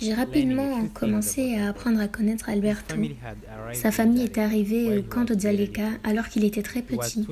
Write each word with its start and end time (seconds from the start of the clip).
J'ai 0.00 0.14
rapidement 0.14 0.86
commencé 0.88 1.56
à 1.56 1.68
apprendre 1.68 2.00
à 2.00 2.08
connaître 2.08 2.48
Alberto. 2.48 2.96
Sa 3.72 3.90
famille 3.90 4.24
est 4.24 4.38
arrivée 4.38 4.98
au 4.98 5.02
camp 5.02 5.24
de 5.24 5.38
Zaleka 5.38 5.88
alors 6.04 6.28
qu'il 6.28 6.44
était 6.44 6.62
très 6.62 6.82
petit. 6.82 7.26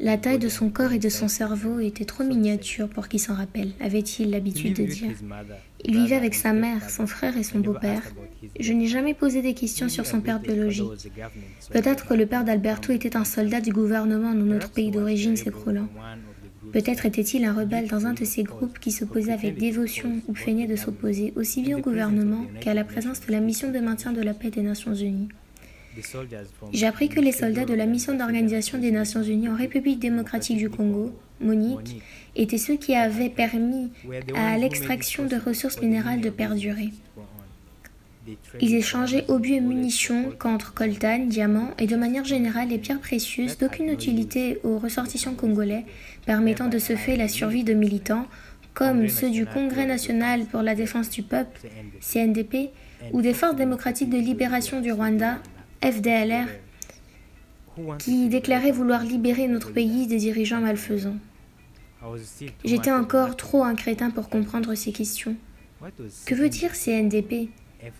La 0.00 0.18
taille 0.18 0.38
de 0.38 0.48
son 0.48 0.70
corps 0.70 0.92
et 0.92 0.98
de 0.98 1.08
son 1.08 1.28
cerveau 1.28 1.80
était 1.80 2.04
trop 2.04 2.24
miniature 2.24 2.88
pour 2.88 3.08
qu'il 3.08 3.20
s'en 3.20 3.34
rappelle, 3.34 3.72
avait-il 3.80 4.30
l'habitude 4.30 4.76
de 4.76 4.84
dire. 4.84 5.12
Il 5.84 5.94
vivait 5.94 6.16
avec 6.16 6.34
sa 6.34 6.52
mère, 6.52 6.90
son 6.90 7.06
frère 7.06 7.36
et 7.36 7.42
son 7.42 7.60
beau-père. 7.60 8.02
Je 8.58 8.72
n'ai 8.72 8.86
jamais 8.86 9.14
posé 9.14 9.42
des 9.42 9.54
questions 9.54 9.88
sur 9.88 10.06
son 10.06 10.20
père 10.20 10.40
biologique. 10.40 11.10
Peut-être 11.70 12.06
que 12.06 12.14
le 12.14 12.26
père 12.26 12.44
d'Alberto 12.44 12.92
était 12.92 13.16
un 13.16 13.24
soldat 13.24 13.60
du 13.60 13.72
gouvernement 13.72 14.34
dans 14.34 14.44
notre 14.44 14.70
pays 14.70 14.90
d'origine 14.90 15.36
s'écroulant. 15.36 15.88
Peut-être 16.72 17.06
était-il 17.06 17.44
un 17.44 17.52
rebelle 17.52 17.88
dans 17.88 18.06
un 18.06 18.12
de 18.12 18.24
ces 18.24 18.42
groupes 18.42 18.78
qui 18.78 18.92
s'opposait 18.92 19.32
avec 19.32 19.56
dévotion 19.58 20.20
ou 20.28 20.34
feignait 20.34 20.66
de 20.66 20.76
s'opposer 20.76 21.32
aussi 21.36 21.62
bien 21.62 21.78
au 21.78 21.80
gouvernement 21.80 22.46
qu'à 22.60 22.74
la 22.74 22.84
présence 22.84 23.20
de 23.26 23.32
la 23.32 23.40
mission 23.40 23.70
de 23.70 23.78
maintien 23.78 24.12
de 24.12 24.22
la 24.22 24.34
paix 24.34 24.50
des 24.50 24.62
Nations 24.62 24.94
Unies. 24.94 25.28
J'ai 26.72 26.86
appris 26.86 27.08
que 27.08 27.20
les 27.20 27.32
soldats 27.32 27.64
de 27.64 27.74
la 27.74 27.86
mission 27.86 28.14
d'organisation 28.14 28.78
des 28.78 28.92
Nations 28.92 29.22
Unies 29.22 29.48
en 29.48 29.56
République 29.56 29.98
démocratique 29.98 30.58
du 30.58 30.70
Congo, 30.70 31.12
MONIC, 31.40 32.02
étaient 32.36 32.58
ceux 32.58 32.76
qui 32.76 32.94
avaient 32.94 33.30
permis 33.30 33.90
à 34.34 34.56
l'extraction 34.58 35.26
de 35.26 35.36
ressources 35.36 35.80
minérales 35.80 36.20
de 36.20 36.30
perdurer. 36.30 36.90
Ils 38.60 38.74
échangeaient 38.74 39.24
obus 39.28 39.54
et 39.54 39.60
munitions 39.60 40.32
contre 40.38 40.74
coltan, 40.74 41.26
diamants 41.26 41.70
et 41.78 41.86
de 41.86 41.96
manière 41.96 42.24
générale 42.24 42.68
les 42.68 42.78
pierres 42.78 43.00
précieuses 43.00 43.58
d'aucune 43.58 43.88
utilité 43.88 44.60
aux 44.64 44.78
ressortissants 44.78 45.34
congolais, 45.34 45.84
permettant 46.26 46.68
de 46.68 46.78
se 46.78 46.96
faire 46.96 47.16
la 47.16 47.28
survie 47.28 47.64
de 47.64 47.74
militants 47.74 48.26
comme 48.74 49.08
ceux 49.08 49.30
du 49.30 49.44
Congrès 49.44 49.86
national 49.86 50.44
pour 50.46 50.62
la 50.62 50.74
défense 50.74 51.10
du 51.10 51.22
peuple, 51.22 51.60
CNDP, 52.00 52.70
ou 53.12 53.22
des 53.22 53.34
forces 53.34 53.56
démocratiques 53.56 54.10
de 54.10 54.18
libération 54.18 54.80
du 54.80 54.92
Rwanda, 54.92 55.38
FDLR, 55.82 56.46
qui 57.98 58.28
déclaraient 58.28 58.72
vouloir 58.72 59.02
libérer 59.02 59.48
notre 59.48 59.72
pays 59.72 60.06
des 60.06 60.18
dirigeants 60.18 60.60
malfaisants. 60.60 61.16
J'étais 62.64 62.92
encore 62.92 63.36
trop 63.36 63.64
un 63.64 63.74
crétin 63.74 64.10
pour 64.10 64.28
comprendre 64.28 64.74
ces 64.74 64.92
questions. 64.92 65.36
Que 66.26 66.34
veut 66.34 66.48
dire 66.48 66.72
CNDP 66.72 67.50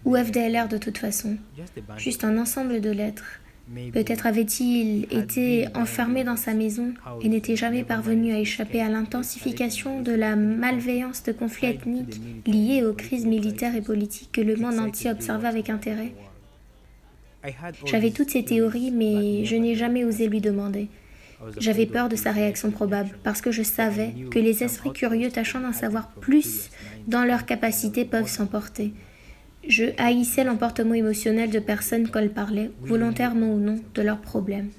ou 0.04 0.16
FDLR 0.16 0.68
de 0.68 0.78
toute 0.78 0.98
façon, 0.98 1.36
juste 1.96 2.24
un 2.24 2.38
ensemble 2.38 2.80
de 2.80 2.90
lettres. 2.90 3.40
Peut-être 3.92 4.26
avait-il 4.26 5.04
été 5.12 5.68
enfermé 5.74 6.24
dans 6.24 6.36
sa 6.36 6.54
maison 6.54 6.94
et 7.20 7.28
n'était 7.28 7.56
jamais 7.56 7.84
parvenu 7.84 8.32
à 8.32 8.38
échapper 8.38 8.80
à 8.80 8.88
l'intensification 8.88 10.00
de 10.00 10.12
la 10.12 10.36
malveillance 10.36 11.22
de 11.22 11.32
conflits 11.32 11.68
ethniques 11.68 12.20
liés 12.46 12.82
aux 12.82 12.94
crises 12.94 13.26
militaires 13.26 13.76
et 13.76 13.82
politiques 13.82 14.30
que 14.32 14.40
le 14.40 14.56
monde 14.56 14.78
entier 14.78 15.10
observait 15.10 15.48
avec 15.48 15.68
intérêt. 15.68 16.14
J'avais 17.84 18.10
toutes 18.10 18.30
ces 18.30 18.44
théories, 18.44 18.90
mais 18.90 19.44
je 19.44 19.56
n'ai 19.56 19.74
jamais 19.74 20.04
osé 20.04 20.28
lui 20.28 20.40
demander. 20.40 20.88
J'avais 21.58 21.86
peur 21.86 22.08
de 22.08 22.16
sa 22.16 22.32
réaction 22.32 22.70
probable, 22.70 23.18
parce 23.22 23.40
que 23.40 23.52
je 23.52 23.62
savais 23.62 24.12
que 24.30 24.38
les 24.38 24.64
esprits 24.64 24.92
curieux 24.92 25.30
tâchant 25.30 25.60
d'en 25.60 25.72
savoir 25.72 26.08
plus 26.08 26.70
dans 27.06 27.24
leurs 27.24 27.46
capacités 27.46 28.04
peuvent 28.04 28.28
s'emporter. 28.28 28.92
Je 29.68 29.84
haïssais 29.98 30.44
l'emportement 30.44 30.94
émotionnel 30.94 31.50
de 31.50 31.58
personnes 31.58 32.08
quand 32.08 32.20
elles 32.20 32.32
parlaient, 32.32 32.70
volontairement 32.80 33.52
ou 33.52 33.58
non, 33.58 33.78
de 33.94 34.00
leurs 34.00 34.22
problèmes. 34.22 34.70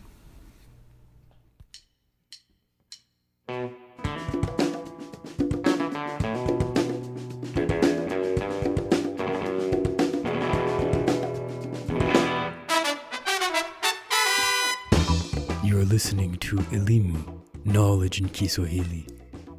You 15.63 15.77
are 15.77 15.85
listening 15.85 16.35
to 16.37 16.57
Elimu, 16.71 17.19
Knowledge 17.63 18.21
in 18.21 18.29
Kiswahili, 18.29 19.05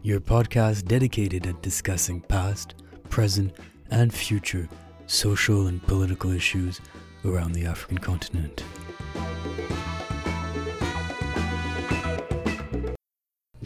your 0.03 0.19
podcast 0.19 0.87
dedicated 0.87 1.47
at 1.47 1.63
discussing 1.63 2.21
past, 2.21 2.75
present, 3.09 3.53
and 3.93 4.13
future 4.13 4.69
social 5.11 5.67
and 5.67 5.81
political 5.89 6.33
issues 6.33 6.81
around 7.25 7.53
the 7.53 7.67
African 7.67 7.99
continent. 7.99 8.65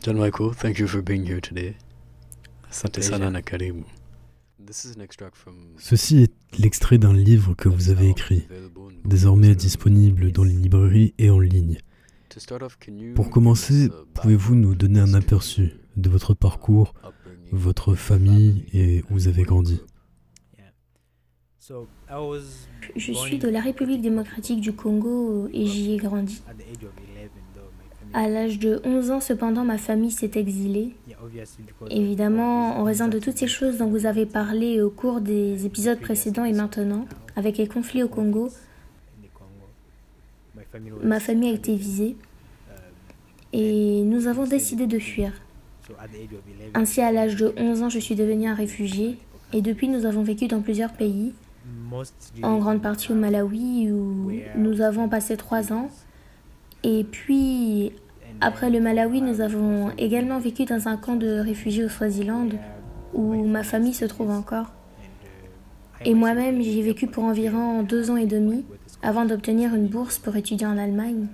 John 0.02 0.16
Michael, 0.16 0.54
thank 0.54 0.78
you 0.78 0.86
for 0.88 1.02
being 1.02 1.26
here 1.26 1.42
today. 1.42 1.76
Asante 2.70 3.02
sana 3.02 3.30
na 3.30 3.42
karibu. 3.42 3.84
This 4.58 4.86
is 4.86 4.96
an 4.96 5.02
extract 5.02 5.36
from 5.36 5.54
Ceci 5.78 6.22
est 6.22 6.32
l'extrait 6.58 6.96
d'un 6.96 7.12
livre 7.12 7.54
que 7.54 7.68
vous 7.68 7.90
avez 7.90 8.08
écrit, 8.08 8.48
désormais 9.04 9.54
disponible 9.54 10.32
dans 10.32 10.44
les 10.44 10.54
librairies 10.54 11.12
et 11.18 11.28
en 11.28 11.40
ligne. 11.40 11.78
Pour 13.14 13.28
commencer, 13.28 13.90
pouvez-vous 14.14 14.54
nous 14.54 14.74
donner 14.74 15.00
un 15.00 15.12
aperçu 15.12 15.74
de 15.96 16.08
votre 16.08 16.32
parcours, 16.32 16.94
votre 17.52 17.94
famille 17.94 18.64
et 18.72 19.02
où 19.10 19.14
vous 19.14 19.28
avez 19.28 19.42
grandi? 19.42 19.82
Je 22.96 23.12
suis 23.12 23.38
de 23.38 23.48
la 23.48 23.60
République 23.60 24.02
démocratique 24.02 24.60
du 24.60 24.74
Congo 24.74 25.48
et 25.52 25.66
j'y 25.66 25.94
ai 25.94 25.96
grandi. 25.96 26.42
À 28.12 28.28
l'âge 28.28 28.58
de 28.58 28.80
11 28.84 29.10
ans, 29.10 29.20
cependant, 29.20 29.64
ma 29.64 29.78
famille 29.78 30.10
s'est 30.10 30.32
exilée. 30.34 30.94
Évidemment, 31.90 32.78
en 32.78 32.84
raison 32.84 33.08
de 33.08 33.18
toutes 33.18 33.38
ces 33.38 33.46
choses 33.46 33.78
dont 33.78 33.86
vous 33.86 34.04
avez 34.06 34.26
parlé 34.26 34.82
au 34.82 34.90
cours 34.90 35.20
des 35.20 35.64
épisodes 35.64 35.98
précédents 35.98 36.44
et 36.44 36.52
maintenant, 36.52 37.06
avec 37.34 37.56
les 37.56 37.66
conflits 37.66 38.02
au 38.02 38.08
Congo, 38.08 38.50
ma 41.02 41.20
famille 41.20 41.50
a 41.50 41.54
été 41.54 41.74
visée 41.74 42.16
et 43.52 44.02
nous 44.02 44.26
avons 44.26 44.44
décidé 44.44 44.86
de 44.86 44.98
fuir. 44.98 45.32
Ainsi, 46.74 47.00
à 47.00 47.10
l'âge 47.10 47.36
de 47.36 47.54
11 47.56 47.82
ans, 47.82 47.88
je 47.88 47.98
suis 47.98 48.16
devenu 48.16 48.48
un 48.48 48.54
réfugié 48.54 49.16
et 49.52 49.62
depuis, 49.62 49.88
nous 49.88 50.04
avons 50.04 50.22
vécu 50.22 50.46
dans 50.46 50.60
plusieurs 50.60 50.92
pays, 50.92 51.32
en 52.42 52.58
grande 52.58 52.82
partie 52.82 53.12
au 53.12 53.14
Malawi 53.14 53.90
où 53.90 54.32
nous 54.56 54.80
avons 54.80 55.08
passé 55.08 55.36
trois 55.36 55.72
ans. 55.72 55.90
Et 56.82 57.04
puis, 57.04 57.92
après 58.40 58.70
le 58.70 58.80
Malawi, 58.80 59.22
nous 59.22 59.40
avons 59.40 59.90
également 59.96 60.38
vécu 60.38 60.64
dans 60.64 60.88
un 60.88 60.96
camp 60.96 61.16
de 61.16 61.38
réfugiés 61.38 61.84
au 61.84 61.88
Swaziland 61.88 62.48
où 63.14 63.46
ma 63.46 63.62
famille 63.62 63.94
se 63.94 64.04
trouve 64.04 64.30
encore. 64.30 64.66
Et 66.04 66.14
moi-même, 66.14 66.60
j'y 66.60 66.80
ai 66.80 66.82
vécu 66.82 67.06
pour 67.06 67.24
environ 67.24 67.82
deux 67.82 68.10
ans 68.10 68.16
et 68.16 68.26
demi 68.26 68.64
avant 69.02 69.24
d'obtenir 69.24 69.74
une 69.74 69.86
bourse 69.86 70.18
pour 70.18 70.36
étudier 70.36 70.66
en 70.66 70.76
Allemagne. 70.76 71.26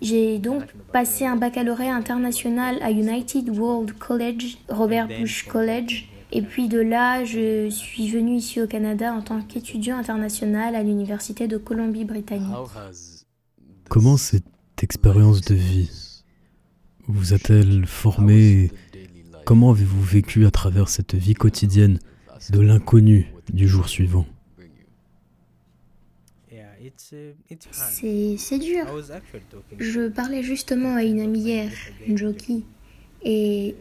J'ai 0.00 0.38
donc 0.38 0.64
passé 0.92 1.26
un 1.26 1.36
baccalauréat 1.36 1.94
international 1.94 2.78
à 2.82 2.90
United 2.90 3.48
World 3.50 3.92
College, 3.98 4.58
Robert 4.68 5.08
Bush 5.08 5.46
College, 5.46 6.08
et 6.32 6.42
puis 6.42 6.68
de 6.68 6.80
là, 6.80 7.24
je 7.24 7.68
suis 7.68 8.08
venu 8.08 8.36
ici 8.36 8.60
au 8.60 8.66
Canada 8.66 9.12
en 9.12 9.20
tant 9.20 9.42
qu'étudiant 9.42 9.98
international 9.98 10.74
à 10.74 10.82
l'Université 10.82 11.46
de 11.46 11.58
Colombie-Britannique. 11.58 12.48
Comment 13.88 14.16
cette 14.16 14.44
expérience 14.82 15.42
de 15.42 15.54
vie 15.54 16.22
vous 17.06 17.34
a-t-elle 17.34 17.86
formé 17.86 18.70
comment 19.44 19.72
avez-vous 19.72 20.02
vécu 20.02 20.46
à 20.46 20.50
travers 20.50 20.88
cette 20.88 21.14
vie 21.14 21.34
quotidienne 21.34 21.98
de 22.50 22.60
l'inconnu 22.60 23.32
du 23.52 23.68
jour 23.68 23.88
suivant 23.88 24.26
C'est 27.70 28.36
c'est 28.38 28.58
dur. 28.58 28.86
Je 29.78 30.08
parlais 30.08 30.42
justement 30.42 30.94
à 30.94 31.04
une 31.04 31.20
amie 31.20 31.40
hier, 31.40 31.70
une 32.06 32.16
jockey, 32.16 32.62
et 33.22 33.76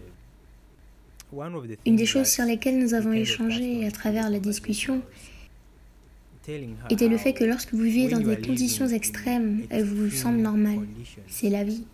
une 1.86 1.96
des 1.96 2.06
choses 2.06 2.28
sur 2.28 2.46
lesquelles 2.46 2.80
nous 2.80 2.94
avons 2.94 3.14
échangé 3.14 3.86
à 3.86 3.92
travers 3.92 4.30
la 4.30 4.40
discussion 4.40 5.02
était 6.90 7.08
le 7.08 7.18
fait 7.18 7.34
que 7.34 7.44
lorsque 7.44 7.74
vous 7.74 7.84
vivez 7.84 8.10
dans 8.10 8.20
des 8.20 8.38
conditions 8.38 8.88
extrêmes, 8.88 9.62
elles 9.70 9.86
vous 9.86 10.10
semblent 10.10 10.42
normales. 10.42 10.88
C'est 11.28 11.50
la 11.50 11.64
vie. 11.64 11.86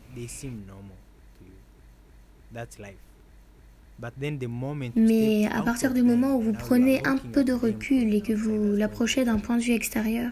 Mais 4.96 5.48
à 5.48 5.62
partir 5.64 5.94
du 5.94 6.04
moment 6.04 6.36
où 6.38 6.42
vous 6.42 6.54
prenez 6.54 7.06
un 7.06 7.18
peu 7.18 7.44
de 7.44 7.54
recul 7.54 8.14
et 8.14 8.22
que 8.22 8.34
vous 8.34 8.76
l'approchez 8.76 9.26
d'un 9.26 9.40
point 9.40 9.58
de 9.58 9.64
vue 9.64 9.74
extérieur, 9.74 10.32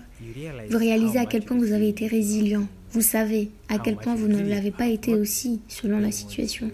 vous 0.70 0.78
réalisez 0.78 1.20
à 1.20 1.26
quel 1.26 1.44
point 1.44 1.58
vous 1.58 1.74
avez 1.74 1.90
été 1.90 2.08
résilient. 2.08 2.68
Vous 2.92 3.02
savez 3.02 3.50
à 3.68 3.80
quel 3.80 3.98
point 3.98 4.16
vous 4.16 4.28
ne 4.28 4.42
l'avez 4.42 4.72
pas 4.72 4.88
été 4.88 5.14
aussi 5.14 5.62
selon 5.68 6.00
la 6.00 6.12
situation. 6.12 6.72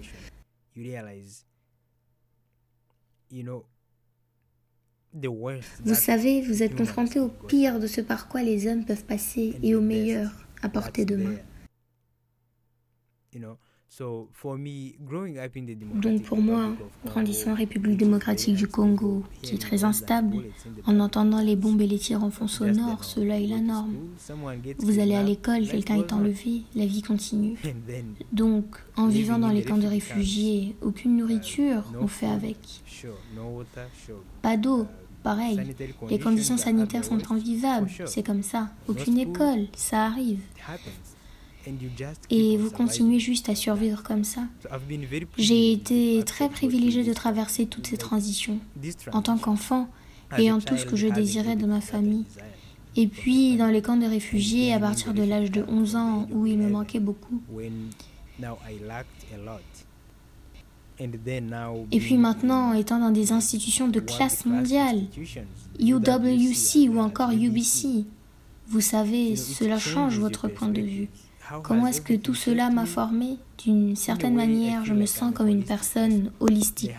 Vous 5.84 5.96
savez, 5.96 6.42
vous 6.42 6.64
êtes 6.64 6.76
confronté 6.76 7.20
au 7.20 7.28
pire 7.30 7.80
de 7.80 7.88
ce 7.88 8.02
par 8.02 8.28
quoi 8.28 8.44
les 8.44 8.68
hommes 8.68 8.86
peuvent 8.86 9.04
passer 9.06 9.58
et 9.62 9.76
au 9.76 9.82
meilleur 9.82 10.32
à 10.62 10.70
portée 10.70 11.06
de 11.06 11.16
main. 11.16 11.36
Donc 15.96 16.24
pour 16.24 16.38
moi, 16.38 16.70
grandissant 17.06 17.52
en 17.52 17.56
République 17.56 17.98
démocratique 17.98 18.56
du 18.56 18.66
Congo, 18.68 19.24
qui 19.42 19.56
est 19.56 19.58
très 19.58 19.84
instable, 19.84 20.38
en 20.86 21.00
entendant 21.02 21.42
les 21.42 21.58
bombes 21.58 21.82
et 21.82 21.88
les 21.88 22.00
tirs 22.00 22.24
en 22.24 22.32
fond 22.32 22.48
sonore, 22.48 23.04
cela 23.04 23.38
est 23.38 23.48
la 23.48 23.60
norme. 23.60 23.96
Vous 24.80 25.00
allez 25.00 25.16
à 25.16 25.24
l'école, 25.24 25.68
quelqu'un 25.68 25.98
est 25.98 26.14
enlevé, 26.14 26.62
la 26.74 26.86
vie 26.86 27.02
continue. 27.02 27.58
Donc, 28.32 28.78
en 28.96 29.08
vivant 29.08 29.40
dans 29.40 29.50
les 29.50 29.64
camps 29.64 29.78
de 29.78 29.88
réfugiés, 29.88 30.76
aucune 30.82 31.18
nourriture, 31.18 31.84
on 32.00 32.08
fait 32.08 32.28
avec. 32.28 32.58
Pas 34.42 34.56
d'eau, 34.56 34.88
pareil. 35.22 35.60
Les 36.10 36.20
conditions 36.20 36.58
sanitaires 36.58 37.04
sont 37.04 37.30
invivables, 37.30 37.90
c'est 38.06 38.24
comme 38.24 38.44
ça. 38.44 38.70
Aucune 38.88 39.18
école, 39.18 39.68
ça 39.76 40.06
arrive 40.06 40.40
et 42.30 42.58
vous 42.58 42.72
continuez 42.72 43.20
juste 43.20 43.50
à 43.50 43.56
survivre 43.56 44.04
comme 44.04 44.24
ça. 44.24 44.42
J'ai 45.38 45.72
été 45.72 46.24
très 46.26 46.50
privilégiée 46.50 47.04
de 47.04 47.14
traverser 47.14 47.66
toutes 47.66 47.88
ces 47.88 47.98
transitions 47.98 48.60
en 49.12 49.22
tant 49.22 49.38
qu'enfant, 49.38 49.90
ayant 50.38 50.60
tout 50.60 50.78
ce 50.78 50.86
que 50.86 50.96
je 50.96 51.08
désirais 51.08 51.56
de 51.56 51.66
ma 51.66 51.82
famille. 51.82 52.26
Et 52.96 53.08
puis 53.08 53.56
dans 53.56 53.68
les 53.68 53.82
camps 53.82 53.98
de 53.98 54.06
réfugiés 54.06 54.74
à 54.74 54.80
partir 54.80 55.14
de 55.14 55.24
l'âge 55.24 55.52
de 55.52 55.64
11 55.68 55.96
ans 55.96 56.28
où 56.32 56.46
il 56.46 56.58
me 56.58 56.70
manquait 56.70 57.00
beaucoup. 57.00 57.42
Et 61.92 62.00
puis 62.00 62.18
maintenant, 62.18 62.74
étant 62.74 63.00
dans 63.00 63.12
des 63.12 63.32
institutions 63.32 63.88
de 63.88 64.00
classe 64.00 64.46
mondiale, 64.46 65.04
UWC 65.80 66.90
ou 66.90 67.00
encore 67.00 67.32
UBC, 67.32 68.06
vous 68.68 68.82
savez, 68.82 69.36
cela 69.36 69.80
change 69.80 70.20
votre 70.20 70.48
point 70.48 70.70
de 70.70 70.82
vue. 70.82 71.10
Comment 71.64 71.88
est-ce 71.88 72.02
que 72.02 72.14
tout 72.14 72.34
cela 72.36 72.70
m'a 72.70 72.86
formé 72.86 73.38
D'une 73.58 73.96
certaine 73.96 74.36
manière, 74.36 74.86
je 74.86 74.94
me 74.94 75.06
sens 75.06 75.34
comme 75.34 75.48
une 75.48 75.64
personne 75.64 76.32
holistique. 76.40 76.92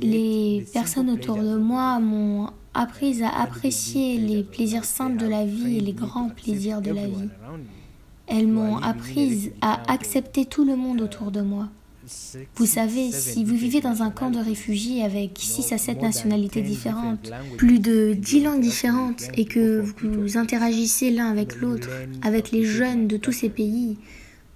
Les 0.00 0.66
personnes 0.72 1.10
autour 1.10 1.36
de 1.36 1.56
moi 1.56 2.00
m'ont 2.00 2.50
appris 2.74 3.22
à 3.22 3.42
apprécier 3.42 4.18
les 4.18 4.42
plaisirs 4.42 4.84
simples 4.84 5.16
de 5.16 5.26
la 5.26 5.44
vie 5.44 5.78
et 5.78 5.80
les 5.80 5.92
grands 5.92 6.30
plaisirs 6.30 6.80
de 6.80 6.92
la 6.92 7.06
vie. 7.06 7.28
Elles 8.26 8.48
m'ont 8.48 8.78
appris 8.78 9.52
à 9.60 9.80
accepter 9.92 10.44
tout 10.44 10.64
le 10.64 10.76
monde 10.76 11.00
autour 11.00 11.30
de 11.30 11.40
moi. 11.40 11.68
Vous 12.56 12.66
savez, 12.66 13.10
si 13.12 13.44
vous 13.44 13.56
vivez 13.56 13.80
dans 13.80 14.02
un 14.02 14.10
camp 14.10 14.30
de 14.30 14.38
réfugiés 14.38 15.02
avec 15.02 15.32
6 15.36 15.72
à 15.72 15.78
7 15.78 16.02
nationalités 16.02 16.62
différentes, 16.62 17.30
plus 17.56 17.78
de 17.78 18.14
10 18.14 18.42
langues 18.42 18.60
différentes, 18.60 19.28
et 19.36 19.44
que 19.44 19.84
vous 20.02 20.36
interagissez 20.36 21.10
l'un 21.10 21.30
avec 21.30 21.56
l'autre, 21.60 21.88
avec 22.22 22.50
les 22.52 22.64
jeunes 22.64 23.06
de 23.06 23.16
tous 23.16 23.32
ces 23.32 23.48
pays, 23.48 23.96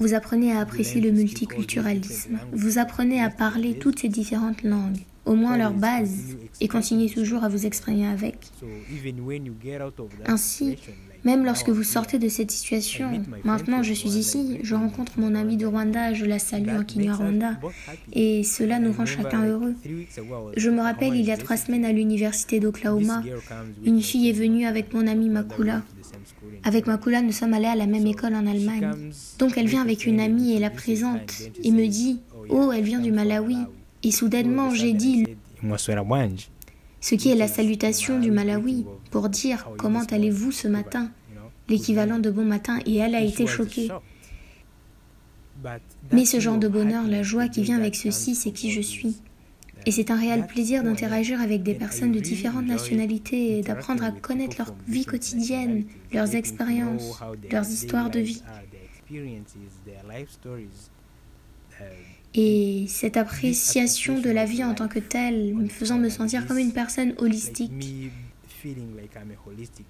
vous 0.01 0.15
apprenez 0.15 0.53
à 0.53 0.61
apprécier 0.61 1.01
le 1.01 1.11
multiculturalisme. 1.13 2.39
Vous 2.53 2.79
apprenez 2.79 3.21
à 3.23 3.31
parler 3.31 3.75
toutes 3.79 4.01
ces 4.01 4.09
différentes 4.09 4.63
langues, 4.63 4.99
au 5.25 5.35
moins 5.35 5.57
leur 5.57 5.73
base, 5.73 6.37
et 6.61 6.69
continuez 6.69 7.09
toujours 7.09 7.45
à 7.45 7.49
vous 7.49 7.67
exprimer 7.67 8.07
avec. 8.07 8.37
Ainsi, 10.27 10.77
même 11.25 11.45
lorsque 11.45 11.69
vous 11.69 11.83
sortez 11.83 12.19
de 12.19 12.29
cette 12.29 12.51
situation, 12.51 13.23
maintenant 13.45 13.83
je 13.83 13.93
suis 13.93 14.11
ici, 14.11 14.59
je 14.63 14.75
rencontre 14.75 15.13
mon 15.17 15.35
ami 15.35 15.57
de 15.57 15.67
Rwanda, 15.67 16.13
je 16.13 16.25
la 16.25 16.39
salue 16.39 16.71
en 16.71 16.85
Kinyarwanda, 16.85 17.59
et 18.13 18.45
cela 18.45 18.79
nous 18.79 18.93
rend 18.93 19.07
chacun 19.07 19.45
heureux. 19.45 19.75
Je 20.57 20.71
me 20.71 20.81
rappelle, 20.81 21.15
il 21.15 21.25
y 21.25 21.33
a 21.33 21.37
trois 21.37 21.57
semaines 21.57 21.85
à 21.85 21.93
l'université 21.93 22.61
d'Oklahoma, 22.61 23.23
une 23.85 24.03
fille 24.03 24.29
est 24.29 24.33
venue 24.33 24.67
avec 24.67 24.93
mon 24.93 25.07
ami 25.07 25.29
Makula. 25.29 25.83
Avec 26.63 26.87
Makula, 26.87 27.23
nous 27.23 27.33
sommes 27.33 27.55
allés 27.55 27.67
à 27.67 27.77
la 27.77 27.87
même 27.87 28.07
école 28.07 28.35
en 28.35 28.47
Allemagne. 28.47 28.91
Donc 29.39 29.57
elle 29.57 29.67
vient 29.67 29.83
avec 29.83 30.07
une 30.07 30.21
amie 30.21 30.53
et 30.53 30.59
la 30.59 30.71
présente, 30.71 31.43
et 31.63 31.71
me 31.71 31.87
dit 31.87 32.21
Oh, 32.49 32.71
elle 32.73 32.85
vient 32.85 33.01
du 33.01 33.13
Malawi. 33.13 33.59
Et 34.03 34.11
soudainement, 34.11 34.71
j'ai 34.71 34.93
dit 34.93 35.27
ce 37.05 37.17
qui 37.17 37.31
est 37.31 37.35
la 37.35 37.49
salutation 37.49 38.19
du 38.19 38.31
Malawi, 38.31 38.87
pour 39.11 39.29
dire 39.29 39.69
comment 39.77 40.05
allez-vous 40.05 40.53
ce 40.53 40.69
matin, 40.69 41.11
l'équivalent 41.69 42.19
de 42.19 42.31
bon 42.31 42.47
matin, 42.47 42.79
et 42.87 42.97
elle 42.97 43.15
a 43.15 43.21
été 43.21 43.47
choquée. 43.47 43.91
Mais 46.13 46.25
ce 46.25 46.41
genre 46.41 46.57
de 46.57 46.67
bonheur, 46.67 47.07
la 47.07 47.23
joie 47.23 47.49
qui 47.49 47.63
vient 47.63 47.77
avec 47.77 47.95
ceci, 47.95 48.35
c'est 48.35 48.53
qui 48.53 48.71
je 48.71 48.81
suis. 48.81 49.19
Et 49.85 49.91
c'est 49.91 50.11
un 50.11 50.19
réel 50.19 50.47
plaisir 50.47 50.83
d'interagir 50.83 51.43
avec 51.43 51.63
des 51.63 51.75
personnes 51.75 52.13
de 52.13 52.21
différentes 52.21 52.65
nationalités 52.67 53.59
et 53.59 53.61
d'apprendre 53.61 54.03
à 54.03 54.11
connaître 54.11 54.57
leur 54.57 54.75
vie 54.89 55.05
quotidienne, 55.05 55.85
leurs 56.11 56.35
expériences, 56.35 57.21
leurs 57.53 57.69
histoires 57.69 58.09
de 58.09 58.21
vie. 58.21 58.43
Et 62.35 62.87
cette 62.89 63.17
appréciation 63.17 64.21
de 64.21 64.29
la 64.29 64.45
vie 64.45 64.65
en 64.65 64.75
tant 64.75 64.89
que 64.89 64.99
telle, 64.99 65.55
me 65.55 65.69
faisant 65.69 65.99
me 65.99 66.09
sentir 66.09 66.47
comme 66.47 66.59
une 66.59 66.73
personne 66.73 67.15
holistique, 67.19 68.11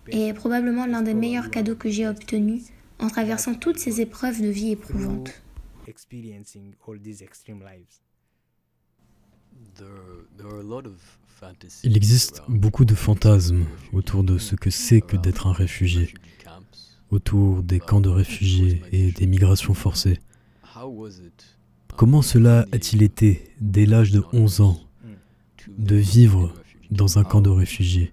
est 0.09 0.35
probablement 0.35 0.85
l'un 0.85 1.03
des 1.03 1.15
meilleurs 1.15 1.51
cadeaux 1.51 1.77
que 1.77 1.89
j'ai 1.89 2.07
obtenus 2.07 2.65
en 2.99 3.09
traversant 3.09 3.55
toutes 3.55 3.79
ces 3.79 4.03
épreuves 4.03 4.43
de 4.43 4.49
vie 4.49 4.73
éprouvantes. 4.73 5.31
Il 11.83 11.97
existe 11.97 12.43
beaucoup 12.49 12.85
de 12.85 12.95
fantasmes 12.95 13.65
autour 13.93 14.23
de 14.23 14.37
ce 14.39 14.55
que 14.55 14.71
c'est 14.71 15.01
que 15.01 15.17
d'être 15.17 15.47
un 15.47 15.53
réfugié, 15.53 16.13
autour 17.11 17.63
des 17.63 17.81
camps 17.81 18.01
de 18.01 18.09
réfugiés 18.11 18.83
et 18.93 19.13
des 19.13 19.27
migrations 19.27 19.75
forcées. 19.75 20.19
Comment 21.97 22.23
cela 22.23 22.67
a-t-il 22.73 23.03
été, 23.03 23.51
dès 23.61 23.87
l'âge 23.87 24.11
de 24.11 24.23
11 24.33 24.61
ans, 24.63 24.81
de 25.79 25.97
vivre 25.97 26.53
dans 26.91 27.19
un 27.19 27.25
camp 27.25 27.41
de 27.41 27.51
réfugiés 27.51 28.13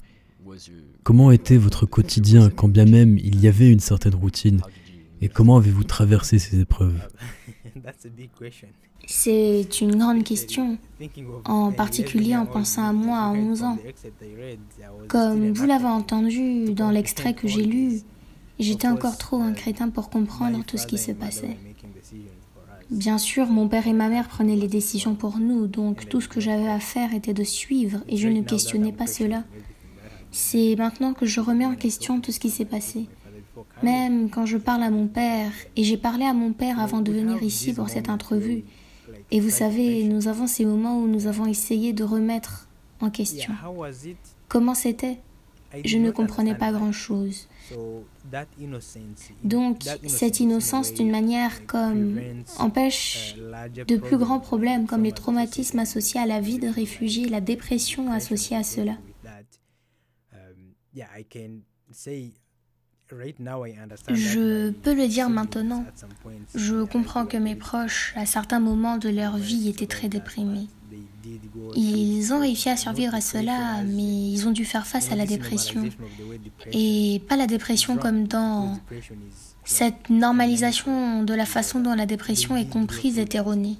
Comment 1.03 1.31
était 1.31 1.57
votre 1.57 1.87
quotidien, 1.87 2.49
quand 2.49 2.67
bien 2.67 2.85
même 2.85 3.17
il 3.17 3.39
y 3.39 3.47
avait 3.47 3.71
une 3.71 3.79
certaine 3.79 4.13
routine 4.13 4.61
Et 5.19 5.29
comment 5.29 5.57
avez-vous 5.57 5.83
traversé 5.83 6.37
ces 6.37 6.59
épreuves 6.59 7.07
C'est 9.07 9.81
une 9.81 9.95
grande 9.95 10.23
question, 10.23 10.77
en 11.45 11.71
particulier 11.71 12.35
en 12.35 12.45
pensant 12.45 12.87
à 12.87 12.93
moi 12.93 13.17
à 13.17 13.29
11 13.31 13.63
ans. 13.63 13.77
Comme 15.07 15.53
vous 15.53 15.65
l'avez 15.65 15.85
entendu 15.85 16.73
dans 16.73 16.91
l'extrait 16.91 17.33
que 17.33 17.47
j'ai 17.47 17.63
lu, 17.63 18.01
j'étais 18.59 18.87
encore 18.87 19.17
trop 19.17 19.41
un 19.41 19.53
crétin 19.53 19.89
pour 19.89 20.11
comprendre 20.11 20.63
tout 20.65 20.77
ce 20.77 20.85
qui 20.85 20.99
se 20.99 21.11
passait. 21.11 21.57
Bien 22.91 23.17
sûr, 23.17 23.47
mon 23.47 23.69
père 23.69 23.87
et 23.87 23.93
ma 23.93 24.09
mère 24.09 24.27
prenaient 24.27 24.57
les 24.57 24.67
décisions 24.67 25.15
pour 25.15 25.39
nous, 25.39 25.65
donc 25.65 26.09
tout 26.09 26.19
ce 26.19 26.27
que 26.27 26.41
j'avais 26.41 26.67
à 26.67 26.79
faire 26.81 27.13
était 27.13 27.33
de 27.33 27.43
suivre, 27.43 28.01
et 28.09 28.17
je 28.17 28.27
ne 28.27 28.41
questionnais 28.41 28.91
pas 28.91 29.07
cela. 29.07 29.45
C'est 30.31 30.75
maintenant 30.77 31.13
que 31.13 31.25
je 31.25 31.39
remets 31.39 31.65
en 31.65 31.75
question 31.75 32.19
tout 32.19 32.33
ce 32.33 32.39
qui 32.39 32.49
s'est 32.49 32.65
passé. 32.65 33.07
Même 33.81 34.29
quand 34.29 34.45
je 34.45 34.57
parle 34.57 34.83
à 34.83 34.89
mon 34.89 35.07
père, 35.07 35.51
et 35.77 35.83
j'ai 35.85 35.97
parlé 35.97 36.25
à 36.25 36.33
mon 36.33 36.51
père 36.51 36.79
avant 36.79 36.99
de 36.99 37.11
venir 37.11 37.41
ici 37.41 37.73
pour 37.73 37.89
cette 37.89 38.09
entrevue, 38.09 38.65
et 39.31 39.39
vous 39.39 39.49
savez, 39.49 40.03
nous 40.03 40.27
avons 40.27 40.45
ces 40.45 40.65
moments 40.65 40.99
où 40.99 41.07
nous 41.07 41.27
avons 41.27 41.45
essayé 41.45 41.93
de 41.93 42.03
remettre 42.03 42.67
en 42.99 43.09
question. 43.09 43.53
Comment 44.49 44.75
c'était? 44.75 45.19
Je 45.85 45.97
ne 45.97 46.11
comprenais 46.11 46.55
pas 46.55 46.73
grand-chose. 46.73 47.47
Donc, 49.43 49.83
cette 50.07 50.39
innocence, 50.39 50.93
d'une 50.93 51.11
manière 51.11 51.65
comme 51.65 52.19
empêche 52.57 53.35
de 53.87 53.97
plus 53.97 54.17
grands 54.17 54.39
problèmes 54.39 54.87
comme 54.87 55.03
les 55.03 55.11
traumatismes 55.11 55.79
associés 55.79 56.19
à 56.19 56.25
la 56.25 56.39
vie 56.39 56.59
de 56.59 56.67
réfugié, 56.67 57.27
la 57.27 57.41
dépression 57.41 58.11
associée 58.11 58.57
à 58.57 58.63
cela. 58.63 58.97
Je 64.09 64.69
peux 64.71 64.93
le 64.93 65.07
dire 65.07 65.29
maintenant. 65.29 65.85
Je 66.55 66.83
comprends 66.83 67.25
que 67.25 67.37
mes 67.37 67.55
proches, 67.55 68.13
à 68.15 68.25
certains 68.25 68.59
moments 68.59 68.97
de 68.97 69.09
leur 69.09 69.37
vie, 69.37 69.69
étaient 69.69 69.87
très 69.87 70.07
déprimés. 70.07 70.67
Ils 71.75 72.33
ont 72.33 72.39
réussi 72.39 72.69
à 72.69 72.77
survivre 72.77 73.13
à 73.15 73.21
cela, 73.21 73.83
mais 73.85 74.31
ils 74.31 74.47
ont 74.47 74.51
dû 74.51 74.65
faire 74.65 74.87
face 74.87 75.11
à 75.11 75.15
la 75.15 75.25
dépression. 75.25 75.89
Et 76.71 77.21
pas 77.27 77.35
la 77.35 77.47
dépression 77.47 77.97
comme 77.97 78.27
dans 78.27 78.77
cette 79.63 80.09
normalisation 80.09 81.23
de 81.23 81.33
la 81.33 81.45
façon 81.45 81.79
dont 81.79 81.93
la 81.93 82.05
dépression 82.05 82.57
est 82.57 82.69
comprise 82.69 83.19
est 83.19 83.35
erronée. 83.35 83.77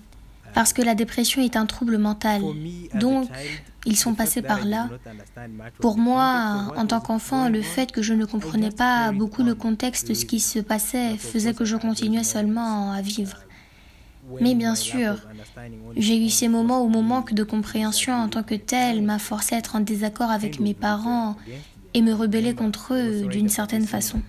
Parce 0.53 0.74
que 0.74 0.81
la 0.81 0.96
dépression 0.96 1.41
est 1.41 1.55
un 1.55 1.65
trouble 1.65 1.98
mental. 1.98 2.41
Donc, 2.96 3.29
ils 3.86 3.98
sont 3.98 4.13
passés 4.13 4.41
par 4.41 4.65
là. 4.65 4.89
Pour 5.79 5.98
moi, 5.98 6.74
en 6.75 6.86
tant 6.86 7.00
qu'enfant, 7.00 7.50
le 7.50 7.62
fait 7.62 7.91
que 7.91 8.01
je 8.01 8.13
ne 8.13 8.25
comprenais 8.25 8.72
pas 8.72 9.12
beaucoup 9.12 9.43
le 9.43 9.55
contexte 9.55 10.10
de 10.10 10.13
ce 10.13 10.25
qui 10.25 10.39
se 10.39 10.60
passait 10.60 11.17
faisait 11.17 11.53
que 11.53 11.65
je 11.65 11.77
continuais 11.77 12.24
seulement 12.24 12.91
à 12.91 13.01
vivre. 13.01 13.38
Mais 14.40 14.56
bien 14.56 14.76
sûr, 14.76 15.16
j'ai 15.98 16.24
eu 16.24 16.30
ces 16.30 16.48
moments 16.48 16.84
où 16.84 16.88
mon 16.88 17.02
manque 17.02 17.34
de 17.34 17.44
compréhension 17.44 18.14
en 18.14 18.30
tant 18.30 18.44
que 18.44 18.56
tel 18.56 19.02
m'a 19.02 19.20
forcé 19.20 19.56
à 19.56 19.58
être 19.58 19.76
en 19.76 19.82
désaccord 19.82 20.30
avec 20.30 20.60
mes 20.60 20.74
parents 20.74 21.36
et 21.94 22.02
me 22.02 22.14
rebeller 22.14 22.54
contre 22.54 22.94
eux 22.94 23.28
d'une 23.28 23.50
certaine 23.50 23.86
façon. 23.86 24.22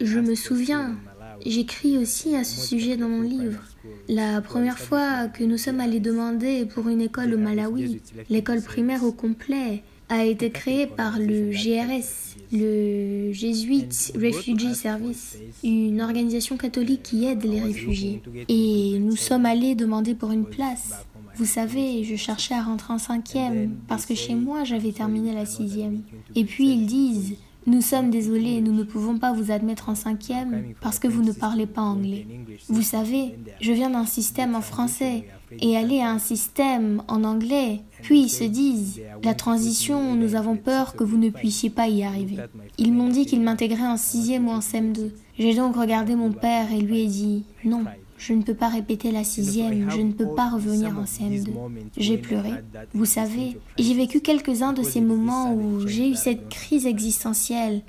Je 0.00 0.18
me 0.18 0.34
souviens, 0.34 0.96
j'écris 1.44 1.98
aussi 1.98 2.36
à 2.36 2.44
ce 2.44 2.66
sujet 2.66 2.96
dans 2.96 3.08
mon 3.08 3.22
livre. 3.22 3.60
La 4.08 4.40
première 4.40 4.78
fois 4.78 5.28
que 5.28 5.44
nous 5.44 5.58
sommes 5.58 5.80
allés 5.80 6.00
demander 6.00 6.66
pour 6.66 6.88
une 6.88 7.00
école 7.00 7.34
au 7.34 7.38
Malawi, 7.38 8.00
l'école 8.30 8.62
primaire 8.62 9.04
au 9.04 9.12
complet, 9.12 9.82
a 10.08 10.24
été 10.24 10.50
créée 10.50 10.86
par 10.86 11.18
le 11.18 11.50
GRS, 11.50 12.29
le 12.52 13.32
Jesuit 13.32 13.86
Refugee 14.14 14.74
Service, 14.74 15.38
une 15.62 16.00
organisation 16.00 16.56
catholique 16.56 17.02
qui 17.02 17.24
aide 17.26 17.44
les 17.44 17.60
réfugiés. 17.60 18.22
Et 18.48 18.98
nous 18.98 19.16
sommes 19.16 19.46
allés 19.46 19.74
demander 19.74 20.14
pour 20.14 20.32
une 20.32 20.46
place. 20.46 21.04
Vous 21.36 21.46
savez, 21.46 22.04
je 22.04 22.16
cherchais 22.16 22.54
à 22.54 22.62
rentrer 22.62 22.92
en 22.92 22.98
cinquième 22.98 23.76
parce 23.88 24.04
que 24.04 24.14
chez 24.14 24.34
moi 24.34 24.64
j'avais 24.64 24.92
terminé 24.92 25.34
la 25.34 25.46
sixième. 25.46 26.02
Et 26.34 26.44
puis 26.44 26.68
ils 26.68 26.86
disent, 26.86 27.36
nous 27.66 27.82
sommes 27.82 28.10
désolés, 28.10 28.60
nous 28.60 28.72
ne 28.72 28.82
pouvons 28.82 29.18
pas 29.18 29.32
vous 29.32 29.50
admettre 29.50 29.88
en 29.88 29.94
cinquième 29.94 30.74
parce 30.80 30.98
que 30.98 31.08
vous 31.08 31.22
ne 31.22 31.32
parlez 31.32 31.66
pas 31.66 31.82
anglais. 31.82 32.26
Vous 32.68 32.82
savez, 32.82 33.36
je 33.60 33.72
viens 33.72 33.90
d'un 33.90 34.06
système 34.06 34.54
en 34.54 34.60
français 34.60 35.24
et 35.58 35.76
aller 35.76 36.00
à 36.00 36.10
un 36.10 36.18
système 36.18 37.02
en 37.08 37.24
anglais, 37.24 37.80
puis 38.02 38.22
ils 38.22 38.30
se 38.30 38.44
disent, 38.44 39.00
la 39.22 39.34
transition, 39.34 40.14
nous 40.14 40.34
avons 40.34 40.56
peur 40.56 40.94
que 40.94 41.04
vous 41.04 41.18
ne 41.18 41.30
puissiez 41.30 41.70
pas 41.70 41.88
y 41.88 42.02
arriver. 42.02 42.36
Ils 42.78 42.92
m'ont 42.92 43.08
dit 43.08 43.26
qu'ils 43.26 43.42
m'intégraient 43.42 43.82
en 43.86 43.96
sixième 43.96 44.48
ou 44.48 44.52
en 44.52 44.60
CM2. 44.60 45.10
J'ai 45.38 45.54
donc 45.54 45.76
regardé 45.76 46.14
mon 46.14 46.32
père 46.32 46.72
et 46.72 46.80
lui 46.80 47.00
ai 47.00 47.06
dit, 47.06 47.44
non, 47.64 47.84
je 48.18 48.34
ne 48.34 48.42
peux 48.42 48.54
pas 48.54 48.68
répéter 48.68 49.10
la 49.10 49.24
sixième, 49.24 49.90
je 49.90 50.00
ne 50.00 50.12
peux 50.12 50.34
pas 50.34 50.50
revenir 50.50 50.96
en 50.98 51.04
CM2. 51.04 51.48
J'ai 51.96 52.18
pleuré, 52.18 52.52
vous 52.92 53.06
savez, 53.06 53.58
j'ai 53.78 53.94
vécu 53.94 54.20
quelques-uns 54.20 54.72
de 54.72 54.82
ces 54.82 55.00
moments 55.00 55.54
où 55.54 55.86
j'ai 55.86 56.10
eu 56.10 56.14
cette 56.14 56.48
crise 56.48 56.86
existentielle, 56.86 57.82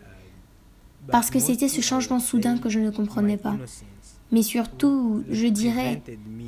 parce 1.09 1.29
que 1.29 1.39
c'était 1.39 1.67
ce 1.67 1.81
changement 1.81 2.19
soudain 2.19 2.57
que 2.57 2.69
je 2.69 2.79
ne 2.79 2.91
comprenais 2.91 3.37
pas. 3.37 3.57
Mais 4.31 4.43
surtout, 4.43 5.23
je 5.29 5.47
dirais, 5.47 6.01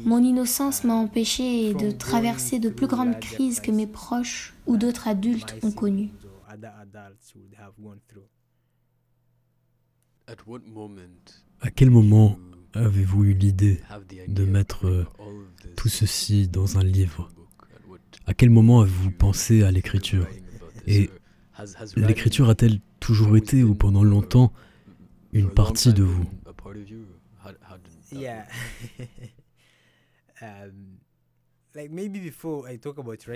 mon 0.06 0.20
innocence 0.24 0.84
m'a 0.84 0.94
empêché 0.94 1.74
de 1.74 1.92
traverser 1.92 2.60
de 2.60 2.70
plus 2.70 2.88
grandes 2.88 3.20
crises 3.20 3.60
que 3.60 3.72
mes 3.72 3.88
proches 3.88 4.54
ou 4.68 4.78
d'autres 4.78 5.08
adultes 5.08 5.56
ont 5.64 5.72
connues. 5.72 6.12
À 11.62 11.72
quel 11.72 11.90
moment 11.90 12.38
avez-vous 12.74 13.26
eu 13.26 13.34
l'idée 13.34 13.82
de 14.28 14.46
mettre 14.46 15.06
tout 15.76 15.90
ceci 15.90 16.48
dans 16.48 16.78
un 16.78 16.84
livre? 16.84 17.30
À 18.26 18.34
quel 18.34 18.50
moment 18.50 18.82
avez-vous 18.82 19.12
pensé 19.12 19.64
à 19.64 19.72
l'écriture? 19.72 20.26
Et 20.88 21.10
l'écriture 21.98 22.50
a-t-elle 22.50 22.80
toujours 23.02 23.36
été 23.36 23.64
ou 23.64 23.76
pendant 23.76 24.04
longtemps 24.04 24.54
une 25.34 25.50
partie 25.50 25.94
de 25.94 26.04
vous? 26.04 26.26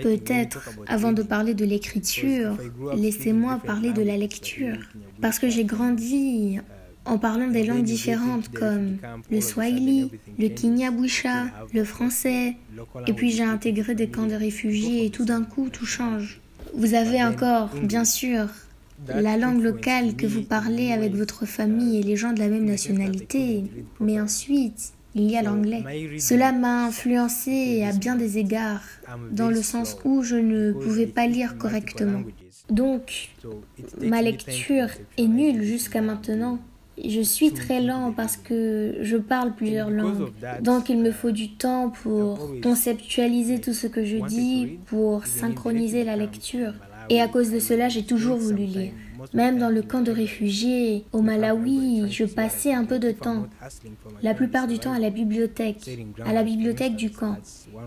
Peut-être, 0.02 0.70
avant 0.86 1.12
de 1.12 1.22
parler 1.22 1.54
de 1.54 1.64
l'écriture, 1.64 2.56
laissez-moi 2.94 3.58
parler 3.64 3.92
de 3.92 4.02
la 4.02 4.16
lecture. 4.16 4.78
Parce 5.20 5.38
que 5.38 5.48
j'ai 5.48 5.64
grandi 5.64 6.60
en 7.04 7.18
parlant 7.18 7.48
des 7.48 7.64
langues 7.64 7.84
différentes 7.84 8.48
comme 8.50 8.98
le 9.30 9.40
swahili, 9.40 10.10
le 10.38 10.48
kinyabwisha, 10.48 11.46
le 11.72 11.84
français. 11.84 12.56
Et 13.06 13.12
puis 13.12 13.30
j'ai 13.30 13.44
intégré 13.44 13.94
des 13.94 14.08
camps 14.08 14.26
de 14.26 14.34
réfugiés 14.34 15.06
et 15.06 15.10
tout 15.10 15.24
d'un 15.24 15.42
coup 15.42 15.68
tout 15.68 15.86
change. 15.86 16.40
Vous 16.74 16.94
avez 16.94 17.24
encore, 17.24 17.70
bien 17.82 18.04
sûr, 18.04 18.46
la 19.06 19.36
langue 19.36 19.62
locale 19.62 20.16
que 20.16 20.26
vous 20.26 20.42
parlez 20.42 20.92
avec 20.92 21.14
votre 21.14 21.46
famille 21.46 21.98
et 21.98 22.02
les 22.02 22.16
gens 22.16 22.32
de 22.32 22.38
la 22.38 22.48
même 22.48 22.64
nationalité, 22.64 23.64
mais 24.00 24.20
ensuite, 24.20 24.92
il 25.14 25.30
y 25.30 25.36
a 25.36 25.42
l'anglais. 25.42 26.18
Cela 26.18 26.52
m'a 26.52 26.86
influencé 26.86 27.82
à 27.82 27.92
bien 27.92 28.16
des 28.16 28.38
égards, 28.38 28.84
dans 29.32 29.48
le 29.48 29.62
sens 29.62 29.96
où 30.04 30.22
je 30.22 30.36
ne 30.36 30.72
pouvais 30.72 31.06
pas 31.06 31.26
lire 31.26 31.56
correctement. 31.58 32.22
Donc, 32.70 33.30
ma 34.00 34.22
lecture 34.22 34.88
est 35.16 35.26
nulle 35.26 35.62
jusqu'à 35.62 36.02
maintenant. 36.02 36.58
Je 37.02 37.20
suis 37.20 37.52
très 37.52 37.80
lent 37.80 38.12
parce 38.12 38.36
que 38.36 38.96
je 39.02 39.16
parle 39.16 39.54
plusieurs 39.54 39.90
langues. 39.90 40.32
Donc 40.60 40.88
il 40.88 40.98
me 40.98 41.12
faut 41.12 41.30
du 41.30 41.52
temps 41.52 41.90
pour 41.90 42.50
conceptualiser 42.60 43.60
tout 43.60 43.72
ce 43.72 43.86
que 43.86 44.04
je 44.04 44.16
dis, 44.16 44.78
pour 44.86 45.26
synchroniser 45.26 46.02
la 46.04 46.16
lecture. 46.16 46.74
Et 47.10 47.20
à 47.20 47.28
cause 47.28 47.50
de 47.50 47.58
cela, 47.58 47.88
j'ai 47.88 48.02
toujours 48.02 48.36
voulu 48.36 48.64
lire. 48.64 48.92
Même 49.34 49.58
dans 49.58 49.68
le 49.68 49.82
camp 49.82 50.00
de 50.00 50.10
réfugiés 50.10 51.04
au 51.12 51.22
Malawi, 51.22 52.10
je 52.10 52.24
passais 52.24 52.72
un 52.72 52.84
peu 52.84 52.98
de 52.98 53.10
temps, 53.10 53.46
la 54.22 54.34
plupart 54.34 54.66
du 54.66 54.78
temps 54.78 54.92
à 54.92 54.98
la 54.98 55.10
bibliothèque, 55.10 55.90
à 56.24 56.32
la 56.32 56.42
bibliothèque 56.42 56.96
du 56.96 57.10
camp, 57.10 57.36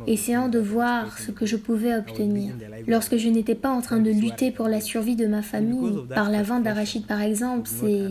essayant 0.08 0.50
de 0.50 0.60
voir 0.60 1.18
ce 1.18 1.32
que 1.32 1.46
je 1.46 1.56
pouvais 1.56 1.96
obtenir. 1.96 2.54
Lorsque 2.88 3.18
je 3.18 3.30
n'étais 3.30 3.56
pas 3.56 3.70
en 3.70 3.82
train 3.82 4.00
de 4.00 4.12
lutter 4.12 4.52
pour 4.52 4.68
la 4.68 4.82
survie 4.82 5.16
de 5.16 5.28
ma 5.28 5.42
famille, 5.42 5.94
par 6.14 6.30
la 6.30 6.44
vente 6.44 6.64
d'arachide 6.64 7.06
par 7.06 7.22
exemple, 7.22 7.70
c'est 7.70 8.08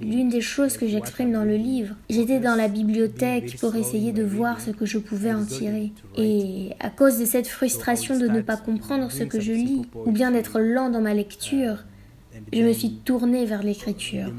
l'une 0.00 0.28
des 0.28 0.40
choses 0.40 0.76
que 0.76 0.86
j'exprime 0.86 1.32
dans 1.32 1.44
le 1.44 1.56
livre. 1.56 1.94
J'étais 2.10 2.40
dans 2.40 2.54
la 2.54 2.68
bibliothèque 2.68 3.58
pour 3.60 3.76
essayer 3.76 4.12
de 4.12 4.22
voir 4.22 4.60
ce 4.60 4.70
que 4.70 4.86
je 4.86 4.98
pouvais 4.98 5.32
en 5.32 5.44
tirer. 5.44 5.92
Et 6.16 6.70
à 6.80 6.90
cause 6.90 7.18
de 7.18 7.24
cette 7.24 7.48
frustration 7.48 8.18
de 8.18 8.28
ne 8.28 8.40
pas 8.40 8.56
comprendre 8.56 9.10
ce 9.10 9.24
que 9.24 9.40
je 9.40 9.52
lis, 9.52 9.82
ou 9.94 10.12
bien 10.12 10.30
d'être 10.30 10.60
lent 10.60 10.90
dans 10.90 11.00
ma 11.00 11.14
lecture, 11.14 11.84
je 12.54 12.62
me 12.62 12.72
suis 12.72 12.90
tournée 12.90 13.44
vers 13.44 13.62
l'écriture. 13.62 14.32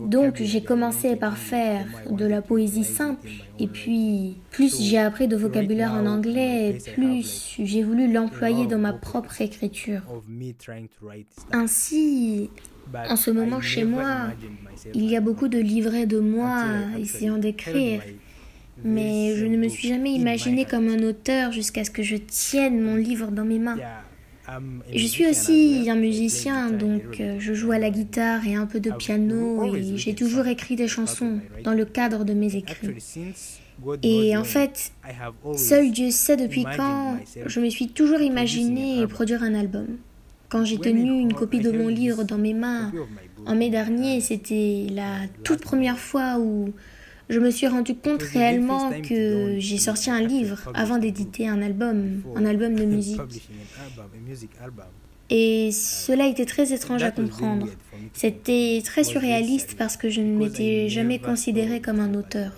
Donc 0.00 0.36
j'ai 0.40 0.62
commencé 0.62 1.16
par 1.16 1.38
faire 1.38 1.86
de 2.10 2.26
la 2.26 2.42
poésie 2.42 2.84
simple 2.84 3.28
et 3.58 3.66
puis 3.66 4.36
plus 4.50 4.80
j'ai 4.80 4.98
appris 4.98 5.28
de 5.28 5.36
vocabulaire 5.36 5.92
en 5.92 6.06
anglais, 6.06 6.78
plus 6.94 7.56
j'ai 7.58 7.82
voulu 7.82 8.12
l'employer 8.12 8.66
dans 8.66 8.78
ma 8.78 8.92
propre 8.92 9.40
écriture. 9.40 10.02
Ainsi, 11.52 12.50
en 12.94 13.16
ce 13.16 13.30
moment 13.30 13.60
chez 13.60 13.84
moi, 13.84 14.30
il 14.94 15.04
y 15.08 15.16
a 15.16 15.20
beaucoup 15.20 15.48
de 15.48 15.58
livrets 15.58 16.06
de 16.06 16.18
moi 16.18 16.64
essayant 16.98 17.38
d'écrire. 17.38 18.02
Mais 18.84 19.36
je 19.36 19.46
ne 19.46 19.56
me 19.56 19.68
suis 19.68 19.88
jamais 19.88 20.12
imaginé 20.12 20.64
comme 20.64 20.88
un 20.88 21.02
auteur 21.04 21.52
jusqu'à 21.52 21.84
ce 21.84 21.90
que 21.90 22.02
je 22.02 22.16
tienne 22.16 22.80
mon 22.80 22.96
livre 22.96 23.30
dans 23.30 23.44
mes 23.44 23.58
mains. 23.58 23.78
Je 24.94 25.06
suis 25.06 25.26
aussi 25.26 25.86
un 25.88 25.96
musicien, 25.96 26.70
donc 26.70 27.20
euh, 27.20 27.36
je 27.38 27.54
joue 27.54 27.72
à 27.72 27.78
la 27.78 27.90
guitare 27.90 28.46
et 28.46 28.54
un 28.54 28.66
peu 28.66 28.80
de 28.80 28.90
piano 28.90 29.74
et 29.74 29.96
j'ai 29.96 30.14
toujours 30.14 30.46
écrit 30.46 30.76
des 30.76 30.88
chansons 30.88 31.40
dans 31.64 31.72
le 31.72 31.84
cadre 31.84 32.24
de 32.24 32.34
mes 32.34 32.56
écrits. 32.56 32.96
Et 34.02 34.36
en 34.36 34.44
fait, 34.44 34.92
seul 35.56 35.90
Dieu 35.90 36.10
sait 36.10 36.36
depuis 36.36 36.64
quand, 36.76 37.18
je 37.46 37.60
me 37.60 37.70
suis 37.70 37.88
toujours 37.88 38.20
imaginé 38.20 39.06
produire 39.06 39.42
un 39.42 39.54
album. 39.54 39.86
Quand 40.48 40.64
j'ai 40.64 40.78
tenu 40.78 41.20
une 41.20 41.32
copie 41.32 41.60
de 41.60 41.72
mon 41.72 41.88
livre 41.88 42.24
dans 42.24 42.38
mes 42.38 42.54
mains 42.54 42.92
en 43.46 43.54
mai 43.54 43.70
dernier, 43.70 44.20
c'était 44.20 44.86
la 44.90 45.20
toute 45.44 45.62
première 45.62 45.98
fois 45.98 46.38
où 46.38 46.72
je 47.32 47.40
me 47.40 47.50
suis 47.50 47.66
rendu 47.66 47.94
compte 47.94 48.22
réellement 48.22 48.90
que 49.00 49.56
j'ai 49.58 49.78
sorti 49.78 50.10
un 50.10 50.20
livre 50.20 50.70
avant 50.74 50.98
d'éditer 50.98 51.48
un 51.48 51.62
album, 51.62 52.22
un 52.36 52.44
album 52.44 52.74
de 52.74 52.84
musique. 52.96 53.20
Et 55.30 55.70
cela 55.72 56.26
était 56.26 56.44
très 56.44 56.74
étrange 56.74 57.02
à 57.02 57.10
comprendre. 57.10 57.68
C'était 58.12 58.82
très 58.84 59.02
surréaliste 59.02 59.76
parce 59.78 59.96
que 59.96 60.10
je 60.10 60.20
ne 60.20 60.36
m'étais 60.36 60.90
jamais 60.90 61.18
considéré 61.18 61.80
comme 61.80 62.00
un 62.00 62.14
auteur. 62.14 62.52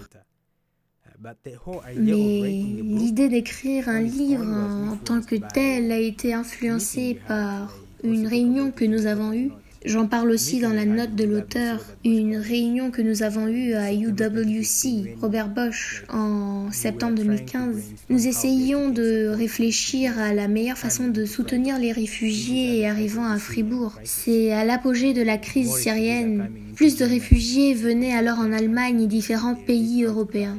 Mais 1.97 2.41
l'idée 2.41 3.29
d'écrire 3.29 3.89
un 3.89 4.03
livre 4.03 4.45
en 4.45 4.97
tant 4.97 5.23
que 5.23 5.37
tel 5.37 5.93
a 5.93 5.99
été 5.99 6.35
influencée 6.35 7.19
par 7.29 7.79
une 8.03 8.27
réunion 8.27 8.73
que 8.73 8.85
nous 8.85 9.07
avons 9.07 9.33
eue 9.33 9.51
J'en 9.85 10.07
parle 10.07 10.31
aussi 10.31 10.61
dans 10.61 10.73
la 10.73 10.87
note 10.87 11.15
de 11.15 11.25
l'auteur, 11.25 11.85
une 12.07 12.37
réunion 12.37 12.91
que 12.91 13.03
nous 13.03 13.23
avons 13.23 13.49
eue 13.49 13.75
à 13.75 13.93
UWC, 13.93 15.19
Robert 15.21 15.49
Bosch, 15.49 16.05
en 16.09 16.73
septembre 16.73 17.17
2015. 17.17 17.83
Nous 18.09 18.27
essayions 18.27 18.89
de 18.89 19.29
réfléchir 19.29 20.19
à 20.19 20.33
la 20.33 20.49
meilleure 20.49 20.79
façon 20.79 21.09
de 21.09 21.27
soutenir 21.27 21.79
les 21.79 21.93
réfugiés 21.93 22.87
arrivant 22.89 23.27
à 23.27 23.37
Fribourg. 23.37 23.93
C'est 24.05 24.53
à 24.53 24.65
l'apogée 24.65 25.13
de 25.13 25.23
la 25.23 25.37
crise 25.37 25.75
syrienne. 25.75 26.49
Plus 26.77 26.97
de 26.97 27.05
réfugiés 27.05 27.75
venaient 27.75 28.15
alors 28.15 28.39
en 28.39 28.53
Allemagne 28.53 29.03
et 29.03 29.07
différents 29.07 29.55
pays 29.55 30.05
européens. 30.05 30.59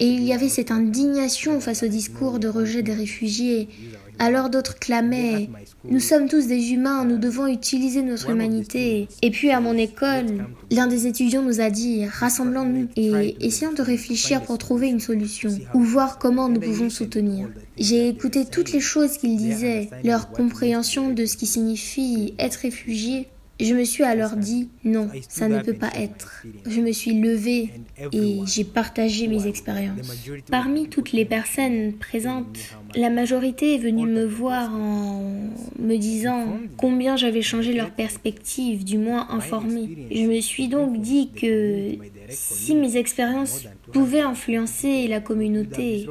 Et 0.00 0.08
il 0.08 0.22
y 0.22 0.34
avait 0.34 0.50
cette 0.50 0.70
indignation 0.70 1.60
face 1.60 1.82
au 1.82 1.88
discours 1.88 2.38
de 2.38 2.48
rejet 2.48 2.82
des 2.82 2.92
réfugiés 2.92 3.68
alors 4.18 4.50
d'autres 4.50 4.78
clamaient 4.78 5.48
Nous 5.84 6.00
sommes 6.00 6.28
tous 6.28 6.46
des 6.46 6.72
humains, 6.72 7.04
nous 7.04 7.18
devons 7.18 7.46
utiliser 7.46 8.02
notre 8.02 8.30
humanité. 8.30 9.08
Et 9.22 9.30
puis 9.30 9.50
à 9.50 9.60
mon 9.60 9.74
école, 9.74 10.46
l'un 10.70 10.86
des 10.86 11.06
étudiants 11.06 11.42
nous 11.42 11.60
a 11.60 11.70
dit 11.70 12.06
Rassemblons-nous 12.06 12.88
et 12.96 13.36
essayons 13.40 13.72
de 13.72 13.82
réfléchir 13.82 14.42
pour 14.42 14.58
trouver 14.58 14.88
une 14.88 15.00
solution 15.00 15.50
ou 15.74 15.80
voir 15.80 16.18
comment 16.18 16.48
nous 16.48 16.60
pouvons 16.60 16.90
soutenir. 16.90 17.48
J'ai 17.78 18.08
écouté 18.08 18.44
toutes 18.46 18.72
les 18.72 18.80
choses 18.80 19.18
qu'ils 19.18 19.36
disaient, 19.36 19.90
leur 20.04 20.30
compréhension 20.30 21.10
de 21.10 21.26
ce 21.26 21.36
qui 21.36 21.46
signifie 21.46 22.34
être 22.38 22.56
réfugié 22.56 23.28
Je 23.58 23.74
me 23.74 23.84
suis 23.84 24.04
alors 24.04 24.36
dit 24.36 24.68
non, 24.84 25.08
ça 25.28 25.48
ne 25.48 25.60
peut 25.60 25.74
pas 25.74 25.90
être. 25.94 26.44
Je 26.66 26.80
me 26.80 26.92
suis 26.92 27.18
levée 27.18 27.70
et 28.12 28.40
j'ai 28.46 28.64
partagé 28.64 29.28
mes 29.28 29.46
expériences. 29.46 30.26
Parmi 30.50 30.88
toutes 30.88 31.12
les 31.12 31.24
personnes 31.24 31.94
présentes, 31.94 32.58
la 32.94 33.08
majorité 33.08 33.74
est 33.74 33.78
venue 33.78 34.06
me 34.06 34.24
voir 34.24 34.74
en 34.74 35.50
me 35.78 35.96
disant 35.96 36.58
combien 36.76 37.16
j'avais 37.16 37.42
changé 37.42 37.72
leur 37.72 37.90
perspective, 37.90 38.84
du 38.84 38.98
moins 38.98 39.28
informée. 39.30 40.06
Je 40.10 40.26
me 40.26 40.40
suis 40.40 40.68
donc 40.68 41.00
dit 41.00 41.30
que 41.30 41.96
si 42.28 42.74
mes 42.74 42.96
expériences 42.96 43.64
pouvaient 43.92 44.20
influencer 44.20 45.08
la 45.08 45.20
communauté, 45.20 46.06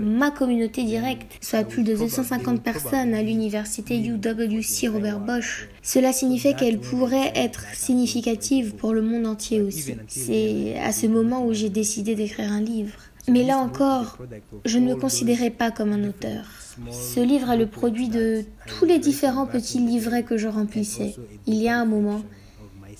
ma 0.00 0.30
communauté 0.30 0.84
directe, 0.84 1.38
soit 1.40 1.64
plus 1.64 1.82
de 1.82 1.94
250 1.94 2.62
personnes 2.62 3.14
à 3.14 3.22
l'université 3.22 3.98
UWC 3.98 4.88
Robert 4.88 5.20
Bosch, 5.20 5.68
cela 5.82 6.12
signifiait 6.12 6.54
qu'elle 6.54 6.78
pourrait 6.78 7.32
être 7.34 7.64
significative 7.74 8.74
pour 8.74 8.92
le 8.92 9.02
monde 9.02 9.26
entier 9.26 9.60
aussi. 9.62 9.94
C'est 10.08 10.78
à 10.78 10.92
ce 10.92 11.06
moment 11.06 11.46
où 11.46 11.52
j'ai 11.52 11.70
décidé 11.70 12.14
d'écrire 12.14 12.52
un 12.52 12.60
livre. 12.60 12.98
Mais 13.28 13.44
là 13.44 13.58
encore, 13.58 14.18
je 14.64 14.78
ne 14.78 14.88
me 14.88 14.96
considérais 14.96 15.50
pas 15.50 15.70
comme 15.70 15.92
un 15.92 16.08
auteur. 16.08 16.44
Ce 16.90 17.20
livre 17.20 17.50
est 17.50 17.56
le 17.56 17.66
produit 17.66 18.08
de 18.08 18.44
tous 18.66 18.84
les 18.84 18.98
différents 18.98 19.46
petits 19.46 19.78
livrets 19.78 20.22
que 20.22 20.36
je 20.36 20.48
remplissais. 20.48 21.14
Il 21.46 21.56
y 21.56 21.68
a 21.68 21.78
un 21.78 21.84
moment, 21.84 22.22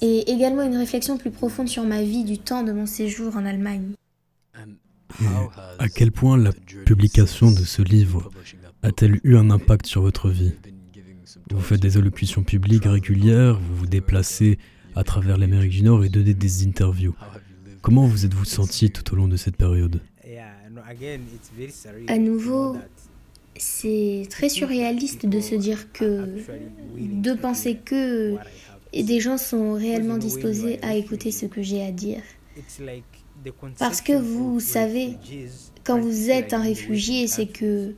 et 0.00 0.30
également 0.30 0.62
une 0.62 0.76
réflexion 0.76 1.18
plus 1.18 1.30
profonde 1.30 1.68
sur 1.68 1.84
ma 1.84 2.02
vie 2.02 2.25
du 2.25 2.38
temps 2.38 2.62
de 2.62 2.72
mon 2.72 2.87
séjour 2.87 3.37
en 3.37 3.44
Allemagne. 3.44 3.92
à 5.78 5.88
quel 5.88 6.12
point 6.12 6.37
la 6.37 6.52
publication 6.84 7.50
de 7.50 7.64
ce 7.64 7.82
livre 7.82 8.30
a-t-elle 8.82 9.20
eu 9.25 9.37
un 9.37 9.50
impact 9.50 9.87
sur 9.87 10.02
votre 10.02 10.30
vie? 10.30 10.52
Vous 11.50 11.61
faites 11.61 11.80
des 11.80 11.97
allocutions 11.97 12.42
publiques 12.42 12.85
régulières, 12.85 13.59
vous 13.59 13.76
vous 13.76 13.87
déplacez 13.87 14.59
à 14.95 15.04
travers 15.04 15.37
l'Amérique 15.37 15.71
du 15.71 15.83
Nord 15.83 16.04
et 16.04 16.09
donnez 16.09 16.35
des 16.35 16.64
interviews. 16.64 17.14
Comment 17.83 18.07
vous 18.07 18.25
êtes-vous 18.25 18.45
senti 18.45 18.90
tout 18.90 19.12
au 19.12 19.16
long 19.16 19.28
de 19.28 19.37
cette 19.37 19.57
période? 19.57 20.00
À 22.09 22.19
nouveau, 22.19 22.76
c'est 23.57 24.26
très 24.30 24.49
surréaliste 24.49 25.26
de 25.26 25.40
se 25.40 25.54
dire 25.54 25.92
que, 25.92 26.26
de 26.97 27.33
penser 27.35 27.76
que 27.76 28.37
des 28.92 29.21
gens 29.21 29.38
sont 29.38 29.75
réellement 29.75 30.19
disposés 30.19 30.78
à 30.83 30.95
écouter 30.95 31.30
ce 31.30 31.47
que 31.47 31.62
j'ai 31.62 31.83
à 31.83 31.90
dire. 31.90 32.23
Parce 33.78 34.00
que 34.00 34.12
vous 34.12 34.61
savez, 34.61 35.16
quand 35.85 35.99
vous 35.99 36.30
êtes 36.30 36.52
un 36.52 36.62
réfugié, 36.62 37.26
c'est 37.26 37.47
que 37.47 37.95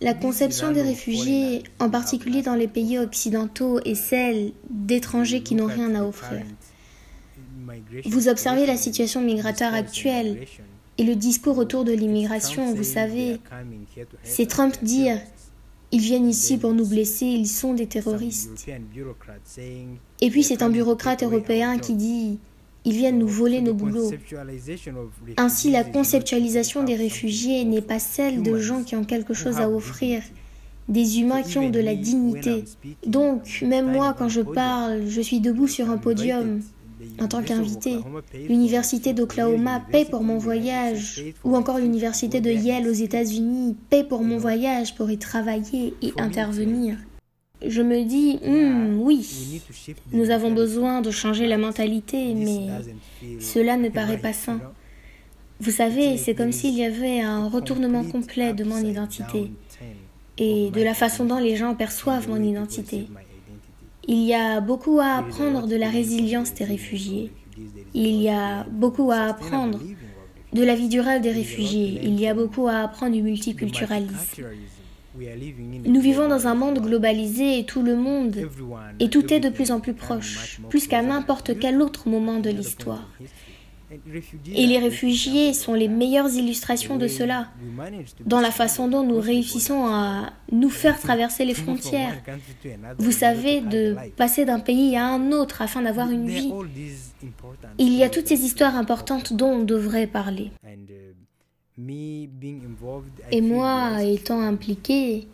la 0.00 0.14
conception 0.14 0.72
des 0.72 0.82
réfugiés, 0.82 1.62
en 1.78 1.88
particulier 1.88 2.42
dans 2.42 2.54
les 2.54 2.68
pays 2.68 2.98
occidentaux, 2.98 3.80
est 3.80 3.94
celle 3.94 4.52
d'étrangers 4.70 5.42
qui 5.42 5.54
n'ont 5.54 5.66
rien 5.66 5.94
à 5.94 6.02
offrir. 6.02 6.42
Vous 8.04 8.28
observez 8.28 8.66
la 8.66 8.76
situation 8.76 9.20
migratoire 9.20 9.74
actuelle 9.74 10.46
et 10.98 11.04
le 11.04 11.16
discours 11.16 11.58
autour 11.58 11.84
de 11.84 11.92
l'immigration, 11.92 12.74
vous 12.74 12.84
savez, 12.84 13.40
c'est 14.22 14.46
Trump 14.46 14.76
dire 14.82 15.18
ils 15.90 16.00
viennent 16.00 16.28
ici 16.28 16.58
pour 16.58 16.72
nous 16.72 16.86
blesser, 16.86 17.26
ils 17.26 17.46
sont 17.46 17.72
des 17.72 17.86
terroristes. 17.86 18.66
Et 20.20 20.30
puis 20.30 20.42
c'est 20.42 20.62
un 20.62 20.70
bureaucrate 20.70 21.22
européen 21.22 21.78
qui 21.78 21.94
dit 21.94 22.38
ils 22.84 22.92
viennent 22.92 23.18
nous 23.18 23.28
voler 23.28 23.60
nos 23.60 23.74
boulots. 23.74 24.10
Ainsi, 25.36 25.70
la 25.70 25.84
conceptualisation 25.84 26.84
des 26.84 26.94
réfugiés 26.94 27.64
n'est 27.64 27.82
pas 27.82 27.98
celle 27.98 28.42
de 28.42 28.58
gens 28.58 28.82
qui 28.82 28.94
ont 28.96 29.04
quelque 29.04 29.34
chose 29.34 29.58
à 29.58 29.70
offrir, 29.70 30.22
des 30.88 31.20
humains 31.20 31.42
qui 31.42 31.58
ont 31.58 31.70
de 31.70 31.80
la 31.80 31.94
dignité. 31.94 32.64
Donc, 33.06 33.62
même 33.62 33.90
moi, 33.90 34.14
quand 34.16 34.28
je 34.28 34.42
parle, 34.42 35.06
je 35.08 35.20
suis 35.20 35.40
debout 35.40 35.68
sur 35.68 35.90
un 35.90 35.96
podium 35.96 36.60
en 37.20 37.28
tant 37.28 37.42
qu'invité. 37.42 37.96
L'université 38.48 39.12
d'Oklahoma 39.12 39.82
paie 39.90 40.04
pour 40.04 40.22
mon 40.22 40.38
voyage, 40.38 41.22
ou 41.42 41.56
encore 41.56 41.78
l'université 41.78 42.40
de 42.40 42.50
Yale 42.50 42.88
aux 42.88 42.92
États-Unis 42.92 43.76
paie 43.90 44.04
pour 44.04 44.22
mon 44.22 44.38
voyage 44.38 44.94
pour 44.94 45.10
y 45.10 45.18
travailler 45.18 45.94
et 46.02 46.12
intervenir. 46.18 46.96
Je 47.66 47.82
me 47.82 48.04
dis, 48.04 48.38
hmm, 48.44 49.00
oui, 49.00 49.62
nous 50.12 50.30
avons 50.30 50.52
besoin 50.52 51.00
de 51.00 51.10
changer 51.10 51.46
la 51.46 51.58
mentalité, 51.58 52.34
mais 52.34 52.68
cela 53.40 53.76
ne 53.76 53.88
paraît 53.88 54.18
pas 54.18 54.32
sain. 54.32 54.60
Vous 55.60 55.70
savez, 55.70 56.16
c'est 56.16 56.34
comme 56.34 56.52
s'il 56.52 56.74
y 56.74 56.84
avait 56.84 57.20
un 57.20 57.48
retournement 57.48 58.04
complet 58.04 58.52
de 58.52 58.64
mon 58.64 58.78
identité 58.78 59.52
et 60.36 60.70
de 60.70 60.82
la 60.82 60.94
façon 60.94 61.24
dont 61.24 61.38
les 61.38 61.56
gens 61.56 61.74
perçoivent 61.74 62.28
mon 62.28 62.42
identité. 62.42 63.06
Il 64.06 64.22
y 64.24 64.34
a 64.34 64.60
beaucoup 64.60 65.00
à 65.00 65.18
apprendre 65.18 65.66
de 65.66 65.76
la 65.76 65.88
résilience 65.88 66.52
des 66.54 66.64
réfugiés. 66.64 67.32
Il 67.94 68.20
y 68.20 68.28
a 68.28 68.64
beaucoup 68.64 69.10
à 69.12 69.20
apprendre 69.20 69.80
de 70.52 70.62
la 70.62 70.74
vie 70.74 70.88
durable 70.88 71.22
des 71.22 71.30
réfugiés. 71.30 72.00
Il 72.02 72.20
y 72.20 72.26
a 72.26 72.34
beaucoup 72.34 72.66
à 72.68 72.78
apprendre 72.78 73.12
du 73.12 73.22
multiculturalisme. 73.22 74.44
Nous 75.84 76.00
vivons 76.00 76.28
dans 76.28 76.46
un 76.46 76.54
monde 76.54 76.80
globalisé 76.80 77.58
et 77.58 77.64
tout 77.64 77.82
le 77.82 77.96
monde, 77.96 78.48
et 79.00 79.10
tout 79.10 79.32
est 79.32 79.40
de 79.40 79.48
plus 79.48 79.70
en 79.70 79.80
plus 79.80 79.94
proche, 79.94 80.60
plus 80.68 80.88
qu'à 80.88 81.02
n'importe 81.02 81.58
quel 81.58 81.80
autre 81.80 82.08
moment 82.08 82.40
de 82.40 82.50
l'histoire. 82.50 83.08
Et 84.52 84.66
les 84.66 84.78
réfugiés 84.78 85.52
sont 85.52 85.74
les 85.74 85.88
meilleures 85.88 86.32
illustrations 86.34 86.96
de 86.96 87.06
cela, 87.06 87.48
dans 88.26 88.40
la 88.40 88.50
façon 88.50 88.88
dont 88.88 89.04
nous 89.04 89.20
réussissons 89.20 89.86
à 89.86 90.32
nous 90.50 90.70
faire 90.70 90.98
traverser 90.98 91.44
les 91.44 91.54
frontières. 91.54 92.16
Vous 92.98 93.12
savez, 93.12 93.60
de 93.60 93.96
passer 94.16 94.44
d'un 94.44 94.60
pays 94.60 94.96
à 94.96 95.06
un 95.06 95.30
autre 95.30 95.62
afin 95.62 95.82
d'avoir 95.82 96.10
une 96.10 96.26
vie. 96.26 96.52
Il 97.78 97.94
y 97.94 98.02
a 98.02 98.10
toutes 98.10 98.26
ces 98.26 98.44
histoires 98.44 98.76
importantes 98.76 99.32
dont 99.32 99.50
on 99.50 99.62
devrait 99.62 100.08
parler. 100.08 100.50
Et 103.30 103.40
moi, 103.40 104.02
étant 104.02 104.40
impliqué, 104.40 105.26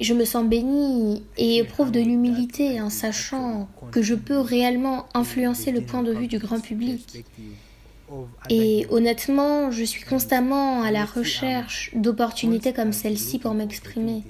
je 0.00 0.14
me 0.14 0.24
sens 0.24 0.46
béni 0.46 1.22
et 1.36 1.58
éprouve 1.58 1.90
de 1.90 2.00
l'humilité 2.00 2.80
en 2.80 2.88
sachant 2.88 3.68
que 3.92 4.00
je 4.00 4.14
peux 4.14 4.38
réellement 4.38 5.06
influencer 5.12 5.70
le 5.70 5.82
point 5.82 6.02
de 6.02 6.12
vue 6.12 6.28
du 6.28 6.38
grand 6.38 6.60
public. 6.60 7.24
Et 8.48 8.86
honnêtement, 8.88 9.70
je 9.70 9.84
suis 9.84 10.02
constamment 10.02 10.80
à 10.82 10.90
la 10.90 11.04
recherche 11.04 11.90
d'opportunités 11.94 12.72
comme 12.72 12.94
celle-ci 12.94 13.38
pour 13.38 13.52
m'exprimer. 13.52 14.22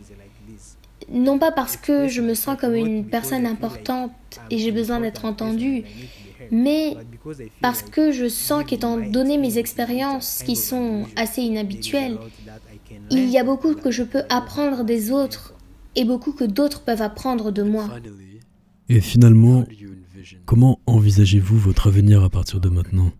Non 1.10 1.38
pas 1.38 1.52
parce 1.52 1.76
que 1.76 2.08
je 2.08 2.20
me 2.20 2.34
sens 2.34 2.58
comme 2.58 2.74
une 2.74 3.06
personne 3.06 3.46
importante 3.46 4.10
et 4.50 4.58
j'ai 4.58 4.72
besoin 4.72 5.00
d'être 5.00 5.24
entendue, 5.24 5.84
mais 6.50 6.96
parce 7.60 7.82
que 7.82 8.12
je 8.12 8.28
sens 8.28 8.64
qu'étant 8.64 8.98
donné 8.98 9.38
mes 9.38 9.58
expériences 9.58 10.42
qui 10.44 10.56
sont 10.56 11.06
assez 11.16 11.42
inhabituelles, 11.42 12.18
il 13.10 13.28
y 13.28 13.38
a 13.38 13.44
beaucoup 13.44 13.74
que 13.74 13.90
je 13.90 14.02
peux 14.02 14.22
apprendre 14.28 14.84
des 14.84 15.10
autres 15.10 15.54
et 15.96 16.04
beaucoup 16.04 16.32
que 16.32 16.44
d'autres 16.44 16.82
peuvent 16.82 17.02
apprendre 17.02 17.50
de 17.50 17.62
moi. 17.62 17.88
Et 18.88 19.00
finalement, 19.00 19.64
comment 20.46 20.80
envisagez-vous 20.86 21.58
votre 21.58 21.88
avenir 21.88 22.22
à 22.22 22.30
partir 22.30 22.60
de 22.60 22.68
maintenant? 22.68 23.12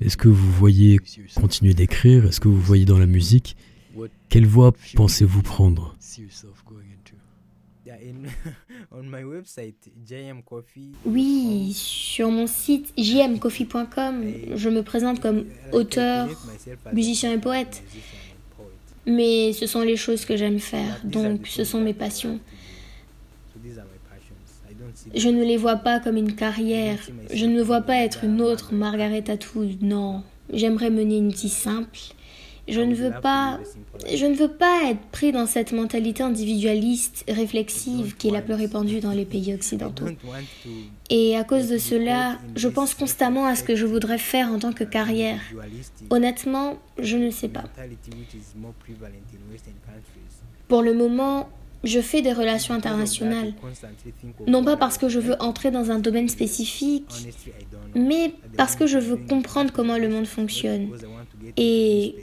Est-ce 0.00 0.16
que 0.16 0.28
vous 0.28 0.52
voyez 0.52 1.00
continuer 1.34 1.74
d'écrire? 1.74 2.26
Est-ce 2.26 2.40
que 2.40 2.48
vous 2.48 2.60
voyez 2.60 2.84
dans 2.84 2.98
la 2.98 3.06
musique? 3.06 3.56
Quelle 4.28 4.46
voie 4.46 4.72
pensez-vous 4.94 5.42
prendre? 5.42 5.96
Oui, 11.04 11.72
sur 11.74 12.30
mon 12.30 12.46
site 12.46 12.92
jmcoffee.com, 12.96 14.24
je 14.54 14.68
me 14.68 14.82
présente 14.82 15.20
comme 15.20 15.46
auteur, 15.72 16.28
musicien 16.92 17.32
et 17.32 17.38
poète. 17.38 17.82
Mais 19.06 19.52
ce 19.52 19.66
sont 19.66 19.82
les 19.82 19.96
choses 19.96 20.24
que 20.24 20.36
j'aime 20.36 20.58
faire, 20.58 21.00
donc 21.04 21.46
ce 21.46 21.62
sont 21.64 21.80
mes 21.80 21.94
passions. 21.94 22.40
Je 25.14 25.28
ne 25.28 25.44
les 25.44 25.56
vois 25.56 25.76
pas 25.76 26.00
comme 26.00 26.16
une 26.16 26.34
carrière. 26.34 26.98
Je 27.32 27.46
ne 27.46 27.54
me 27.54 27.62
vois 27.62 27.82
pas 27.82 27.96
être 27.96 28.24
une 28.24 28.40
autre 28.40 28.74
Margaret 28.74 29.30
Atwood. 29.30 29.82
Non, 29.82 30.22
j'aimerais 30.52 30.90
mener 30.90 31.18
une 31.18 31.30
vie 31.30 31.48
simple. 31.48 31.98
Je 32.68 32.80
ne 32.80 32.94
veux 32.94 33.12
pas, 33.22 33.60
je 34.12 34.26
ne 34.26 34.34
veux 34.34 34.50
pas 34.50 34.90
être 34.90 35.00
pris 35.12 35.30
dans 35.30 35.46
cette 35.46 35.72
mentalité 35.72 36.22
individualiste, 36.22 37.24
réflexive 37.28 38.16
qui 38.16 38.28
est 38.28 38.32
la 38.32 38.42
plus 38.42 38.54
répandue 38.54 39.00
dans 39.00 39.12
les 39.12 39.24
pays 39.24 39.54
occidentaux. 39.54 40.06
Et 41.08 41.36
à 41.36 41.44
cause 41.44 41.68
de 41.68 41.78
cela, 41.78 42.38
je 42.56 42.68
pense 42.68 42.94
constamment 42.94 43.46
à 43.46 43.54
ce 43.54 43.62
que 43.62 43.76
je 43.76 43.86
voudrais 43.86 44.18
faire 44.18 44.50
en 44.50 44.58
tant 44.58 44.72
que 44.72 44.84
carrière. 44.84 45.40
Honnêtement, 46.10 46.78
je 46.98 47.16
ne 47.16 47.30
sais 47.30 47.48
pas. 47.48 47.64
Pour 50.68 50.82
le 50.82 50.94
moment, 50.94 51.48
je 51.84 52.00
fais 52.00 52.22
des 52.22 52.32
relations 52.32 52.74
internationales. 52.74 53.54
Non 54.46 54.64
pas 54.64 54.76
parce 54.76 54.98
que 54.98 55.08
je 55.08 55.20
veux 55.20 55.40
entrer 55.40 55.70
dans 55.70 55.90
un 55.90 55.98
domaine 55.98 56.28
spécifique, 56.28 57.28
mais 57.94 58.34
parce 58.56 58.76
que 58.76 58.86
je 58.86 58.98
veux 58.98 59.16
comprendre 59.16 59.72
comment 59.72 59.98
le 59.98 60.08
monde 60.08 60.26
fonctionne. 60.26 60.88
Et 61.56 62.16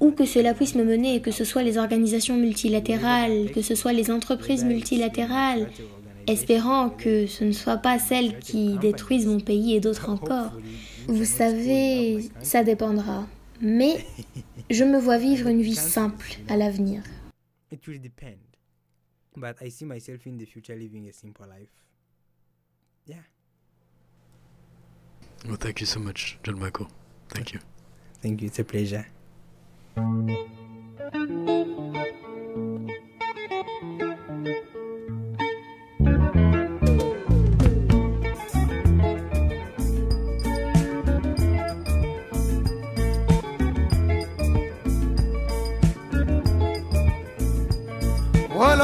où 0.00 0.12
que 0.12 0.24
cela 0.24 0.54
puisse 0.54 0.74
me 0.74 0.84
mener, 0.84 1.20
que 1.20 1.30
ce 1.30 1.44
soit 1.44 1.62
les 1.62 1.78
organisations 1.78 2.36
multilatérales, 2.36 3.50
que 3.52 3.62
ce 3.62 3.74
soit 3.74 3.92
les 3.92 4.10
entreprises 4.10 4.64
multilatérales, 4.64 5.70
espérant 6.26 6.90
que 6.90 7.26
ce 7.26 7.44
ne 7.44 7.52
soit 7.52 7.76
pas 7.78 7.98
celles 7.98 8.38
qui 8.38 8.78
détruisent 8.78 9.26
mon 9.26 9.40
pays 9.40 9.74
et 9.74 9.80
d'autres 9.80 10.10
encore. 10.10 10.52
Vous 11.08 11.24
savez, 11.24 12.28
ça 12.42 12.64
dépendra. 12.64 13.26
Mais 13.60 14.04
je 14.70 14.84
me 14.84 14.98
vois 14.98 15.18
vivre 15.18 15.48
une 15.48 15.62
vie 15.62 15.76
simple 15.76 16.38
à 16.48 16.56
l'avenir. 16.56 17.02
It 17.72 17.86
will 17.86 18.00
depend. 18.00 18.38
But 19.36 19.56
I 19.60 19.70
see 19.70 19.84
myself 19.84 20.26
in 20.26 20.38
the 20.38 20.46
future 20.46 20.76
living 20.76 21.08
a 21.08 21.12
simple 21.12 21.46
life. 21.46 21.68
Yeah. 23.06 23.22
Well, 25.46 25.56
thank 25.56 25.80
you 25.80 25.86
so 25.86 26.00
much, 26.00 26.38
John 26.42 26.58
Michael. 26.58 26.88
Thank 27.28 27.52
you. 27.52 27.60
Thank 28.22 28.40
you. 28.40 28.48
It's 28.48 28.58
a 28.58 28.64
pleasure. 28.64 29.06
Wolo 29.96 30.04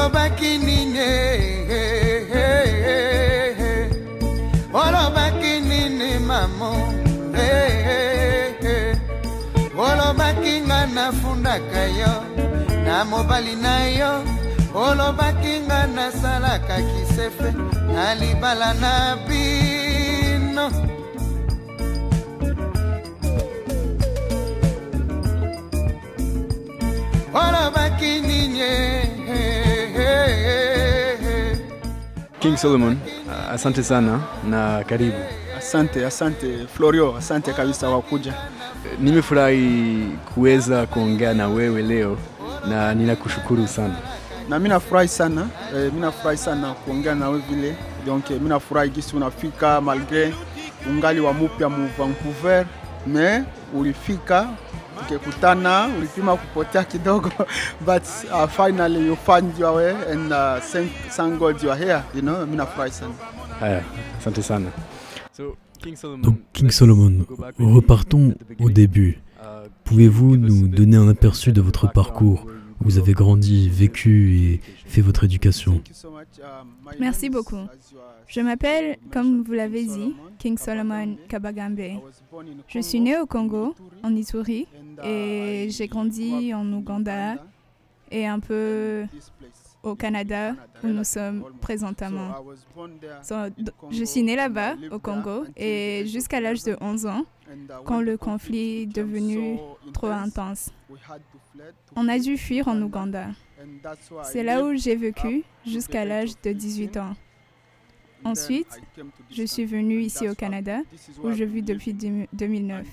baki 0.09 0.57
ninye 0.57 1.62
nafundaka 10.93 11.81
yo 11.99 12.13
na 12.85 13.05
mobali 13.05 13.55
na 13.55 13.85
yo 13.99 14.23
olobaki 14.75 15.59
nga 15.65 15.87
nasalaka 15.87 16.75
kisefe 16.89 17.49
na 17.93 18.15
libala 18.15 18.73
na 18.73 18.93
bino 19.27 20.65
olobaki 27.33 28.21
ninye 28.21 28.73
King 32.39 32.57
Solomon, 32.57 32.97
asante 33.51 33.83
sana 33.83 34.19
na 34.43 34.83
karibu. 34.83 35.15
Asante, 35.57 36.05
asante 36.05 36.67
Florio, 36.67 37.15
asante 37.17 37.53
kabisa 37.53 37.89
kwa 37.89 38.01
kuja. 38.01 38.33
Nimefurahi 38.99 40.09
kuweza 40.33 40.85
kuongea 40.85 41.33
na 41.33 41.47
wewe 41.47 41.81
leo 41.81 42.17
na 42.69 42.93
ninakushukuru 42.93 43.67
sana. 43.67 43.95
Na 44.49 44.59
mimi 44.59 44.69
nafurahi 44.69 45.07
sana 45.07 45.47
e, 45.75 45.77
mimi 45.77 45.99
nafurahi 46.01 46.37
sana 46.37 46.73
kuongea 46.73 47.15
na 47.15 47.29
wewe 47.29 47.41
vile. 47.49 47.75
Donc 48.05 48.29
mimi 48.29 48.49
nafurahi 48.49 48.89
gisi 48.89 49.15
unafika 49.15 49.81
malgre 49.81 50.33
ungali 50.89 51.19
wa 51.19 51.33
mupya 51.33 51.69
mu 51.69 51.89
Vancouver, 51.97 52.65
me 53.07 53.43
ulifika 53.73 54.47
ukekutana 55.01 55.89
ulipima 55.97 56.37
kupotea 56.37 56.83
kidogo 56.83 57.31
but 57.87 58.03
uh, 58.31 58.47
finally 58.47 59.05
you 59.07 59.17
your 59.59 59.75
way 59.75 59.91
and 60.11 60.31
uh, 60.31 60.59
thank, 60.59 60.91
thank 61.09 61.39
God 61.39 61.61
you 61.63 61.71
are 61.71 61.77
here, 61.85 62.03
you 62.13 62.21
know, 62.21 62.45
mimi 62.45 62.57
nafurahi 62.57 62.91
sana. 62.91 63.13
Haya, 63.59 63.83
asante 64.19 64.43
sana. 64.43 64.71
So, 65.37 65.57
Donc, 66.21 66.37
King 66.53 66.71
Solomon, 66.71 67.25
repartons 67.59 68.35
au 68.59 68.69
début. 68.69 69.19
Pouvez-vous 69.83 70.37
nous 70.37 70.67
donner 70.67 70.97
un 70.97 71.07
aperçu 71.07 71.51
de 71.51 71.61
votre 71.61 71.91
parcours 71.91 72.45
où 72.79 72.85
vous 72.85 72.97
avez 72.97 73.13
grandi, 73.13 73.69
vécu 73.69 74.37
et 74.37 74.61
fait 74.85 75.01
votre 75.01 75.23
éducation. 75.23 75.81
Merci 76.99 77.29
beaucoup. 77.29 77.59
Je 78.27 78.41
m'appelle, 78.41 78.97
comme 79.11 79.43
vous 79.43 79.53
l'avez 79.53 79.85
dit, 79.85 80.15
King 80.39 80.57
Solomon 80.57 81.17
Kabagambe. 81.27 82.01
Je 82.67 82.79
suis 82.79 82.99
né 82.99 83.17
au 83.19 83.25
Congo, 83.25 83.75
en 84.03 84.15
Ituri, 84.15 84.67
et 85.03 85.67
j'ai 85.69 85.87
grandi 85.87 86.53
en 86.53 86.71
Ouganda 86.71 87.35
et 88.11 88.25
un 88.27 88.39
peu 88.39 89.03
au 89.83 89.95
Canada, 89.95 90.55
où 90.83 90.87
nous 90.87 91.03
sommes 91.03 91.43
présentement. 91.61 92.33
Je 93.91 94.03
suis 94.05 94.23
né 94.23 94.35
là-bas, 94.35 94.75
au 94.91 94.99
Congo, 94.99 95.45
et 95.55 96.05
jusqu'à 96.07 96.39
l'âge 96.39 96.63
de 96.63 96.75
11 96.81 97.05
ans, 97.05 97.25
quand 97.85 98.01
le 98.01 98.17
conflit 98.17 98.83
est 98.83 98.85
devenu 98.85 99.59
trop 99.93 100.07
intense. 100.07 100.71
On 101.95 102.07
a 102.07 102.17
dû 102.17 102.37
fuir 102.37 102.67
en 102.67 102.81
Ouganda. 102.81 103.27
C'est 104.23 104.43
là 104.43 104.63
où 104.63 104.73
j'ai 104.75 104.95
vécu 104.95 105.43
jusqu'à 105.65 106.05
l'âge 106.05 106.31
de 106.41 106.53
18 106.53 106.97
ans. 106.97 107.15
Ensuite, 108.25 108.79
je 109.29 109.43
suis 109.43 109.65
venu 109.65 109.99
ici 109.99 110.29
au 110.29 110.35
Canada, 110.35 110.79
où 111.21 111.31
je 111.33 111.43
vis 111.43 111.61
depuis 111.61 111.93
2009. 111.93 112.87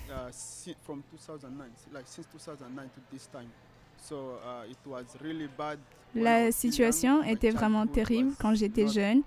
La 6.14 6.50
situation 6.52 7.22
était 7.22 7.50
vraiment 7.50 7.86
terrible 7.86 8.32
quand 8.40 8.54
j'étais 8.54 8.88
jeune 8.88 9.22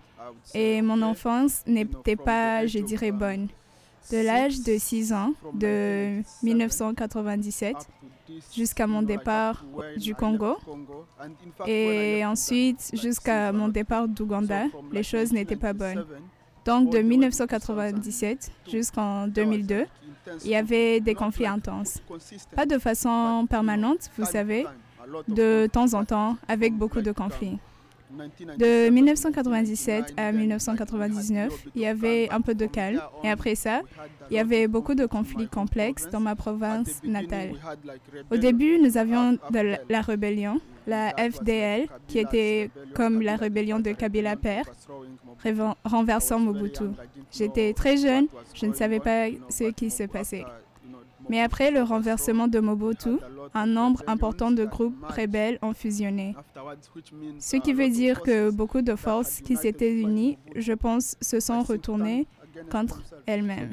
et 0.54 0.82
mon 0.82 1.02
enfance 1.02 1.64
n'était 1.66 2.16
pas, 2.16 2.66
je 2.66 2.80
dirais, 2.80 3.12
bonne. 3.12 3.48
De 4.12 4.18
l'âge 4.18 4.62
de 4.62 4.78
6 4.78 5.14
ans, 5.14 5.34
de 5.54 6.22
1997 6.44 7.76
jusqu'à 8.54 8.88
mon 8.88 9.02
départ 9.02 9.64
du 9.98 10.14
Congo 10.14 10.58
et 11.66 12.26
ensuite 12.26 12.92
jusqu'à 12.94 13.52
mon 13.54 13.70
départ 13.70 14.08
d'Ouganda, 14.08 14.66
les 14.92 15.04
choses 15.04 15.32
n'étaient 15.32 15.56
pas 15.56 15.74
bonnes. 15.74 16.06
Donc 16.66 16.92
de 16.92 17.00
1997 17.00 18.52
jusqu'en 18.70 19.28
2002, 19.28 19.86
il 20.46 20.50
y 20.50 20.56
avait 20.56 21.00
des 21.00 21.16
conflits 21.16 21.48
intenses. 21.48 22.02
Pas 22.56 22.66
de 22.66 22.78
façon 22.78 23.46
permanente, 23.50 24.10
vous 24.18 24.26
savez, 24.26 24.66
de 25.28 25.68
temps 25.68 25.94
en 25.94 26.06
temps, 26.06 26.38
avec 26.48 26.74
beaucoup 26.74 27.02
de 27.02 27.12
conflits. 27.12 27.58
De 28.58 28.90
1997 28.90 30.14
à 30.18 30.32
1999, 30.32 31.66
il 31.76 31.82
y 31.82 31.88
avait 31.88 32.30
un 32.32 32.42
peu 32.42 32.54
de 32.54 32.66
calme. 32.66 33.02
Et 33.24 33.30
après 33.30 33.56
ça, 33.56 33.82
il 34.30 34.36
y 34.36 34.40
avait 34.40 34.68
beaucoup 34.68 34.94
de 34.94 35.06
conflits 35.06 35.48
complexes 35.48 36.08
dans 36.12 36.20
ma 36.20 36.36
province 36.36 37.02
natale. 37.04 37.54
Au 38.32 38.38
début, 38.38 38.80
nous 38.80 38.98
avions 38.98 39.38
de 39.50 39.78
la 39.90 40.02
rébellion, 40.02 40.60
la 40.86 41.10
FDL, 41.18 41.88
qui 42.08 42.20
était 42.20 42.70
comme 42.94 43.22
la 43.22 43.36
rébellion 43.36 43.80
de 43.80 43.92
Kabila 43.92 44.36
Père, 44.36 44.66
renversant 45.84 46.40
Mobutu. 46.40 46.84
J'étais 47.32 47.74
très 47.74 47.98
jeune, 47.98 48.28
je 48.54 48.68
ne 48.68 48.74
savais 48.74 49.00
pas 49.00 49.28
ce 49.50 49.72
qui 49.72 49.90
se 49.90 50.04
passait. 50.04 50.46
Mais 51.30 51.42
après 51.42 51.72
le 51.72 51.82
renversement 51.82 52.48
de 52.48 52.60
Mobutu, 52.60 53.18
un 53.54 53.66
nombre 53.66 54.04
important 54.08 54.52
de 54.52 54.66
groupes 54.66 54.96
rebelles 55.06 55.60
ont 55.62 55.74
fusionné. 55.74 56.36
Ce 57.40 57.58
qui 57.58 57.74
veut 57.74 57.90
dire 57.90 58.22
que 58.22 58.50
beaucoup 58.50 58.82
de 58.82 58.96
forces 58.96 59.42
qui 59.42 59.56
s'étaient 59.56 59.94
unies, 59.94 60.38
je 60.56 60.74
pense, 60.74 61.16
se 61.22 61.40
sont 61.40 61.62
retournées 61.64 62.28
contre 62.70 63.02
elles-mêmes. 63.26 63.72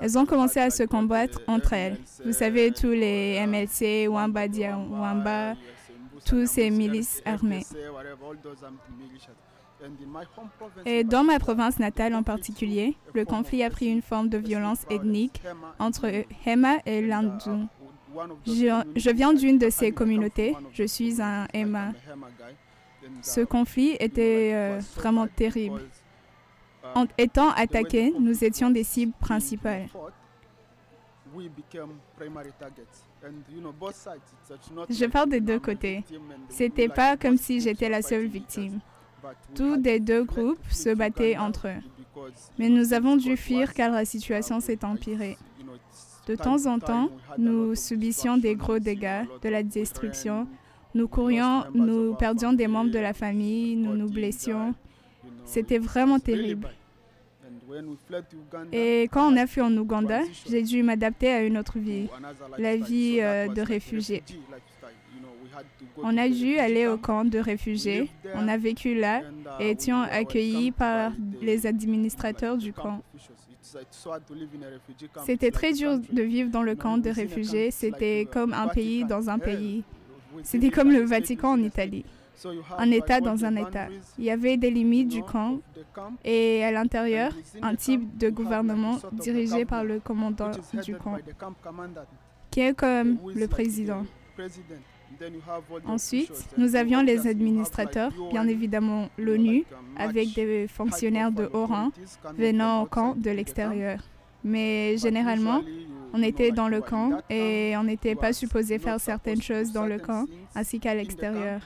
Elles 0.00 0.18
ont 0.18 0.26
commencé 0.26 0.60
à 0.60 0.70
se 0.70 0.82
combattre 0.82 1.40
entre 1.46 1.72
elles. 1.72 1.98
Vous 2.24 2.32
savez, 2.32 2.72
tous 2.72 2.90
les 2.90 3.44
MLC, 3.46 4.08
Wamba 4.08 4.48
Dia 4.48 4.76
Wamba, 4.76 5.54
tous 6.24 6.46
ces 6.46 6.70
milices 6.70 7.22
armées. 7.24 7.64
Et 10.84 11.04
dans 11.04 11.24
ma 11.24 11.38
province 11.38 11.78
natale 11.78 12.14
en 12.14 12.22
particulier, 12.22 12.96
le 13.14 13.24
conflit 13.24 13.62
a 13.62 13.70
pris 13.70 13.86
une 13.86 14.02
forme 14.02 14.28
de 14.28 14.38
violence 14.38 14.84
ethnique 14.90 15.42
entre 15.78 16.24
Hema 16.46 16.78
et 16.86 17.00
Landu. 17.02 17.66
Je, 18.46 19.10
viens 19.10 19.32
d'une 19.32 19.58
de 19.58 19.70
ces 19.70 19.92
communautés, 19.92 20.56
je 20.72 20.84
suis 20.84 21.22
un 21.22 21.46
Hema. 21.54 21.92
Ce 23.22 23.40
conflit 23.40 23.96
était 24.00 24.52
euh, 24.54 24.80
vraiment 24.96 25.26
terrible. 25.26 25.82
En 26.94 27.06
étant 27.18 27.50
attaqués, 27.50 28.12
nous 28.18 28.44
étions 28.44 28.70
des 28.70 28.84
cibles 28.84 29.12
principales. 29.20 29.86
Je 34.88 35.06
parle 35.06 35.28
des 35.28 35.40
deux 35.40 35.60
côtés. 35.60 36.04
C'était 36.48 36.88
pas 36.88 37.16
comme 37.16 37.36
si 37.36 37.60
j'étais 37.60 37.88
la 37.88 38.02
seule 38.02 38.26
victime. 38.26 38.80
Tous 39.54 39.76
les 39.76 40.00
deux 40.00 40.24
groupes 40.24 40.58
se 40.70 40.94
battaient 40.94 41.36
entre 41.36 41.68
eux. 41.68 42.30
Mais 42.58 42.68
nous 42.68 42.92
avons 42.92 43.16
dû 43.16 43.36
fuir 43.36 43.74
car 43.74 43.90
la 43.90 44.04
situation 44.04 44.60
s'est 44.60 44.84
empirée. 44.84 45.36
De 46.26 46.36
temps 46.36 46.66
en 46.66 46.78
temps, 46.78 47.10
nous 47.38 47.74
subissions 47.74 48.36
des 48.36 48.54
gros 48.54 48.78
dégâts, 48.78 49.24
de 49.42 49.48
la 49.48 49.62
destruction. 49.62 50.46
Nous 50.94 51.08
courions, 51.08 51.64
nous 51.74 52.14
perdions 52.14 52.52
des 52.52 52.66
membres 52.66 52.90
de 52.90 52.98
la 52.98 53.12
famille, 53.12 53.76
nous 53.76 53.94
nous 53.94 54.10
blessions. 54.10 54.74
C'était 55.44 55.78
vraiment 55.78 56.18
terrible. 56.18 56.68
Et 58.72 59.08
quand 59.12 59.32
on 59.32 59.36
a 59.36 59.46
fui 59.46 59.60
en 59.60 59.76
Ouganda, 59.76 60.20
j'ai 60.48 60.62
dû 60.62 60.82
m'adapter 60.82 61.28
à 61.32 61.42
une 61.42 61.56
autre 61.56 61.78
vie, 61.78 62.08
la 62.58 62.76
vie 62.76 63.18
euh, 63.20 63.48
de 63.48 63.62
réfugié. 63.62 64.22
On 65.98 66.16
a 66.16 66.28
dû 66.28 66.58
aller 66.58 66.86
au 66.86 66.96
camp 66.96 67.24
de 67.24 67.38
réfugiés. 67.38 68.10
On 68.34 68.48
a 68.48 68.56
vécu 68.56 68.94
là 68.94 69.22
et 69.58 69.70
étions 69.70 70.00
accueillis 70.00 70.72
par 70.72 71.12
les 71.40 71.66
administrateurs 71.66 72.56
du 72.56 72.72
camp. 72.72 73.02
C'était 75.24 75.50
très 75.50 75.72
dur 75.72 75.98
de 75.98 76.22
vivre 76.22 76.50
dans 76.50 76.62
le 76.62 76.74
camp 76.74 76.98
de 76.98 77.10
réfugiés. 77.10 77.70
C'était 77.70 78.26
comme 78.30 78.52
un 78.52 78.68
pays 78.68 79.04
dans 79.04 79.30
un 79.30 79.38
pays. 79.38 79.84
C'était 80.42 80.70
comme 80.70 80.90
le 80.90 81.02
Vatican 81.04 81.52
en 81.52 81.62
Italie. 81.62 82.04
Un 82.78 82.90
État 82.90 83.20
dans 83.20 83.44
un 83.44 83.54
État. 83.56 83.88
Il 84.18 84.24
y 84.24 84.30
avait 84.30 84.56
des 84.56 84.70
limites 84.70 85.08
du 85.08 85.22
camp 85.22 85.58
et 86.24 86.64
à 86.64 86.72
l'intérieur, 86.72 87.32
un 87.60 87.74
type 87.74 88.16
de 88.16 88.30
gouvernement 88.30 88.98
dirigé 89.12 89.64
par 89.64 89.84
le 89.84 90.00
commandant 90.00 90.50
du 90.82 90.96
camp, 90.96 91.18
qui 92.50 92.60
est 92.60 92.74
comme 92.74 93.18
le 93.34 93.46
président. 93.46 94.06
Ensuite, 95.86 96.32
nous 96.56 96.76
avions 96.76 97.02
les 97.02 97.26
administrateurs, 97.26 98.12
bien 98.30 98.46
évidemment 98.46 99.08
l'ONU, 99.18 99.64
avec 99.96 100.34
des 100.34 100.66
fonctionnaires 100.68 101.32
de 101.32 101.48
haut 101.52 101.66
rang 101.66 101.90
venant 102.36 102.82
au 102.82 102.86
camp 102.86 103.14
de 103.16 103.30
l'extérieur. 103.30 104.00
Mais 104.42 104.96
généralement, 104.96 105.62
on 106.12 106.22
était 106.22 106.50
dans 106.50 106.68
le 106.68 106.80
camp 106.80 107.20
et 107.28 107.74
on 107.76 107.84
n'était 107.84 108.14
pas 108.14 108.32
supposé 108.32 108.78
faire 108.78 108.98
certaines 108.98 109.42
choses 109.42 109.72
dans 109.72 109.86
le 109.86 109.98
camp 109.98 110.24
ainsi 110.54 110.80
qu'à 110.80 110.94
l'extérieur. 110.94 111.60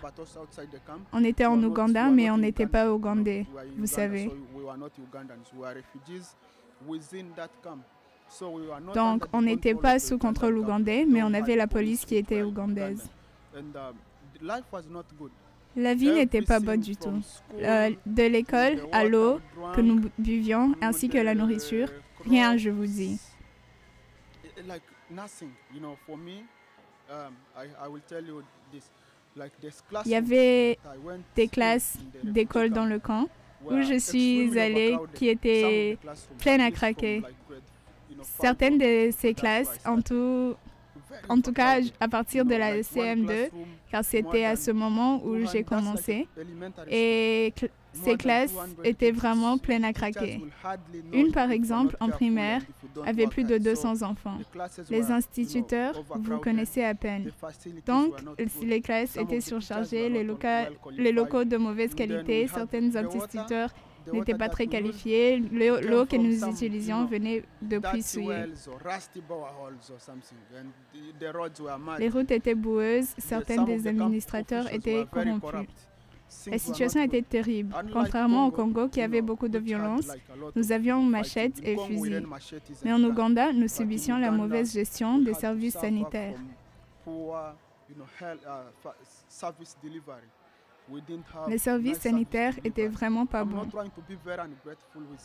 On 1.12 1.22
était 1.24 1.46
en 1.46 1.62
Ouganda, 1.62 2.10
mais 2.10 2.30
on 2.30 2.38
n'était 2.38 2.66
pas 2.66 2.92
ougandais, 2.92 3.46
vous 3.78 3.86
savez. 3.86 4.30
Donc, 8.94 9.26
on 9.32 9.42
n'était 9.42 9.74
pas 9.74 9.98
sous 9.98 10.18
contrôle 10.18 10.58
ougandais, 10.58 11.06
mais 11.08 11.22
on 11.22 11.32
avait 11.32 11.56
la 11.56 11.66
police 11.66 12.04
qui 12.04 12.16
était 12.16 12.42
ougandaise. 12.42 13.08
La 15.76 15.94
vie 15.94 16.12
n'était 16.12 16.42
pas 16.42 16.60
bonne 16.60 16.80
du 16.80 16.96
tout. 16.96 17.20
Euh, 17.54 17.90
de 18.06 18.22
l'école 18.22 18.80
à 18.92 19.04
l'eau 19.04 19.40
que 19.74 19.80
nous 19.80 20.02
buvions, 20.18 20.74
ainsi 20.80 21.08
que 21.08 21.18
la 21.18 21.34
nourriture, 21.34 21.88
rien, 22.24 22.56
je 22.56 22.70
vous 22.70 22.86
dis. 22.86 23.18
Il 30.04 30.10
y 30.10 30.14
avait 30.14 30.78
des 31.34 31.48
classes 31.48 31.98
d'école 32.22 32.70
dans 32.70 32.86
le 32.86 32.98
camp 32.98 33.28
où 33.64 33.80
je 33.82 33.98
suis 33.98 34.58
allée 34.58 34.96
qui 35.14 35.28
étaient 35.28 35.98
pleines 36.38 36.60
à 36.60 36.70
craquer. 36.70 37.22
Certaines 38.22 38.78
de 38.78 39.10
ces 39.16 39.34
classes, 39.34 39.78
en 39.84 40.00
tout, 40.00 40.54
en 41.28 41.40
tout 41.40 41.52
cas 41.52 41.78
à 42.00 42.08
partir 42.08 42.44
de 42.44 42.54
la 42.54 42.80
CM2, 42.80 43.50
car 43.90 44.04
c'était 44.04 44.44
à 44.44 44.56
ce 44.56 44.70
moment 44.70 45.22
où 45.24 45.46
j'ai 45.46 45.62
commencé, 45.62 46.26
et 46.90 47.52
ces 47.92 48.16
classes 48.16 48.54
étaient 48.82 49.12
vraiment 49.12 49.56
pleines 49.56 49.84
à 49.84 49.92
craquer. 49.92 50.40
Une, 51.12 51.30
par 51.30 51.50
exemple, 51.50 51.96
en 52.00 52.08
primaire, 52.08 52.62
avait 53.06 53.26
plus 53.26 53.44
de 53.44 53.58
200 53.58 54.02
enfants. 54.02 54.38
Les 54.90 55.10
instituteurs, 55.10 56.02
vous 56.14 56.38
connaissez 56.38 56.82
à 56.82 56.94
peine. 56.94 57.30
Donc, 57.86 58.14
les 58.62 58.80
classes 58.80 59.16
étaient 59.16 59.40
surchargées, 59.40 60.08
les, 60.08 60.26
les 60.96 61.12
locaux 61.12 61.44
de 61.44 61.56
mauvaise 61.56 61.94
qualité, 61.94 62.48
certains 62.48 62.94
instituteurs 62.96 63.70
n'étaient 64.12 64.34
pas 64.34 64.48
très 64.48 64.66
qualifiés. 64.66 65.38
L'eau 65.38 66.06
que 66.06 66.16
nous 66.16 66.44
utilisions 66.44 67.06
venait 67.06 67.44
de 67.62 67.78
puits. 67.78 68.04
Les 71.98 72.08
routes 72.08 72.30
étaient 72.30 72.54
boueuses, 72.54 73.14
certains 73.18 73.62
des 73.64 73.86
administrateurs 73.86 74.72
étaient 74.72 75.06
corrompus. 75.10 75.68
La 76.46 76.58
situation 76.58 77.00
était 77.00 77.22
terrible. 77.22 77.74
Contrairement 77.92 78.46
au 78.46 78.50
Congo 78.50 78.88
qui 78.88 79.00
avait 79.00 79.22
beaucoup 79.22 79.48
de 79.48 79.58
violence, 79.58 80.10
nous 80.56 80.72
avions 80.72 81.02
machettes 81.02 81.60
et 81.62 81.76
fusils. 81.76 82.26
Mais 82.84 82.92
en 82.92 83.02
Ouganda, 83.04 83.52
nous 83.52 83.68
subissions 83.68 84.18
la 84.18 84.30
mauvaise 84.30 84.72
gestion 84.72 85.18
des 85.18 85.34
services 85.34 85.74
sanitaires. 85.74 86.38
Les 91.48 91.58
services 91.58 92.00
sanitaires 92.00 92.54
étaient 92.62 92.88
vraiment 92.88 93.26
pas 93.26 93.44
bons. 93.44 93.66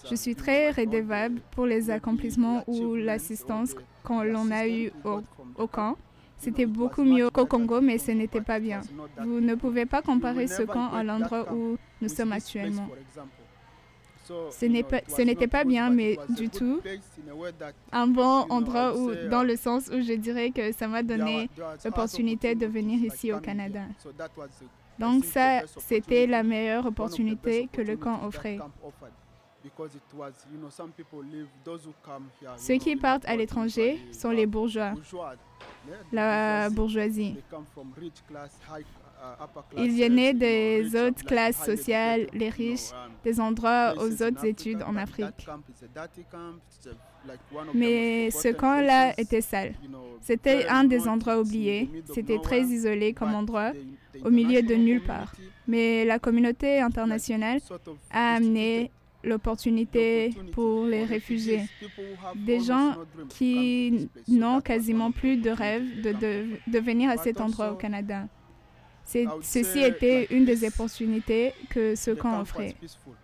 Je 0.10 0.16
suis 0.16 0.36
très 0.36 0.72
redevable 0.72 1.42
pour 1.52 1.66
les 1.66 1.90
accomplissements 1.90 2.64
ou 2.68 2.96
l'assistance 2.96 3.76
qu'on 4.04 4.24
l'on 4.24 4.52
a 4.52 4.68
eu 4.68 4.92
au, 5.04 5.22
au 5.58 5.68
camp. 5.68 5.98
C'était 6.38 6.66
beaucoup 6.66 7.04
mieux 7.04 7.30
qu'au 7.30 7.46
Congo, 7.46 7.82
mais 7.82 7.98
ce 7.98 8.12
n'était 8.12 8.42
pas 8.42 8.60
bien. 8.60 8.80
Vous 9.18 9.42
ne 9.42 9.56
pouvez 9.56 9.86
pas 9.86 10.02
comparer 10.02 10.48
ce 10.48 10.64
camp 10.64 10.92
à 10.94 11.04
l'endroit 11.04 11.52
où 11.54 11.78
nous 12.02 12.10
sommes 12.10 12.32
actuellement. 12.32 12.88
Ce 14.52 14.66
n'était 15.24 15.48
pas, 15.48 15.64
bien, 15.64 15.90
mais 15.90 16.18
du 16.30 16.50
tout 16.50 16.82
un 17.92 18.08
bon 18.08 18.46
endroit 18.50 18.96
où, 18.96 19.12
dans 19.30 19.44
le 19.44 19.56
sens 19.56 19.88
où 19.88 20.02
je 20.02 20.14
dirais 20.14 20.52
que 20.52 20.72
ça 20.72 20.88
m'a 20.88 21.04
donné 21.04 21.50
l'opportunité 21.84 22.56
de 22.56 22.66
venir 22.68 23.04
ici 23.04 23.34
au 23.34 23.40
Canada. 23.40 23.82
Donc 25.00 25.26
ça, 25.26 25.62
c'était 25.78 26.28
la 26.28 26.44
meilleure 26.44 26.86
opportunité 26.86 27.70
que 27.72 27.82
le 27.82 27.96
camp 27.98 28.24
offrait. 28.26 28.60
Ceux 32.58 32.78
qui 32.78 32.96
partent 32.96 33.26
à 33.26 33.36
l'étranger 33.36 34.00
sont 34.12 34.32
les 34.32 34.46
bourgeois, 34.46 34.94
la 36.12 36.70
bourgeoisie. 36.70 37.36
Ils 39.78 40.02
venaient 40.02 40.34
des 40.34 40.96
autres 40.96 41.26
classes 41.26 41.64
sociales, 41.66 42.28
les 42.34 42.50
riches, 42.50 42.92
des 43.24 43.40
endroits 43.40 43.94
aux 43.98 44.24
autres 44.24 44.46
études 44.46 44.82
en 44.84 44.96
Afrique. 44.96 45.48
Mais 47.74 48.32
ce 48.32 48.50
camp-là 48.50 49.14
était 49.20 49.42
sale. 49.42 49.74
C'était 50.22 50.68
un 50.68 50.84
des 50.84 51.08
endroits 51.08 51.40
oubliés. 51.40 51.90
C'était 52.14 52.40
très 52.40 52.62
isolé 52.62 53.14
comme 53.14 53.34
endroit, 53.36 53.72
au 54.24 54.30
milieu 54.30 54.62
de 54.62 54.76
nulle 54.76 55.04
part. 55.04 55.34
Mais 55.68 56.06
la 56.06 56.20
communauté 56.20 56.80
internationale 56.80 57.60
a 58.12 58.36
amené 58.36 58.92
l'opportunité 59.24 60.34
pour 60.54 60.86
les 60.86 61.04
réfugiés. 61.04 61.64
Des 62.36 62.60
gens 62.60 62.96
qui 63.30 64.10
n'ont 64.28 64.62
quasiment 64.62 65.12
plus 65.12 65.38
de 65.38 65.50
rêve 65.50 66.02
de, 66.02 66.14
de, 66.68 66.80
venir 66.80 67.10
à 67.10 67.18
cet 67.18 67.42
endroit 67.42 67.72
au 67.72 67.76
Canada. 67.76 68.28
Ceci 69.42 69.80
était 69.80 70.26
une 70.30 70.46
des 70.46 70.68
opportunités 70.68 71.54
que 71.70 71.96
ce 71.96 72.12
camp 72.12 72.42
offrait. 72.42 72.76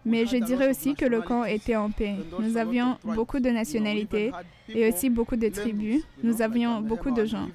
Mais 0.03 0.25
je 0.25 0.37
dirais 0.37 0.69
aussi 0.69 0.95
que 0.95 1.05
le 1.05 1.21
camp 1.21 1.43
était 1.43 1.75
en 1.75 1.91
paix. 1.91 2.15
Nous 2.39 2.57
avions 2.57 2.97
beaucoup 3.03 3.39
de 3.39 3.49
nationalités 3.49 4.31
et 4.69 4.87
aussi 4.89 5.09
beaucoup 5.09 5.35
de 5.35 5.49
tribus. 5.49 6.03
Nous 6.23 6.41
avions 6.41 6.81
beaucoup 6.81 7.11
de 7.11 7.25
gens. 7.25 7.47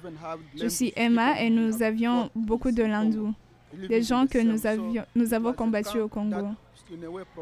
Je 0.55 0.67
suis 0.67 0.93
Emma 0.95 1.41
et 1.41 1.49
nous 1.49 1.83
avions 1.83 2.29
beaucoup 2.35 2.71
de 2.71 2.83
Lindous, 2.83 3.33
des 3.89 4.01
gens 4.01 4.27
que 4.27 4.39
nous, 4.39 4.65
avions, 4.65 5.05
nous 5.15 5.33
avons 5.33 5.53
combattus 5.53 6.01
au 6.01 6.07
Congo. 6.07 6.47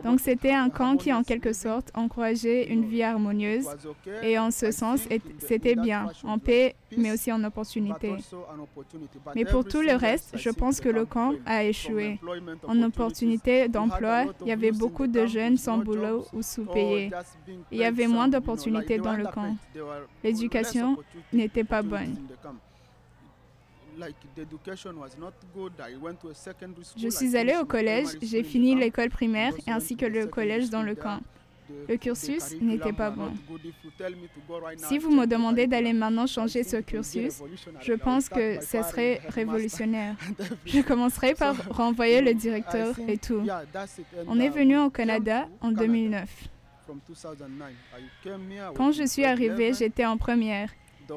Donc 0.04 0.20
c'était 0.20 0.54
un 0.54 0.70
camp 0.70 0.98
qui 0.98 1.12
en 1.14 1.24
quelque 1.24 1.54
sorte 1.54 1.92
encourageait 1.94 2.68
une 2.70 2.86
vie 2.86 3.04
harmonieuse 3.04 3.68
et 4.22 4.38
en 4.38 4.52
ce 4.52 4.72
sens 4.72 5.08
c'était 5.40 5.76
bien, 5.76 6.08
en 6.24 6.38
paix 6.38 6.76
mais 6.98 7.12
aussi 7.12 7.32
en 7.32 7.44
opportunité. 7.44 8.14
Mais 9.36 9.46
pour 9.46 9.66
tout 9.66 9.82
le 9.82 9.94
reste, 9.94 10.38
je 10.38 10.50
pense 10.50 10.80
que 10.80 10.90
le 10.90 11.06
camp 11.06 11.34
a 11.46 11.64
échoué. 11.64 12.20
En 12.68 12.82
opportunité 12.82 13.68
d'emploi, 13.68 14.26
il 14.42 14.48
y 14.48 14.52
avait 14.52 14.72
beaucoup 14.72 15.08
de 15.08 15.26
jeunes 15.26 15.58
sans 15.58 15.78
boulot 15.78 16.26
ou 16.34 16.42
sous-payés. 16.42 17.12
Il 17.72 17.78
y 17.78 17.84
avait 17.84 18.08
moins 18.08 18.28
d'opportunités 18.28 18.98
dans 18.98 19.16
le 19.16 19.26
camp. 19.26 19.56
L'éducation 20.24 20.98
n'était 21.34 21.64
pas 21.64 21.82
bonne. 21.82 22.16
Je 26.98 27.10
suis 27.10 27.36
allé 27.38 27.56
au 27.56 27.66
collège, 27.66 28.08
j'ai 28.22 28.44
fini 28.44 28.76
l'école 28.76 29.10
primaire 29.10 29.54
ainsi 29.68 29.96
que 29.96 30.06
le 30.06 30.28
collège 30.28 30.70
dans 30.70 30.84
le 30.84 30.96
camp. 30.96 31.20
Le 31.88 31.98
cursus 31.98 32.56
n'était 32.62 32.94
pas 32.94 33.12
bon. 33.12 33.32
Si 34.78 34.98
vous 34.98 35.12
me 35.12 35.26
demandez 35.26 35.68
d'aller 35.68 35.94
maintenant 35.94 36.26
changer 36.26 36.64
ce 36.64 36.78
cursus, 36.78 37.42
je 37.82 37.94
pense 37.94 38.28
que 38.30 38.60
ce 38.62 38.82
serait 38.82 39.22
révolutionnaire. 39.30 40.16
Je 40.66 40.82
commencerai 40.82 41.36
par 41.36 41.56
renvoyer 41.70 42.22
le 42.22 42.34
directeur 42.46 42.96
et 43.08 43.18
tout. 43.18 43.44
On 44.28 44.40
est 44.40 44.50
venu 44.50 44.78
au 44.80 44.90
Canada 44.90 45.48
en 45.62 45.72
2009. 45.72 46.30
Quand 48.76 48.92
je 48.92 49.04
suis 49.06 49.26
arrivé, 49.26 49.74
j'étais 49.74 50.06
en 50.06 50.18
première 50.18 50.72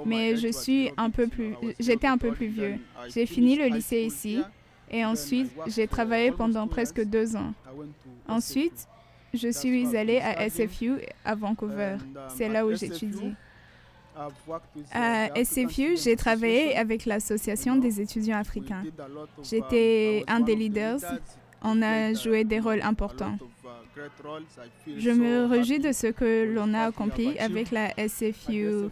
mais 0.04 0.36
je 0.36 0.48
suis 0.48 0.90
un 0.96 1.10
peu 1.10 1.26
plus, 1.26 1.54
j'étais 1.78 2.06
un 2.06 2.18
peu 2.18 2.32
plus 2.32 2.48
vieux. 2.48 2.76
J'ai 3.08 3.26
fini 3.26 3.56
le 3.56 3.66
lycée 3.66 4.02
ici 4.02 4.42
et 4.90 5.04
ensuite 5.04 5.50
j'ai 5.66 5.86
travaillé 5.86 6.32
pendant 6.32 6.66
presque 6.66 7.02
deux 7.04 7.36
ans. 7.36 7.52
Ensuite, 8.28 8.86
je 9.34 9.48
suis 9.48 9.96
allée 9.96 10.18
à 10.18 10.48
SFU 10.48 11.00
à 11.24 11.34
Vancouver. 11.34 11.96
C'est 12.28 12.48
là 12.48 12.66
où 12.66 12.74
j'étudie. 12.74 13.32
À 14.92 15.28
SFU, 15.42 15.96
j'ai 15.96 16.16
travaillé 16.16 16.76
avec 16.76 17.06
l'Association 17.06 17.76
des 17.76 18.00
étudiants 18.00 18.38
africains. 18.38 18.84
J'étais 19.42 20.24
un 20.28 20.40
des 20.40 20.54
leaders. 20.54 21.00
On 21.62 21.80
a 21.80 22.12
joué 22.12 22.44
des 22.44 22.60
rôles 22.60 22.82
importants. 22.82 23.38
Je 24.96 25.10
me 25.10 25.46
réjouis 25.46 25.78
de 25.78 25.92
ce 25.92 26.06
que 26.08 26.52
l'on 26.52 26.72
a 26.74 26.86
accompli 26.86 27.38
avec 27.38 27.70
la 27.70 27.90
SFU, 28.08 28.88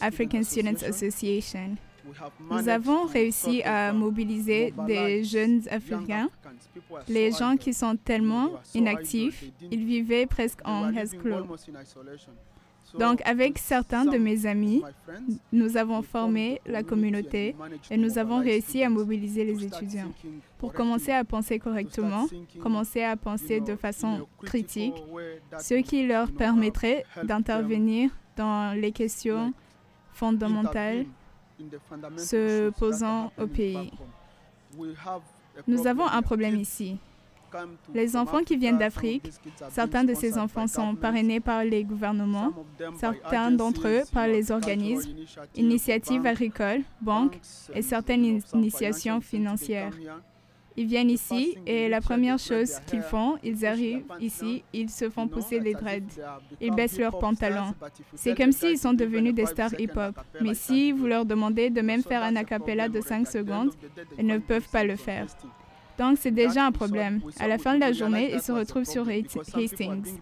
African 0.00 0.42
Students 0.42 0.82
Association. 0.86 1.76
Nous 2.50 2.68
avons 2.68 3.04
réussi 3.06 3.62
à 3.62 3.92
mobiliser 3.92 4.72
des 4.86 5.24
jeunes 5.24 5.62
Africains, 5.70 6.30
les 7.08 7.32
gens 7.32 7.56
qui 7.56 7.74
sont 7.74 7.96
tellement 7.96 8.52
inactifs, 8.74 9.44
ils 9.70 9.84
vivaient 9.84 10.26
presque 10.26 10.60
en 10.64 10.94
esclos. 10.94 11.46
Donc, 12.98 13.20
avec 13.24 13.58
certains 13.58 14.04
de 14.04 14.16
mes 14.18 14.46
amis, 14.46 14.82
nous 15.52 15.76
avons 15.76 16.02
formé 16.02 16.60
la 16.66 16.82
communauté 16.82 17.54
et 17.90 17.96
nous 17.96 18.18
avons 18.18 18.40
réussi 18.40 18.82
à 18.82 18.88
mobiliser 18.88 19.44
les 19.44 19.64
étudiants 19.64 20.12
pour 20.58 20.72
commencer 20.72 21.12
à 21.12 21.24
penser 21.24 21.58
correctement, 21.58 22.26
commencer 22.62 23.02
à 23.02 23.16
penser 23.16 23.60
de 23.60 23.76
façon 23.76 24.26
critique, 24.42 24.94
ce 25.58 25.74
qui 25.74 26.06
leur 26.06 26.30
permettrait 26.32 27.04
d'intervenir 27.24 28.10
dans 28.36 28.78
les 28.78 28.92
questions 28.92 29.52
fondamentales 30.12 31.04
se 32.16 32.70
posant 32.70 33.32
au 33.38 33.46
pays. 33.46 33.92
Nous 35.66 35.86
avons 35.86 36.06
un 36.06 36.22
problème 36.22 36.56
ici. 36.56 36.98
Les 37.94 38.16
enfants 38.16 38.42
qui 38.44 38.56
viennent 38.56 38.78
d'Afrique, 38.78 39.30
certains 39.70 40.04
de 40.04 40.14
ces 40.14 40.38
enfants 40.38 40.66
sont 40.66 40.94
parrainés 40.94 41.40
par 41.40 41.64
les 41.64 41.84
gouvernements, 41.84 42.52
certains 42.98 43.50
d'entre 43.50 43.88
eux 43.88 44.02
par 44.12 44.26
les 44.26 44.50
organismes, 44.50 45.14
initiatives 45.54 46.26
agricoles, 46.26 46.82
banques 47.00 47.38
et 47.74 47.82
certaines 47.82 48.40
initiations 48.54 49.20
financières. 49.20 49.92
Ils 50.78 50.86
viennent 50.86 51.10
ici 51.10 51.58
et 51.66 51.88
la 51.88 52.00
première 52.00 52.38
chose 52.38 52.78
qu'ils 52.86 53.02
font, 53.02 53.36
ils 53.42 53.66
arrivent 53.66 54.04
ici, 54.20 54.62
ils 54.72 54.88
se 54.88 55.10
font 55.10 55.26
pousser 55.26 55.58
les 55.58 55.74
dreads. 55.74 56.20
Ils 56.60 56.72
baissent 56.72 57.00
leurs 57.00 57.18
pantalons. 57.18 57.74
C'est 58.14 58.36
comme 58.36 58.52
s'ils 58.52 58.78
sont 58.78 58.92
devenus 58.92 59.34
des 59.34 59.46
stars 59.46 59.74
hip-hop. 59.76 60.14
Mais 60.40 60.54
si 60.54 60.92
vous 60.92 61.08
leur 61.08 61.24
demandez 61.24 61.70
de 61.70 61.80
même 61.80 62.04
faire 62.04 62.22
un 62.22 62.36
acapella 62.36 62.88
de 62.88 63.00
5 63.00 63.26
secondes, 63.26 63.72
ils 64.20 64.26
ne 64.26 64.38
peuvent 64.38 64.68
pas 64.70 64.84
le 64.84 64.94
faire. 64.94 65.26
Donc, 65.98 66.16
c'est 66.18 66.30
déjà 66.30 66.64
un 66.64 66.72
problème. 66.72 67.20
À 67.38 67.48
la 67.48 67.58
fin 67.58 67.74
de 67.74 67.80
la 67.80 67.92
journée, 67.92 68.30
ils 68.32 68.40
se 68.40 68.52
retrouvent 68.52 68.84
sur 68.84 69.06
Hastings. 69.08 70.18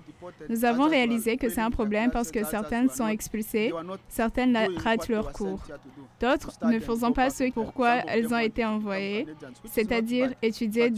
Nous 0.49 0.65
avons 0.65 0.89
réalisé 0.89 1.37
que 1.37 1.49
c'est 1.49 1.61
un 1.61 1.71
problème 1.71 2.11
parce 2.11 2.31
que 2.31 2.45
certaines 2.45 2.89
sont 2.89 3.07
expulsées, 3.07 3.73
certaines 4.09 4.57
ratent 4.79 5.09
leur 5.09 5.33
cours. 5.33 5.61
D'autres 6.21 6.53
ne 6.65 6.79
faisant 6.81 7.12
pas 7.12 7.31
ce 7.31 7.51
pourquoi 7.51 7.97
elles 8.09 8.33
ont 8.33 8.39
été 8.39 8.65
envoyées, 8.65 9.27
c'est-à-dire 9.67 10.33
étudier 10.43 10.93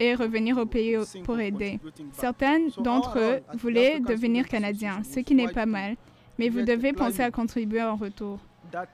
et 0.00 0.14
revenir 0.14 0.56
au 0.58 0.66
pays 0.66 0.96
pour 1.24 1.38
aider. 1.38 1.78
Certaines 2.12 2.70
d'entre 2.78 3.18
eux 3.18 3.40
voulaient 3.54 4.00
devenir 4.00 4.48
Canadiens, 4.48 5.02
ce 5.04 5.20
qui 5.20 5.34
n'est 5.34 5.52
pas 5.52 5.66
mal, 5.66 5.96
mais 6.38 6.48
vous 6.48 6.62
devez 6.62 6.92
penser 6.92 7.22
à 7.22 7.30
contribuer 7.30 7.82
en 7.82 7.96
retour. 7.96 8.38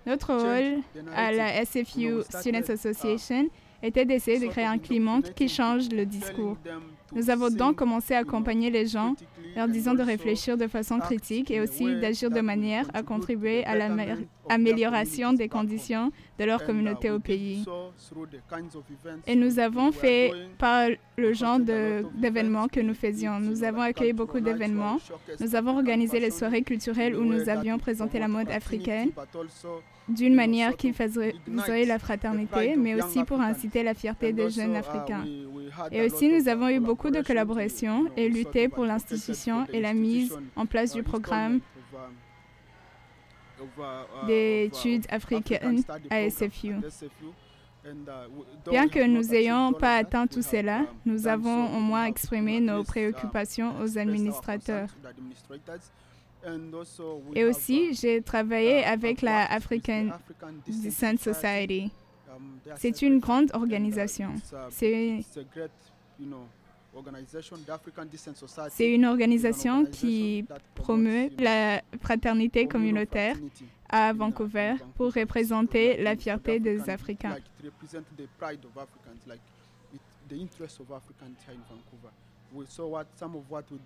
Notre 0.07 0.35
rôle 0.35 0.83
à 1.15 1.31
la 1.31 1.65
SFU 1.65 2.23
Students 2.29 2.69
Association 2.69 3.49
était 3.83 4.05
d'essayer 4.05 4.39
de 4.39 4.47
créer 4.47 4.65
un 4.65 4.79
climat 4.79 5.21
qui 5.37 5.49
change 5.49 5.89
le 5.91 6.05
discours. 6.05 6.57
Nous 7.15 7.31
avons 7.31 7.49
donc 7.49 7.77
commencé 7.77 8.15
à 8.15 8.19
accompagner 8.19 8.71
les 8.71 8.87
gens, 8.87 9.15
leur 9.57 9.69
disant 9.69 9.95
de 9.95 10.03
réfléchir 10.03 10.57
de 10.57 10.67
façon 10.67 10.99
critique 10.99 11.51
et 11.51 11.61
aussi 11.61 11.85
d'agir 12.01 12.31
de 12.31 12.41
manière 12.41 12.87
à 12.93 13.03
contribuer 13.03 13.65
à 13.65 13.75
l'amélioration 13.77 15.33
des 15.33 15.49
conditions 15.49 16.13
de 16.39 16.45
leur 16.45 16.65
communauté 16.65 17.11
au 17.11 17.19
pays. 17.19 17.65
Et 19.27 19.35
nous 19.35 19.59
avons 19.59 19.93
fait 19.93 20.33
par 20.59 20.89
le 21.17 21.33
genre 21.33 21.59
d'événements 21.59 22.69
que 22.69 22.81
nous 22.81 22.95
faisions. 22.95 23.41
Nous 23.41 23.65
avons 23.65 23.81
accueilli 23.81 24.13
beaucoup 24.13 24.41
d'événements. 24.41 24.99
Nous 25.41 25.55
avons 25.55 25.77
organisé 25.77 26.21
les 26.21 26.31
soirées 26.31 26.63
culturelles 26.63 27.17
où 27.17 27.25
nous 27.25 27.49
avions 27.49 27.79
présenté 27.79 28.19
la 28.19 28.29
mode 28.29 28.51
africaine 28.51 29.11
d'une 30.09 30.35
manière 30.35 30.77
qui 30.77 30.93
favoriserait 30.93 31.85
la 31.85 31.99
fraternité, 31.99 32.77
mais 32.77 32.95
aussi 32.95 33.25
pour 33.25 33.41
inciter 33.41 33.83
la 33.83 33.95
fierté 33.95 34.33
des 34.33 34.49
jeunes 34.49 34.77
Africains. 34.77 35.25
Et 35.93 36.03
aussi, 36.03 36.29
nous 36.29 36.49
avons 36.49 36.69
eu 36.69 36.81
beaucoup 36.81 37.11
de 37.11 37.21
collaborations 37.21 38.07
et 38.17 38.29
lutté 38.29 38.69
pour 38.69 38.85
l'institution 38.85 39.67
et 39.73 39.81
la 39.81 39.93
mise 39.93 40.37
en 40.57 40.67
place 40.67 40.95
du 40.95 41.03
programme 41.03 41.61
d'études 44.27 45.07
africaines 45.11 45.83
à 46.11 46.29
SFU. 46.29 46.75
Bien 48.71 48.89
que 48.89 49.07
nous 49.07 49.23
n'ayons 49.23 49.73
pas 49.73 49.97
atteint 49.97 50.27
tout 50.27 50.43
cela, 50.43 50.85
nous 51.07 51.27
avons 51.27 51.77
au 51.77 51.81
moins 51.81 52.05
exprimé 52.05 52.61
nos 52.61 52.85
préoccupations 52.85 53.81
aux 53.81 53.99
administrateurs. 53.99 54.89
Et 57.35 57.45
aussi, 57.45 57.95
j'ai 57.95 58.23
travaillé 58.23 58.85
avec 58.85 59.23
la 59.23 59.51
African 59.51 60.11
Descent 60.67 61.17
Society. 61.19 61.91
C'est 62.77 63.03
une 63.03 63.19
grande 63.19 63.51
organisation. 63.55 64.35
C'est 64.71 65.21
c'est 68.71 68.93
une 68.93 69.05
organisation 69.05 69.85
qui 69.87 70.45
promeut 70.75 71.31
la 71.39 71.83
fraternité 72.01 72.67
communautaire 72.67 73.37
à 73.89 74.13
Vancouver 74.13 74.75
pour 74.95 75.13
représenter 75.13 75.97
la 76.03 76.17
fierté 76.17 76.61
des 76.61 76.91
Africains. 76.91 77.37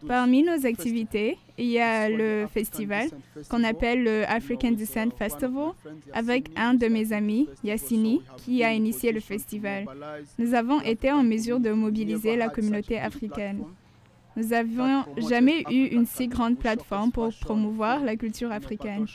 Parmi 0.07 0.43
nos 0.43 0.67
activités, 0.67 1.37
il 1.59 1.67
y 1.67 1.79
a 1.79 2.09
le 2.09 2.47
festival 2.47 3.09
qu'on 3.49 3.65
appelle 3.65 4.05
le 4.05 4.25
African 4.29 4.73
Descent 4.73 5.11
Festival 5.17 5.75
avec 6.13 6.51
un 6.57 6.75
de 6.75 6.87
mes 6.87 7.13
amis, 7.13 7.49
Yassini, 7.65 8.23
qui 8.39 8.63
a 8.63 8.73
initié 8.73 9.13
le 9.13 9.21
festival. 9.21 9.87
Nous 10.39 10.55
avons 10.55 10.81
été 10.81 11.11
en 11.11 11.23
mesure 11.23 11.61
de 11.61 11.71
mobiliser 11.71 12.37
la 12.37 12.49
communauté 12.49 12.99
africaine. 12.99 13.65
Nous 14.37 14.49
n'avions 14.49 15.05
jamais 15.29 15.63
eu 15.71 15.87
une 15.87 16.07
si 16.07 16.27
grande 16.29 16.59
plateforme 16.59 17.13
pour 17.13 17.31
promouvoir 17.41 18.03
la 18.03 18.17
culture 18.17 18.51
africaine. 18.51 19.07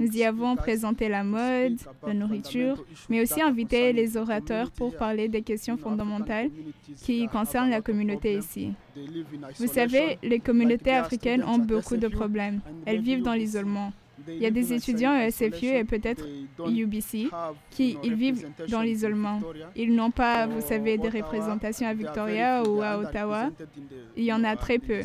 Nous 0.00 0.08
y 0.16 0.24
avons 0.24 0.56
présenté 0.56 1.08
la 1.08 1.22
mode, 1.22 1.78
la 2.06 2.14
nourriture, 2.14 2.84
mais 3.08 3.22
aussi 3.22 3.40
invité 3.40 3.92
les 3.92 4.16
orateurs 4.16 4.70
pour 4.70 4.96
parler 4.96 5.28
des 5.28 5.42
questions 5.42 5.76
fondamentales 5.76 6.50
qui 7.02 7.26
concernent 7.28 7.70
la 7.70 7.80
communauté 7.80 8.36
ici. 8.36 8.72
Vous 9.58 9.66
savez, 9.66 10.18
les 10.22 10.40
communautés 10.40 10.92
africaines 10.92 11.44
ont 11.44 11.58
beaucoup 11.58 11.96
de 11.96 12.08
problèmes. 12.08 12.60
Elles 12.86 13.00
vivent 13.00 13.22
dans 13.22 13.34
l'isolement. 13.34 13.92
Il 14.28 14.38
y 14.42 14.46
a 14.46 14.50
des 14.50 14.72
étudiants 14.72 15.12
à 15.12 15.30
SFU 15.30 15.66
et 15.66 15.84
peut-être 15.84 16.24
UBC 16.66 17.28
qui 17.70 17.98
ils 18.02 18.14
vivent 18.14 18.48
dans 18.68 18.82
l'isolement. 18.82 19.40
Ils 19.76 19.94
n'ont 19.94 20.10
pas, 20.10 20.46
vous 20.46 20.60
savez, 20.60 20.98
des 20.98 21.08
représentations 21.08 21.86
à 21.86 21.94
Victoria 21.94 22.62
ou 22.62 22.82
à 22.82 22.98
Ottawa. 22.98 23.50
Il 24.16 24.24
y 24.24 24.32
en 24.32 24.44
a 24.44 24.56
très 24.56 24.78
peu. 24.78 25.00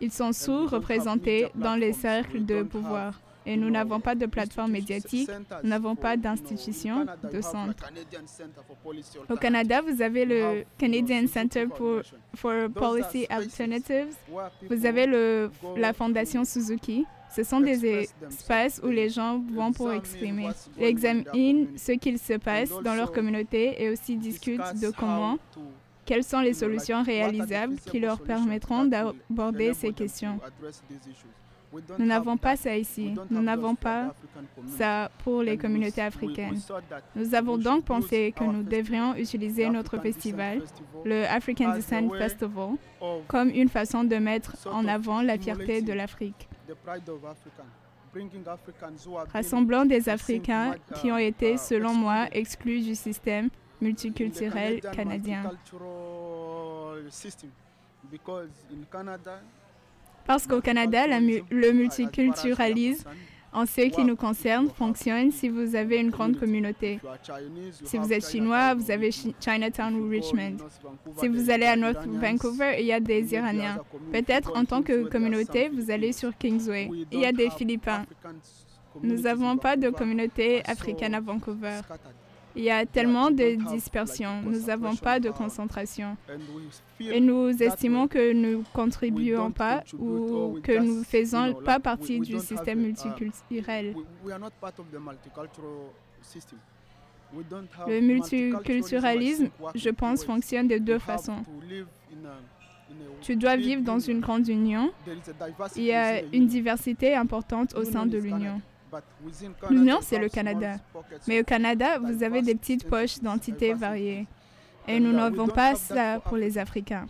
Ils 0.00 0.12
sont 0.12 0.32
sous-représentés 0.32 1.48
dans 1.54 1.76
les 1.76 1.92
cercles 1.92 2.44
de 2.44 2.62
pouvoir. 2.62 3.20
Et 3.46 3.56
nous 3.56 3.70
n'avons 3.70 4.00
pas 4.00 4.14
de 4.14 4.26
plateforme 4.26 4.72
médiatique, 4.72 5.30
nous 5.62 5.70
n'avons 5.70 5.96
pas 5.96 6.16
d'institution 6.16 7.06
de 7.32 7.40
centre. 7.40 7.90
Au 9.30 9.36
Canada, 9.36 9.80
vous 9.80 10.02
avez 10.02 10.24
le 10.26 10.64
Canadian 10.76 11.26
Center 11.26 11.66
for, 11.74 12.02
for 12.36 12.68
Policy 12.74 13.26
Alternatives, 13.30 14.14
vous 14.68 14.84
avez 14.86 15.06
le, 15.06 15.50
la 15.76 15.92
Fondation 15.94 16.44
Suzuki, 16.44 17.06
ce 17.34 17.42
sont 17.42 17.60
des 17.60 17.86
espaces 17.86 18.80
où 18.82 18.88
les 18.88 19.08
gens 19.08 19.38
vont 19.52 19.72
pour 19.72 19.92
exprimer. 19.92 20.48
Ils 20.78 20.84
examinent 20.84 21.68
ce 21.76 21.92
qu'il 21.92 22.18
se 22.18 22.34
passe 22.34 22.70
dans 22.84 22.94
leur 22.94 23.12
communauté 23.12 23.82
et 23.82 23.90
aussi 23.90 24.16
discutent 24.16 24.80
de 24.80 24.90
comment, 24.90 25.38
quelles 26.04 26.24
sont 26.24 26.40
les 26.40 26.54
solutions 26.54 27.02
réalisables 27.02 27.76
qui 27.76 28.00
leur 28.00 28.20
permettront 28.20 28.84
d'aborder 28.84 29.74
ces 29.74 29.92
questions. 29.92 30.40
Nous 31.98 32.04
n'avons 32.04 32.36
pas 32.36 32.56
ça 32.56 32.76
ici. 32.76 33.14
Nous 33.30 33.42
n'avons 33.42 33.76
pas 33.76 34.12
ça 34.76 35.08
pour 35.22 35.42
les 35.42 35.56
communautés 35.56 36.02
africaines. 36.02 36.58
Nous 37.14 37.32
avons 37.34 37.58
donc 37.58 37.84
pensé 37.84 38.34
que 38.36 38.42
nous 38.42 38.64
devrions 38.64 39.14
utiliser 39.14 39.70
notre 39.70 39.98
festival, 39.98 40.62
le 41.04 41.24
African 41.26 41.74
Descent 41.74 42.10
Festival, 42.10 42.70
comme 43.28 43.50
une 43.50 43.68
façon 43.68 44.02
de 44.02 44.16
mettre 44.16 44.56
en 44.66 44.88
avant 44.88 45.22
la 45.22 45.38
fierté 45.38 45.80
de 45.80 45.92
l'Afrique 45.92 46.49
rassemblant 49.32 49.84
des 49.84 50.08
Africains 50.08 50.74
qui 50.96 51.12
ont 51.12 51.18
été, 51.18 51.56
selon 51.56 51.94
moi, 51.94 52.26
exclus 52.32 52.80
du 52.80 52.94
système 52.94 53.48
multiculturel 53.80 54.80
canadien. 54.80 55.50
Parce 60.26 60.46
qu'au 60.46 60.60
Canada, 60.60 61.06
le 61.06 61.72
multiculturalisme 61.72 63.08
en 63.52 63.66
ce 63.66 63.80
qui 63.88 64.04
nous 64.04 64.16
concerne, 64.16 64.68
fonctionne 64.68 65.30
si 65.32 65.48
vous 65.48 65.74
avez 65.74 65.98
une 65.98 66.10
grande 66.10 66.38
communauté. 66.38 67.00
Si 67.84 67.98
vous 67.98 68.12
êtes 68.12 68.28
chinois, 68.28 68.74
vous 68.74 68.90
avez 68.90 69.10
Chinatown 69.10 69.94
ou 69.96 70.08
Richmond. 70.08 70.56
Si 71.18 71.28
vous 71.28 71.50
allez 71.50 71.66
à 71.66 71.76
North 71.76 72.06
Vancouver, 72.06 72.76
il 72.78 72.86
y 72.86 72.92
a 72.92 73.00
des 73.00 73.32
Iraniens. 73.32 73.78
Peut-être 74.12 74.56
en 74.56 74.64
tant 74.64 74.82
que 74.82 75.08
communauté, 75.08 75.68
vous 75.68 75.90
allez 75.90 76.12
sur 76.12 76.36
Kingsway. 76.36 76.90
Il 77.10 77.20
y 77.20 77.26
a 77.26 77.32
des 77.32 77.50
Philippins. 77.50 78.04
Nous 79.02 79.22
n'avons 79.22 79.56
pas 79.56 79.76
de 79.76 79.90
communauté 79.90 80.62
africaine 80.66 81.14
à 81.14 81.20
Vancouver. 81.20 81.80
Il 82.56 82.64
y 82.64 82.70
a 82.70 82.84
tellement 82.84 83.30
de 83.30 83.54
dispersion, 83.70 84.42
nous 84.42 84.66
n'avons 84.66 84.96
pas 84.96 85.20
de 85.20 85.30
concentration. 85.30 86.16
Et 87.00 87.20
nous 87.20 87.50
estimons 87.62 88.08
que 88.08 88.32
nous 88.32 88.58
ne 88.58 88.64
contribuons 88.72 89.50
pas 89.52 89.84
ou 89.98 90.58
que 90.62 90.78
nous 90.78 90.98
ne 91.00 91.04
faisons 91.04 91.54
pas 91.64 91.78
partie 91.78 92.20
du 92.20 92.38
système 92.38 92.80
multiculturel. 92.80 93.94
Le 97.86 98.00
multiculturalisme, 98.00 99.50
je 99.74 99.90
pense, 99.90 100.24
fonctionne 100.24 100.66
de 100.66 100.78
deux 100.78 100.98
façons. 100.98 101.44
Tu 103.22 103.36
dois 103.36 103.56
vivre 103.56 103.82
dans 103.82 104.00
une 104.00 104.20
grande 104.20 104.48
union. 104.48 104.90
Il 105.76 105.84
y 105.84 105.92
a 105.92 106.22
une 106.32 106.46
diversité 106.46 107.14
importante 107.14 107.74
au 107.74 107.84
sein 107.84 108.06
de 108.06 108.18
l'union. 108.18 108.60
L'Union, 109.70 109.98
c'est 110.02 110.18
le 110.18 110.28
Canada. 110.28 110.76
Mais 111.28 111.40
au 111.40 111.44
Canada, 111.44 111.98
vous 111.98 112.22
avez 112.22 112.42
des 112.42 112.54
petites 112.54 112.88
poches 112.88 113.20
d'entités 113.20 113.74
variées. 113.74 114.26
Et 114.88 114.98
nous 114.98 115.12
n'avons 115.12 115.46
pas 115.46 115.74
ça 115.74 116.20
pour 116.20 116.36
les 116.36 116.58
Africains. 116.58 117.06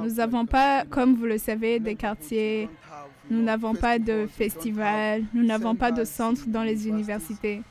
Nous 0.00 0.14
n'avons 0.14 0.46
pas, 0.46 0.84
comme 0.84 1.14
vous 1.14 1.24
le 1.26 1.38
savez, 1.38 1.80
des 1.80 1.96
quartiers, 1.96 2.68
nous 3.28 3.42
n'avons 3.42 3.74
pas 3.74 3.98
de 3.98 4.26
festivals, 4.26 5.24
nous 5.34 5.42
n'avons 5.42 5.74
pas 5.74 5.90
de 5.90 6.04
centres 6.04 6.46
dans 6.46 6.62
les 6.62 6.86
universités. 6.86 7.62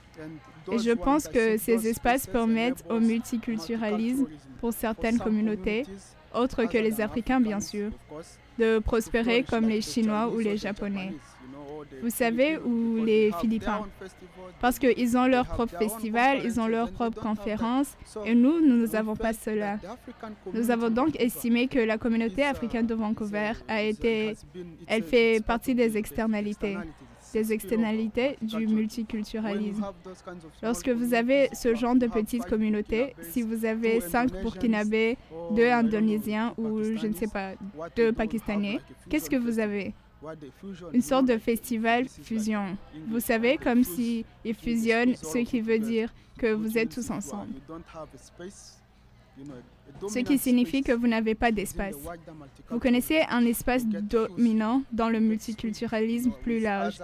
Et 0.71 0.79
je 0.79 0.91
pense 0.91 1.27
que 1.27 1.57
ces 1.57 1.87
espaces 1.87 2.27
permettent 2.27 2.83
au 2.89 2.99
multiculturalisme 2.99 4.27
pour 4.59 4.73
certaines 4.73 5.17
communautés, 5.17 5.85
autres 6.33 6.65
que 6.65 6.77
les 6.77 6.99
Africains 6.99 7.39
bien 7.39 7.59
sûr, 7.59 7.91
de 8.59 8.79
prospérer 8.79 9.43
comme 9.43 9.67
les 9.67 9.81
Chinois 9.81 10.27
ou 10.27 10.39
les 10.39 10.57
Japonais 10.57 11.13
vous 12.01 12.09
savez, 12.09 12.57
ou 12.57 13.03
les 13.03 13.31
Philippins? 13.39 13.85
Parce 14.59 14.77
qu'ils 14.79 15.17
ont 15.17 15.27
leur 15.27 15.47
propre 15.47 15.77
festival, 15.77 16.41
ils 16.43 16.59
ont 16.59 16.67
leur 16.67 16.91
propre 16.91 17.21
conférence, 17.21 17.97
et 18.25 18.35
nous, 18.35 18.59
nous 18.65 18.87
n'avons 18.87 19.15
pas 19.15 19.33
cela. 19.33 19.79
Nous 20.53 20.71
avons 20.71 20.89
donc 20.89 21.19
estimé 21.19 21.67
que 21.67 21.79
la 21.79 21.97
communauté 21.97 22.43
africaine 22.43 22.85
de 22.85 22.93
Vancouver 22.93 23.53
a 23.67 23.81
été, 23.81 24.35
elle 24.87 25.03
fait 25.03 25.43
partie 25.45 25.75
des 25.75 25.97
externalités. 25.97 26.77
des 27.33 27.53
externalités 27.53 28.35
du 28.41 28.67
multiculturalisme. 28.67 29.85
Lorsque 30.61 30.89
vous 30.89 31.13
avez 31.13 31.47
ce 31.53 31.73
genre 31.75 31.95
de 31.95 32.07
petite 32.07 32.45
communauté, 32.45 33.15
si 33.21 33.41
vous 33.41 33.63
avez 33.63 34.01
cinq 34.01 34.31
Burkinabés, 34.41 35.17
deux 35.55 35.69
Indonésiens 35.69 36.53
ou 36.57 36.83
je 36.83 37.07
ne 37.07 37.13
sais 37.13 37.27
pas, 37.27 37.51
deux 37.95 38.11
Pakistanais, 38.11 38.79
qu'est-ce 39.09 39.29
que 39.29 39.37
vous 39.37 39.59
avez? 39.59 39.93
Une 40.93 41.01
sorte 41.01 41.25
de 41.25 41.37
festival 41.37 42.07
fusion. 42.07 42.77
Vous 43.07 43.19
savez, 43.19 43.57
comme 43.57 43.83
si 43.83 44.25
ils 44.45 44.55
fusionnent, 44.55 45.15
ce 45.15 45.39
qui 45.39 45.61
veut 45.61 45.79
dire 45.79 46.13
que 46.37 46.53
vous 46.53 46.77
êtes 46.77 46.89
tous 46.89 47.09
ensemble. 47.09 47.53
Ce 50.07 50.19
qui 50.19 50.37
signifie 50.37 50.81
que 50.81 50.91
vous 50.91 51.07
n'avez 51.07 51.35
pas 51.35 51.51
d'espace. 51.51 51.95
Vous 52.69 52.79
connaissez 52.79 53.21
un 53.29 53.45
espace 53.45 53.85
dominant 53.85 54.83
dans 54.91 55.09
le 55.09 55.19
multiculturalisme 55.19 56.31
plus 56.43 56.59
large. 56.59 56.99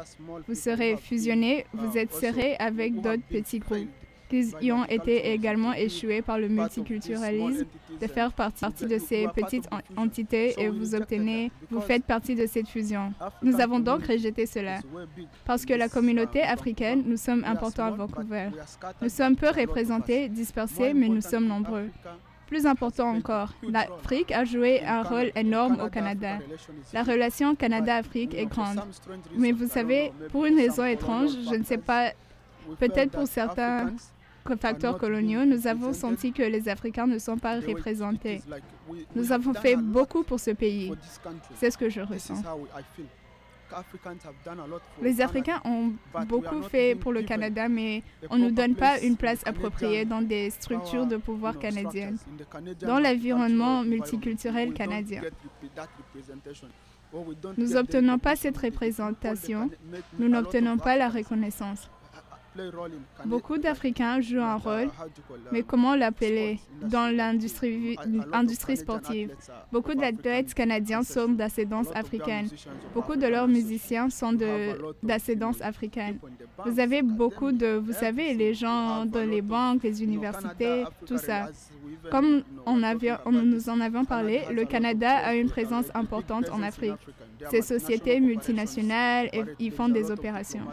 Vous 0.47 0.55
serez 0.55 0.97
fusionné, 0.97 1.65
vous 1.73 1.97
êtes 1.97 2.13
serré 2.13 2.55
avec 2.57 3.01
d'autres 3.01 3.27
petits 3.29 3.59
groupes 3.59 3.89
qui 4.27 4.71
ont 4.71 4.85
été 4.85 5.31
également 5.31 5.73
échoués 5.73 6.21
par 6.21 6.37
le 6.39 6.47
multiculturalisme, 6.47 7.65
de 7.99 8.07
faire 8.07 8.31
partie 8.31 8.85
de 8.85 8.97
ces 8.97 9.27
petites 9.33 9.67
entités 9.95 10.53
et 10.57 10.69
vous 10.69 10.95
obtenez, 10.95 11.51
vous 11.71 11.81
faites 11.81 12.03
partie 12.03 12.35
de 12.35 12.45
cette 12.45 12.67
fusion. 12.67 13.13
Nous 13.41 13.59
avons 13.59 13.79
donc 13.79 14.05
rejeté 14.05 14.45
cela. 14.45 14.79
Parce 15.45 15.65
que 15.65 15.73
la 15.73 15.89
communauté 15.89 16.41
africaine, 16.41 17.03
nous 17.05 17.17
sommes 17.17 17.43
importants 17.45 17.85
à 17.85 17.91
Vancouver. 17.91 18.49
Nous 19.01 19.09
sommes 19.09 19.35
peu 19.35 19.49
représentés, 19.49 20.29
dispersés, 20.29 20.93
mais 20.93 21.09
nous 21.09 21.21
sommes 21.21 21.47
nombreux. 21.47 21.89
Plus 22.47 22.65
important 22.65 23.09
encore, 23.09 23.53
l'Afrique 23.61 24.31
a 24.31 24.45
joué 24.45 24.81
un 24.85 25.03
rôle 25.03 25.31
énorme 25.35 25.81
au 25.85 25.89
Canada. 25.89 26.39
La 26.93 27.03
relation 27.03 27.55
Canada-Afrique 27.55 28.33
est 28.33 28.45
grande. 28.45 28.79
Mais 29.35 29.51
vous 29.51 29.67
savez, 29.67 30.13
pour 30.31 30.45
une 30.45 30.55
raison 30.55 30.85
étrange, 30.85 31.31
je 31.49 31.55
ne 31.55 31.63
sais 31.65 31.77
pas, 31.77 32.11
peut-être 32.79 33.11
pour 33.11 33.27
certains 33.27 33.91
facteurs 34.55 34.97
coloniaux, 34.97 35.45
nous 35.45 35.67
avons 35.67 35.93
senti 35.93 36.31
que 36.31 36.43
les 36.43 36.69
Africains 36.69 37.07
ne 37.07 37.19
sont 37.19 37.37
pas 37.37 37.59
représentés. 37.59 38.41
Nous 39.15 39.31
avons 39.31 39.53
fait 39.53 39.75
beaucoup 39.75 40.23
pour 40.23 40.39
ce 40.39 40.51
pays. 40.51 40.93
C'est 41.55 41.71
ce 41.71 41.77
que 41.77 41.89
je 41.89 42.01
ressens. 42.01 42.41
Les 45.01 45.21
Africains 45.21 45.61
ont 45.65 45.91
beaucoup 46.25 46.61
fait 46.63 46.95
pour 46.95 47.11
le 47.11 47.23
Canada, 47.23 47.67
mais 47.67 48.01
on 48.29 48.37
ne 48.37 48.45
nous 48.45 48.51
donne 48.51 48.75
pas 48.75 48.99
une 48.99 49.17
place 49.17 49.41
appropriée 49.45 50.05
dans 50.05 50.21
des 50.21 50.49
structures 50.49 51.05
de 51.05 51.17
pouvoir 51.17 51.59
canadiennes, 51.59 52.17
dans 52.81 52.99
l'environnement 52.99 53.83
multiculturel 53.83 54.73
canadien. 54.73 55.21
Nous 57.57 57.69
n'obtenons 57.73 58.19
pas 58.19 58.35
cette 58.35 58.57
représentation, 58.57 59.69
nous 60.19 60.29
n'obtenons 60.29 60.77
pas 60.77 60.95
la 60.97 61.09
reconnaissance. 61.09 61.89
Beaucoup 63.25 63.57
d'Africains 63.57 64.21
jouent 64.21 64.41
un 64.41 64.55
rôle, 64.55 64.89
mais 65.51 65.63
comment 65.63 65.95
l'appeler 65.95 66.59
dans 66.81 67.13
l'industrie 67.15 67.97
industrie 68.33 68.77
sportive 68.77 69.35
Beaucoup 69.71 69.93
d'athlètes 69.95 70.53
canadiens 70.53 71.03
sont 71.03 71.29
d'ascendance 71.29 71.87
africaine. 71.93 72.47
Beaucoup 72.93 73.15
de 73.15 73.27
leurs 73.27 73.47
musiciens 73.47 74.09
sont 74.09 74.33
d'ascendance 75.03 75.61
africaine. 75.61 76.19
Vous 76.65 76.79
avez 76.79 77.01
beaucoup 77.01 77.51
de, 77.51 77.77
vous 77.77 77.93
savez, 77.93 78.33
les 78.33 78.53
gens 78.53 79.05
dans 79.05 79.27
les 79.29 79.41
banques, 79.41 79.83
les 79.83 80.03
universités, 80.03 80.83
tout 81.05 81.17
ça. 81.17 81.49
Comme 82.11 82.43
on, 82.65 82.83
avait, 82.83 83.13
on 83.25 83.31
nous 83.31 83.69
en 83.69 83.79
avons 83.81 84.05
parlé, 84.05 84.41
le 84.51 84.65
Canada 84.65 85.09
a 85.17 85.35
une 85.35 85.49
présence 85.49 85.85
importante 85.93 86.49
en 86.49 86.61
Afrique. 86.61 86.93
Ces 87.51 87.61
sociétés 87.61 88.19
multinationales, 88.19 89.29
ils 89.59 89.71
font 89.71 89.89
des 89.89 90.11
opérations. 90.11 90.65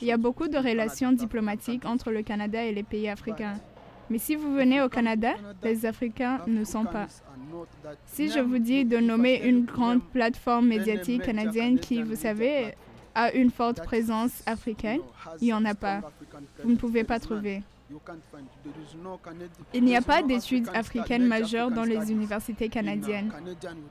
Il 0.00 0.06
y 0.06 0.12
a 0.12 0.16
beaucoup 0.16 0.48
de 0.48 0.56
relations 0.56 1.12
diplomatiques 1.12 1.84
entre 1.84 2.10
le 2.10 2.22
Canada 2.22 2.64
et 2.64 2.72
les 2.72 2.82
pays 2.82 3.08
africains. 3.08 3.58
Mais 4.08 4.18
si 4.18 4.36
vous 4.36 4.54
venez 4.54 4.80
au 4.80 4.88
Canada, 4.88 5.32
les 5.62 5.84
Africains 5.84 6.40
ne 6.46 6.64
sont 6.64 6.84
pas. 6.84 7.06
Si 8.06 8.30
je 8.30 8.38
vous 8.38 8.58
dis 8.58 8.84
de 8.84 8.98
nommer 8.98 9.40
une 9.44 9.64
grande 9.64 10.02
plateforme 10.02 10.68
médiatique 10.68 11.22
canadienne 11.22 11.78
qui, 11.78 12.02
vous 12.02 12.14
savez, 12.14 12.74
a 13.14 13.32
une 13.32 13.50
forte 13.50 13.82
présence 13.82 14.42
africaine, 14.46 15.00
il 15.40 15.46
n'y 15.46 15.52
en 15.52 15.64
a 15.64 15.74
pas. 15.74 16.12
Vous 16.62 16.70
ne 16.70 16.76
pouvez 16.76 17.02
pas 17.02 17.18
trouver. 17.18 17.62
Il 19.72 19.84
n'y 19.84 19.96
a 19.96 20.02
pas 20.02 20.22
d'études 20.22 20.68
africaines 20.74 21.26
majeures 21.26 21.70
dans 21.70 21.84
les 21.84 22.10
universités 22.10 22.68
canadiennes. 22.68 23.32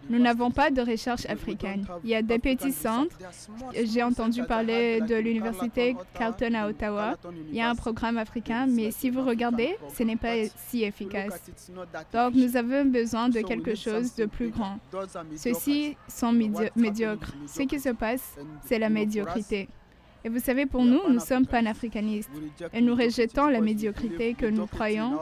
Nous 0.10 0.20
n'avons 0.20 0.52
pas 0.52 0.70
de 0.70 0.82
recherche 0.82 1.26
africaine. 1.28 1.86
Il 2.04 2.10
y 2.10 2.16
a 2.16 2.22
des 2.22 2.40
petits 2.40 2.74
centres. 2.74 3.18
J'ai 3.74 4.04
entendu 4.04 4.44
parler 4.44 5.00
de 5.02 5.16
l'université 5.16 5.96
Carleton 6.14 6.54
à 6.56 6.68
Ottawa. 6.68 7.16
Il 7.50 7.56
y 7.56 7.62
a 7.62 7.70
un 7.70 7.76
programme 7.76 8.18
africain, 8.18 8.68
mais 8.68 8.92
si 8.92 9.10
vous 9.10 9.24
regardez, 9.24 9.78
ce 9.94 10.04
n'est 10.04 10.18
pas 10.18 10.36
si 10.68 10.84
efficace. 10.84 11.50
Donc 12.14 12.34
nous 12.34 12.58
avons 12.58 12.86
besoin 12.86 13.30
de 13.30 13.42
quelque 13.42 13.76
chose 13.76 14.14
de 14.16 14.26
plus 14.26 14.50
grand. 14.50 14.78
Ceux-ci 15.38 15.96
sont 16.08 16.34
médiocres. 16.34 17.34
Ce 17.48 17.64
qui 17.64 17.80
se 17.80 17.90
passe, 17.90 18.36
c'est 18.66 18.80
la 18.80 18.90
médiocrité. 18.90 19.70
Et 20.26 20.30
vous 20.30 20.40
savez, 20.40 20.66
pour 20.66 20.84
nous, 20.84 21.02
nous 21.08 21.20
sommes 21.20 21.46
panafricanistes. 21.46 22.32
Et 22.74 22.82
nous 22.82 22.96
rejetons 22.96 23.48
la 23.48 23.62
médiocrité 23.62 24.34
que 24.34 24.48
nous 24.48 24.66
croyons 24.66 25.20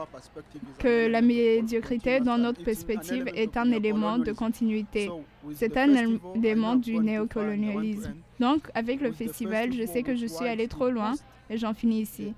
que 0.78 1.08
la 1.08 1.20
médiocrité, 1.20 2.20
dans 2.20 2.38
notre 2.38 2.64
perspective, 2.64 3.28
est 3.34 3.58
un 3.58 3.70
élément 3.70 4.16
de 4.16 4.32
continuité. 4.32 5.10
C'est 5.52 5.76
un 5.76 5.94
élément 6.34 6.74
du 6.74 6.98
néocolonialisme. 6.98 8.14
Donc, 8.40 8.62
avec 8.74 9.02
le 9.02 9.12
festival, 9.12 9.74
je 9.74 9.84
sais 9.84 10.02
que 10.02 10.16
je 10.16 10.24
suis 10.24 10.46
allé 10.46 10.68
trop 10.68 10.88
loin 10.88 11.12
et 11.50 11.58
j'en 11.58 11.74
finis 11.74 12.02
ici. 12.02 12.34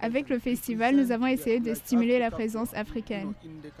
Avec 0.00 0.28
le 0.28 0.38
festival, 0.38 0.96
nous 0.96 1.10
avons 1.12 1.26
essayé 1.26 1.60
de 1.60 1.74
stimuler 1.74 2.18
la 2.18 2.30
présence 2.30 2.74
africaine, 2.74 3.32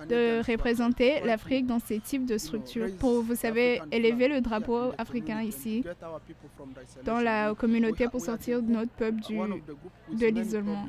de 0.08 0.40
représenter 0.50 1.20
l'Afrique 1.24 1.66
dans 1.66 1.78
ces 1.78 2.00
types 2.00 2.26
de 2.26 2.38
structures 2.38 2.94
pour, 2.98 3.22
vous 3.22 3.34
savez, 3.34 3.80
élever 3.92 4.28
le 4.28 4.40
drapeau 4.40 4.92
africain 4.98 5.42
ici, 5.42 5.84
dans 7.04 7.20
la 7.20 7.54
communauté 7.54 8.08
pour 8.08 8.20
sortir 8.20 8.62
notre 8.62 8.92
peuple 8.92 9.20
du, 9.20 9.36
de 10.16 10.26
l'isolement. 10.26 10.86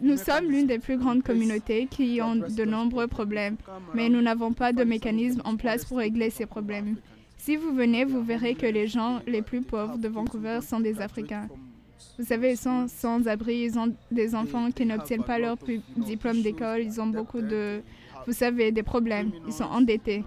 Nous 0.00 0.16
sommes 0.16 0.50
l'une 0.50 0.66
des 0.66 0.78
plus 0.78 0.98
grandes 0.98 1.22
communautés 1.22 1.86
qui 1.86 2.20
ont 2.22 2.36
de 2.36 2.64
nombreux 2.64 3.06
problèmes, 3.06 3.56
mais 3.94 4.08
nous 4.08 4.20
n'avons 4.20 4.52
pas 4.52 4.72
de 4.72 4.84
mécanisme 4.84 5.40
en 5.44 5.56
place 5.56 5.84
pour 5.84 5.98
régler 5.98 6.30
ces 6.30 6.46
problèmes. 6.46 6.96
Si 7.38 7.56
vous 7.56 7.72
venez, 7.74 8.04
vous 8.04 8.22
verrez 8.22 8.54
que 8.54 8.66
les 8.66 8.86
gens 8.86 9.20
les 9.26 9.42
plus 9.42 9.62
pauvres 9.62 9.98
de 9.98 10.08
Vancouver 10.08 10.60
sont 10.62 10.80
des 10.80 11.00
Africains. 11.00 11.48
Vous 12.18 12.24
savez, 12.24 12.56
sont 12.56 12.86
sans 12.88 13.26
abri, 13.28 13.56
ils 13.64 13.78
ont 13.78 13.94
des 14.10 14.34
enfants 14.34 14.70
qui 14.70 14.86
n'obtiennent 14.86 15.24
pas 15.24 15.38
leur 15.38 15.56
diplôme 15.96 16.42
d'école, 16.42 16.82
ils 16.82 17.00
ont 17.00 17.06
beaucoup 17.06 17.40
de, 17.40 17.82
vous 18.26 18.32
savez, 18.32 18.72
des 18.72 18.82
problèmes, 18.82 19.32
ils 19.46 19.52
sont 19.52 19.64
endettés. 19.64 20.24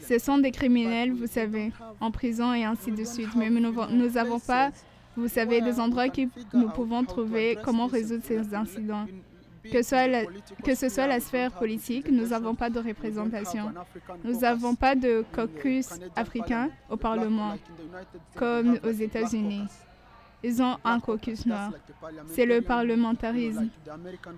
Ce 0.00 0.18
sont 0.18 0.38
des 0.38 0.50
criminels, 0.50 1.12
vous 1.12 1.26
savez, 1.26 1.72
en 2.00 2.10
prison 2.10 2.52
et 2.52 2.64
ainsi 2.64 2.90
de 2.90 3.04
suite. 3.04 3.34
Mais 3.36 3.48
nous 3.50 4.10
n'avons 4.10 4.40
pas, 4.40 4.70
vous 5.16 5.28
savez, 5.28 5.60
des 5.60 5.78
endroits 5.78 6.08
que 6.08 6.22
nous 6.52 6.68
pouvons 6.70 7.04
trouver 7.04 7.56
comment 7.64 7.86
résoudre 7.86 8.24
ces 8.24 8.54
incidents. 8.54 9.06
Que, 9.64 10.62
que 10.62 10.74
ce 10.74 10.88
soit 10.88 11.06
la 11.06 11.20
sphère 11.20 11.52
politique, 11.52 12.10
nous 12.10 12.28
n'avons 12.28 12.54
pas 12.54 12.70
de 12.70 12.78
représentation. 12.78 13.72
Nous 14.24 14.40
n'avons 14.40 14.74
pas 14.74 14.94
de 14.94 15.24
caucus 15.34 15.88
africain 16.16 16.70
au 16.88 16.96
Parlement, 16.96 17.54
comme 18.34 18.78
aux 18.82 18.90
États-Unis. 18.90 19.64
Ils 20.44 20.62
ont 20.62 20.76
un 20.84 21.00
caucus 21.00 21.46
noir. 21.46 21.72
C'est 22.28 22.46
le 22.46 22.60
parlementarisme. 22.62 23.68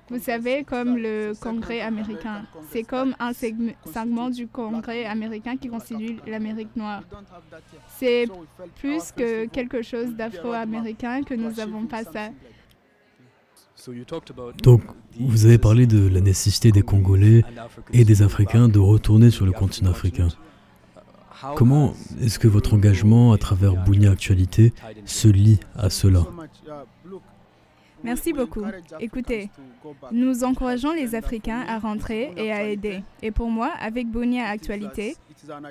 Vous 0.08 0.18
savez, 0.18 0.64
comme 0.64 0.96
le 0.96 1.32
Congrès 1.38 1.82
américain. 1.82 2.46
C'est 2.70 2.84
comme 2.84 3.14
un 3.18 3.32
segment 3.32 4.30
du 4.30 4.46
Congrès 4.46 5.04
américain 5.04 5.56
qui 5.58 5.68
constitue 5.68 6.16
l'Amérique 6.26 6.74
noire. 6.74 7.02
C'est 7.98 8.28
plus 8.76 9.12
que 9.12 9.46
quelque 9.46 9.82
chose 9.82 10.14
d'afro-américain 10.14 11.22
que 11.22 11.34
nous 11.34 11.52
n'avons 11.52 11.84
pas 11.86 12.04
ça. 12.04 12.30
Donc, 14.62 14.82
vous 15.18 15.46
avez 15.46 15.58
parlé 15.58 15.86
de 15.86 16.08
la 16.08 16.20
nécessité 16.20 16.70
des 16.72 16.82
Congolais 16.82 17.42
et 17.92 18.04
des 18.04 18.22
Africains 18.22 18.68
de 18.68 18.78
retourner 18.78 19.30
sur 19.30 19.46
le 19.46 19.52
continent 19.52 19.90
africain. 19.90 20.28
Comment 21.56 21.94
est-ce 22.20 22.38
que 22.38 22.48
votre 22.48 22.74
engagement 22.74 23.32
à 23.32 23.38
travers 23.38 23.74
Bounia 23.74 24.10
Actualité 24.10 24.72
se 25.04 25.28
lie 25.28 25.60
à 25.76 25.90
cela 25.90 26.26
Merci 28.02 28.32
beaucoup. 28.32 28.64
Écoutez, 28.98 29.50
nous 30.10 30.44
encourageons 30.44 30.92
les 30.92 31.14
Africains 31.14 31.64
à 31.68 31.78
rentrer 31.78 32.32
et 32.36 32.50
à 32.50 32.64
aider. 32.64 33.02
Et 33.22 33.30
pour 33.30 33.50
moi, 33.50 33.72
avec 33.78 34.08
Bounia 34.08 34.46
Actualité, 34.48 35.16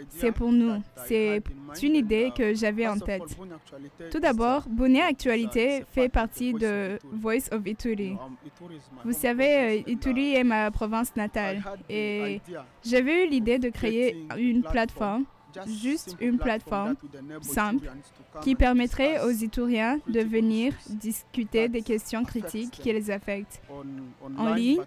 c'est 0.10 0.32
pour 0.32 0.52
nous. 0.52 0.82
C'est 1.06 1.42
une 1.82 1.96
idée 1.96 2.32
que 2.36 2.54
j'avais 2.54 2.88
en 2.88 3.00
tête. 3.00 3.24
Tout 4.12 4.20
d'abord, 4.20 4.64
Bounia 4.70 5.06
Actualité 5.06 5.84
fait 5.92 6.10
partie 6.10 6.54
de 6.54 7.00
Voice 7.12 7.50
of 7.52 7.66
Ituri. 7.66 8.16
Vous 9.04 9.14
savez, 9.14 9.82
euh, 9.82 9.92
Ituri 9.92 10.36
est 10.36 10.44
ma 10.44 10.70
province 10.72 11.16
natale 11.16 11.64
et 11.90 12.42
j'avais 12.86 13.26
eu 13.26 13.30
l'idée 13.30 13.58
de 13.58 13.70
créer 13.70 14.26
une 14.38 14.62
plateforme 14.62 15.26
juste 15.68 16.16
une 16.20 16.38
plateforme 16.38 16.96
simple 17.42 17.92
qui 18.42 18.56
permettrait 18.56 19.22
aux 19.24 19.32
Ituriens 19.32 20.00
de 20.08 20.22
venir 20.22 20.74
discuter 20.90 21.68
des 21.70 21.82
questions 21.82 22.24
critiques 22.24 22.72
qui 22.72 22.92
les 22.92 23.12
affectent 23.12 23.62
en 24.38 24.54
ligne, 24.54 24.82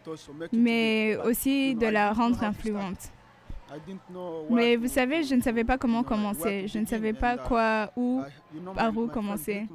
mais 0.53 1.17
aussi 1.25 1.75
de 1.75 1.87
la 1.87 2.13
rendre 2.13 2.43
influente. 2.43 3.11
Mais 4.51 4.77
vous 4.77 4.89
savez, 4.89 5.25
je 5.25 5.35
ne 5.35 5.41
savais 5.41 5.65
pas 5.65 5.79
comment 5.79 6.03
commencer. 6.03 6.69
Je 6.69 6.79
ne 6.79 6.87
savais 6.87 7.13
pas 7.13 7.37
quoi, 7.39 7.91
où, 7.97 8.23
par 8.75 8.97
où 8.97 9.07
commencer. 9.09 9.67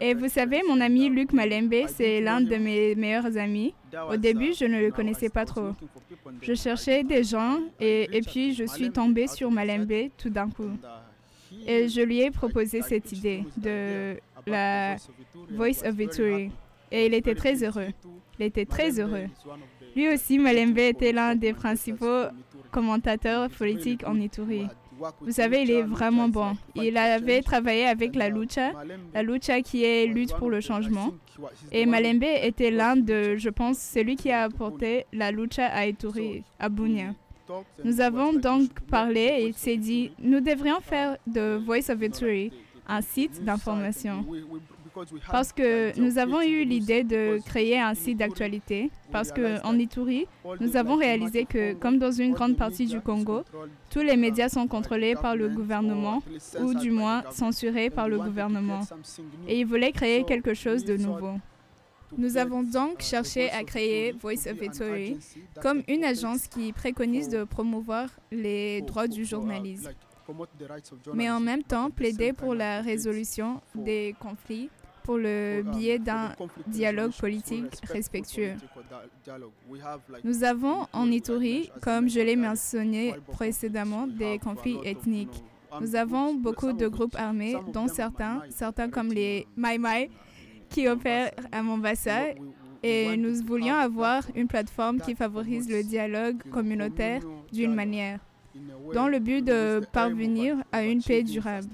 Et 0.00 0.14
vous 0.14 0.28
savez, 0.28 0.60
mon 0.68 0.80
ami 0.80 1.08
Luc 1.08 1.32
Malembe, 1.32 1.86
c'est 1.88 2.20
l'un 2.20 2.40
de 2.40 2.56
mes 2.56 2.94
meilleurs 2.94 3.36
amis. 3.36 3.74
Au 4.10 4.16
début, 4.16 4.52
je 4.54 4.64
ne 4.64 4.80
le 4.80 4.90
connaissais 4.90 5.28
pas 5.28 5.44
trop. 5.44 5.70
Je 6.40 6.54
cherchais 6.54 7.02
des 7.02 7.24
gens 7.24 7.58
et, 7.80 8.16
et 8.16 8.20
puis 8.20 8.54
je 8.54 8.64
suis 8.64 8.90
tombée 8.90 9.26
sur 9.26 9.50
Malembe 9.50 10.10
tout 10.16 10.30
d'un 10.30 10.48
coup. 10.48 10.70
Et 11.66 11.88
je 11.88 12.00
lui 12.00 12.20
ai 12.20 12.30
proposé 12.30 12.82
cette 12.82 13.12
idée 13.12 13.44
de 13.56 14.16
la 14.46 14.96
Voice 15.50 15.84
of 15.84 15.94
Victory. 15.94 16.50
Et 16.90 17.06
il 17.06 17.14
était 17.14 17.34
très 17.34 17.62
heureux. 17.62 17.88
Il 18.38 18.46
était 18.46 18.66
très 18.66 18.98
heureux. 18.98 19.26
Lui 19.94 20.08
aussi, 20.08 20.38
Malembe 20.38 20.78
était 20.78 21.12
l'un 21.12 21.34
des 21.34 21.52
principaux 21.52 22.24
commentateurs 22.70 23.50
politiques 23.50 24.06
en 24.06 24.18
Ituri. 24.18 24.66
Vous 25.20 25.32
savez, 25.32 25.62
il 25.62 25.70
est 25.70 25.82
vraiment 25.82 26.28
bon. 26.28 26.56
Il 26.74 26.96
avait 26.96 27.42
travaillé 27.42 27.86
avec 27.86 28.14
la 28.14 28.28
lucha, 28.28 28.72
la 29.14 29.22
lucha 29.22 29.60
qui 29.62 29.84
est 29.84 30.06
lutte 30.06 30.34
pour 30.34 30.50
le 30.50 30.60
changement. 30.60 31.12
Et 31.70 31.86
Malembe 31.86 32.24
était 32.24 32.70
l'un 32.70 32.96
de, 32.96 33.36
je 33.36 33.48
pense, 33.48 33.78
celui 33.78 34.16
qui 34.16 34.30
a 34.30 34.42
apporté 34.44 35.06
la 35.12 35.30
lucha 35.30 35.66
à 35.66 35.86
Ituri, 35.86 36.44
à 36.58 36.68
Bunia. 36.68 37.14
Nous 37.84 38.00
avons 38.00 38.32
donc 38.32 38.80
parlé 38.88 39.20
et 39.38 39.46
il 39.48 39.54
s'est 39.54 39.76
dit, 39.76 40.12
nous 40.18 40.40
devrions 40.40 40.80
faire 40.80 41.16
de 41.26 41.56
Voice 41.56 41.90
of 41.90 42.00
Ituri 42.02 42.52
un 42.86 43.00
site 43.00 43.42
d'information. 43.44 44.24
Parce 45.30 45.52
que 45.52 45.98
nous 45.98 46.18
avons 46.18 46.40
eu 46.42 46.64
l'idée 46.64 47.04
de 47.04 47.38
créer 47.44 47.80
un 47.80 47.94
site 47.94 48.18
d'actualité, 48.18 48.90
parce 49.10 49.32
qu'en 49.32 49.78
Ituri, 49.78 50.26
nous 50.60 50.76
avons 50.76 50.96
réalisé 50.96 51.44
que, 51.44 51.74
comme 51.74 51.98
dans 51.98 52.12
une 52.12 52.32
grande 52.32 52.56
partie 52.56 52.86
du 52.86 53.00
Congo, 53.00 53.42
tous 53.90 54.00
les 54.00 54.16
médias 54.16 54.48
sont 54.48 54.66
contrôlés 54.66 55.14
par 55.14 55.36
le 55.36 55.48
gouvernement, 55.48 56.22
ou 56.60 56.74
du 56.74 56.90
moins 56.90 57.22
censurés 57.30 57.90
par 57.90 58.08
le 58.08 58.18
gouvernement. 58.18 58.80
Et 59.48 59.60
ils 59.60 59.66
voulaient 59.66 59.92
créer 59.92 60.24
quelque 60.24 60.54
chose 60.54 60.84
de 60.84 60.96
nouveau. 60.96 61.34
Nous 62.18 62.36
avons 62.36 62.62
donc 62.62 63.00
cherché 63.00 63.50
à 63.50 63.64
créer 63.64 64.12
Voice 64.12 64.46
of 64.46 64.60
Ituri 64.60 65.16
comme 65.62 65.82
une 65.88 66.04
agence 66.04 66.46
qui 66.46 66.72
préconise 66.72 67.28
de 67.30 67.44
promouvoir 67.44 68.10
les 68.30 68.82
droits 68.82 69.08
du 69.08 69.24
journalisme, 69.24 69.90
mais 71.14 71.30
en 71.30 71.40
même 71.40 71.62
temps 71.62 71.90
plaider 71.90 72.34
pour 72.34 72.54
la 72.54 72.82
résolution 72.82 73.62
des 73.74 74.14
conflits 74.20 74.68
pour 75.04 75.18
le 75.18 75.62
biais 75.62 75.98
d'un 75.98 76.32
dialogue 76.66 77.12
politique 77.12 77.74
respectueux. 77.90 78.54
Nous 80.24 80.44
avons 80.44 80.86
en 80.92 81.10
Ituri, 81.10 81.70
comme 81.80 82.08
je 82.08 82.20
l'ai 82.20 82.36
mentionné 82.36 83.14
précédemment, 83.32 84.06
des 84.06 84.38
conflits 84.38 84.78
ethniques. 84.84 85.42
Nous 85.80 85.96
avons 85.96 86.34
beaucoup 86.34 86.72
de 86.72 86.86
groupes 86.86 87.16
armés, 87.16 87.56
dont 87.72 87.88
certains, 87.88 88.42
certains 88.50 88.90
comme 88.90 89.08
les 89.08 89.46
Mai 89.56 89.78
Mai, 89.78 90.10
qui 90.68 90.88
opèrent 90.88 91.32
à 91.50 91.62
Mombasa. 91.62 92.34
Et 92.82 93.16
nous 93.16 93.44
voulions 93.46 93.76
avoir 93.76 94.24
une 94.34 94.48
plateforme 94.48 95.00
qui 95.00 95.14
favorise 95.14 95.70
le 95.70 95.84
dialogue 95.84 96.42
communautaire 96.50 97.22
d'une 97.52 97.74
manière, 97.74 98.18
dans 98.92 99.08
le 99.08 99.18
but 99.18 99.42
de 99.44 99.80
parvenir 99.92 100.56
à 100.70 100.84
une 100.84 101.02
paix 101.02 101.22
durable. 101.22 101.68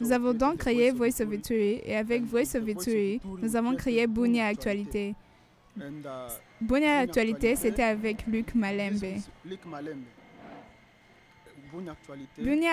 Nous 0.00 0.12
avons 0.12 0.34
donc 0.34 0.58
créé 0.58 0.90
Voice 0.90 1.20
of 1.20 1.28
Victory 1.28 1.80
et 1.84 1.96
avec 1.96 2.22
Voice 2.24 2.56
of 2.56 2.64
Victory, 2.64 3.20
nous 3.40 3.56
avons 3.56 3.74
créé 3.76 4.06
Bunia 4.06 4.46
Actualité. 4.46 5.14
Bunia 6.60 6.98
Actualité, 6.98 7.56
c'était 7.56 7.82
avec 7.82 8.26
Luc 8.26 8.54
Malembe. 8.54 9.20
Bunia 12.38 12.72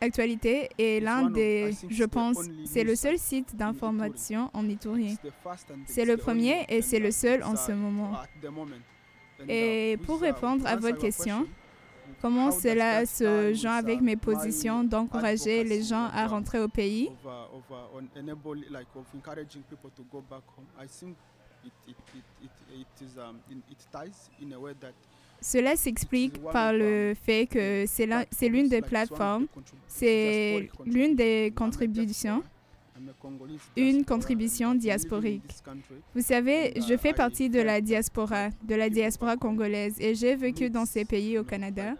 Actualité 0.00 0.68
est 0.78 1.00
l'un 1.00 1.30
des, 1.30 1.70
je 1.88 2.04
pense, 2.04 2.38
c'est 2.64 2.82
le 2.82 2.96
seul 2.96 3.18
site 3.18 3.54
d'information 3.54 4.50
en 4.52 4.68
Ituri. 4.68 5.16
C'est 5.86 6.04
le 6.04 6.16
premier 6.16 6.66
et 6.68 6.82
c'est 6.82 6.98
le 6.98 7.10
seul 7.10 7.44
en 7.44 7.54
ce 7.54 7.72
moment. 7.72 8.12
Et 9.48 9.98
pour 10.04 10.20
répondre 10.20 10.66
à 10.66 10.76
votre 10.76 10.98
question, 10.98 11.46
Comment 12.24 12.50
cela 12.52 13.04
se 13.04 13.52
joint 13.52 13.74
avec 13.74 14.00
mes 14.00 14.16
positions 14.16 14.82
d'encourager 14.82 15.62
les 15.62 15.82
gens 15.82 16.08
à 16.10 16.26
rentrer 16.26 16.58
au 16.58 16.68
pays? 16.68 17.10
cela 25.42 25.76
s'explique 25.76 26.42
par 26.44 26.72
le 26.72 27.12
fait 27.14 27.46
que 27.46 27.84
c'est 27.86 28.48
l'une 28.48 28.68
des 28.68 28.80
plateformes, 28.80 29.46
c'est 29.86 30.70
l'une 30.86 31.14
des 31.14 31.52
contributions, 31.54 32.42
une 33.76 34.02
contribution 34.06 34.74
diasporique. 34.74 35.52
Vous 36.14 36.22
savez, 36.22 36.72
je 36.88 36.96
fais 36.96 37.12
partie 37.12 37.50
de 37.50 37.60
la 37.60 37.82
diaspora, 37.82 38.48
de 38.62 38.74
la 38.74 38.88
diaspora 38.88 39.36
congolaise, 39.36 40.00
et 40.00 40.14
j'ai 40.14 40.34
vécu 40.36 40.70
dans 40.70 40.86
ces 40.86 41.04
pays 41.04 41.36
au 41.36 41.44
Canada 41.44 41.94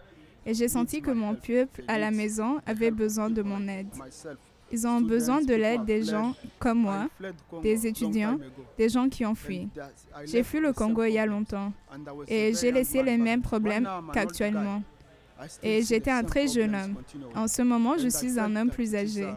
et 0.45 0.53
j'ai 0.53 0.67
senti 0.67 1.01
que 1.01 1.11
mon 1.11 1.35
peuple 1.35 1.83
à 1.87 1.97
la 1.97 2.11
maison 2.11 2.59
avait 2.65 2.91
besoin 2.91 3.29
de 3.29 3.41
mon 3.41 3.67
aide. 3.67 3.87
Ils 4.71 4.87
ont 4.87 4.99
besoin 4.99 5.41
de 5.41 5.53
l'aide 5.53 5.85
des 5.85 6.03
gens 6.03 6.33
comme 6.59 6.79
moi, 6.79 7.07
des 7.61 7.87
étudiants, 7.87 8.39
des 8.77 8.89
gens 8.89 9.09
qui 9.09 9.25
ont 9.25 9.35
fui. 9.35 9.69
J'ai 10.25 10.43
fui 10.43 10.59
le 10.59 10.73
Congo 10.73 11.03
il 11.03 11.13
y 11.13 11.19
a 11.19 11.25
longtemps 11.25 11.71
et 12.27 12.53
j'ai 12.53 12.71
laissé 12.71 13.03
les 13.03 13.17
mêmes 13.17 13.41
problèmes 13.41 13.87
qu'actuellement. 14.13 14.81
Et 15.61 15.81
j'étais 15.81 16.11
un 16.11 16.23
très 16.23 16.47
jeune 16.47 16.75
homme. 16.75 16.95
En 17.35 17.47
ce 17.47 17.61
moment, 17.61 17.97
je 17.97 18.07
suis 18.07 18.39
un 18.39 18.55
homme 18.55 18.69
plus 18.69 18.95
âgé. 18.95 19.27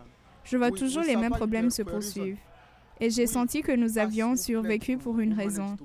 Je 0.44 0.56
vois 0.56 0.70
toujours 0.70 1.02
les 1.02 1.16
mêmes 1.16 1.32
problèmes 1.32 1.70
se 1.70 1.82
poursuivre. 1.82 2.38
Et 3.00 3.10
j'ai 3.10 3.26
senti 3.26 3.62
que 3.62 3.72
nous 3.72 3.98
avions 3.98 4.36
survécu 4.36 4.96
pour 4.96 5.20
une 5.20 5.32
raison. 5.32 5.76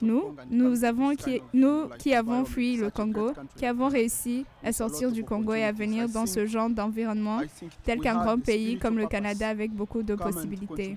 Nous, 0.00 0.34
nous, 0.50 0.84
avons 0.84 1.14
qui, 1.14 1.42
nous 1.52 1.88
qui 1.98 2.14
avons 2.14 2.44
fui 2.44 2.76
le 2.76 2.90
Congo, 2.90 3.32
qui 3.56 3.66
avons 3.66 3.88
réussi 3.88 4.46
à 4.64 4.72
sortir 4.72 5.12
du 5.12 5.24
Congo 5.24 5.54
et 5.54 5.64
à 5.64 5.72
venir 5.72 6.08
dans 6.08 6.26
ce 6.26 6.46
genre 6.46 6.70
d'environnement, 6.70 7.40
tel 7.84 8.00
qu'un 8.00 8.22
grand 8.22 8.38
pays 8.38 8.78
comme 8.78 8.96
le 8.98 9.06
Canada 9.06 9.48
avec 9.48 9.72
beaucoup 9.72 10.02
de 10.02 10.14
possibilités. 10.14 10.96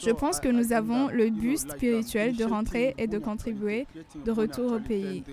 Je 0.00 0.10
pense 0.10 0.40
que 0.40 0.48
nous 0.48 0.72
avons 0.72 1.08
le 1.08 1.30
but 1.30 1.58
spirituel 1.58 2.36
de 2.36 2.44
rentrer 2.44 2.94
et 2.98 3.06
de 3.06 3.18
contribuer 3.18 3.86
de 4.24 4.30
retour 4.30 4.72
au 4.72 4.78
pays. 4.78 5.24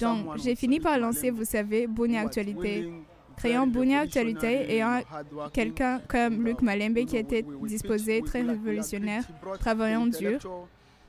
Donc, 0.00 0.38
j'ai 0.38 0.56
fini 0.56 0.80
par 0.80 0.98
lancer, 0.98 1.30
vous 1.30 1.44
savez, 1.44 1.86
Boni 1.86 2.16
Actualité. 2.16 2.90
Créant 3.40 3.66
Boni 3.66 3.94
Actualité 3.94 4.76
et 4.76 4.82
quelqu'un 5.54 5.98
comme 6.06 6.44
Luc 6.44 6.60
Malembe 6.60 7.06
qui 7.06 7.16
était 7.16 7.42
disposé, 7.62 8.20
très 8.20 8.42
révolutionnaire, 8.42 9.24
travaillant 9.58 10.06
dur. 10.06 10.38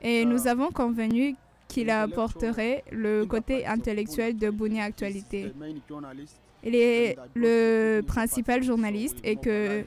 Et 0.01 0.23
nous 0.23 0.47
avons 0.47 0.71
convenu 0.71 1.35
qu'il 1.67 1.89
apporterait 1.89 2.85
le 2.89 3.25
côté 3.25 3.65
intellectuel 3.65 4.37
de 4.37 4.49
Boni 4.49 4.79
Actualité. 4.79 5.51
Il 6.63 6.73
est 6.73 7.17
le 7.33 8.01
principal 8.07 8.63
journaliste 8.63 9.17
et 9.25 9.35
que 9.35 9.83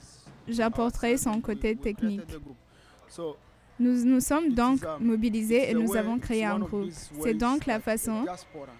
j'apporterai 0.46 1.16
son 1.16 1.40
côté 1.40 1.74
technique. 1.76 2.20
Nous 3.80 4.04
nous 4.04 4.20
sommes 4.20 4.50
donc 4.52 4.80
mobilisés 5.00 5.70
et 5.70 5.74
nous 5.74 5.96
avons 5.96 6.18
créé 6.18 6.44
un 6.44 6.58
groupe. 6.58 6.90
C'est 7.20 7.34
donc 7.34 7.66
la 7.66 7.80
façon, 7.80 8.24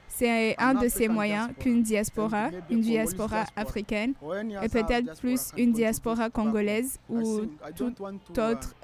c'est 0.09 0.55
un 0.59 0.75
de 0.75 0.89
ces 0.89 1.09
moyens 1.09 1.49
qu'une 1.59 1.83
diaspora, 1.83 2.51
une 2.71 2.81
diaspora 2.81 3.45
africaine, 3.57 4.15
et 4.63 4.69
peut-être 4.69 5.19
plus 5.21 5.51
une 5.57 5.73
diaspora 5.73 6.31
congolaise 6.31 6.99
ou 7.09 7.43
toute 7.77 8.01
autre 8.39 8.75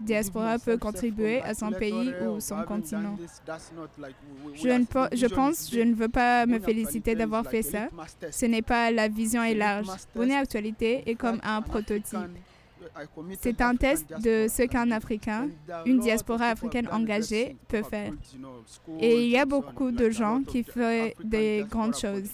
diaspora 0.00 0.58
peut 0.58 0.76
contribuer 0.76 1.40
à 1.40 1.54
son 1.54 1.70
pays 1.70 2.12
ou 2.26 2.40
son 2.40 2.62
continent. 2.64 3.16
Je, 4.54 4.68
ne, 4.68 4.84
je 5.16 5.26
pense, 5.26 5.70
je 5.72 5.80
ne 5.80 5.94
veux 5.94 6.08
pas 6.08 6.46
me 6.46 6.58
féliciter 6.58 7.14
d'avoir 7.14 7.46
fait 7.46 7.62
ça. 7.62 7.88
Ce 8.30 8.46
n'est 8.46 8.62
pas 8.62 8.90
la 8.90 9.08
vision 9.08 9.42
est 9.42 9.54
large. 9.54 9.86
Bonne 10.14 10.32
actualité 10.32 11.08
est 11.08 11.14
comme 11.14 11.40
un 11.42 11.62
prototype. 11.62 12.18
C'est 13.40 13.60
un 13.60 13.76
test 13.76 14.06
de 14.22 14.46
ce 14.48 14.62
qu'un 14.62 14.90
Africain, 14.90 15.48
une 15.86 15.98
diaspora 16.00 16.46
africaine 16.46 16.88
engagée, 16.90 17.56
peut 17.68 17.82
faire. 17.82 18.12
Et 19.00 19.24
il 19.24 19.30
y 19.30 19.38
a 19.38 19.44
beaucoup 19.46 19.90
de 19.90 20.10
gens 20.10 20.42
qui 20.42 20.62
font 20.62 21.10
des 21.22 21.64
grandes 21.68 21.96
choses. 21.96 22.30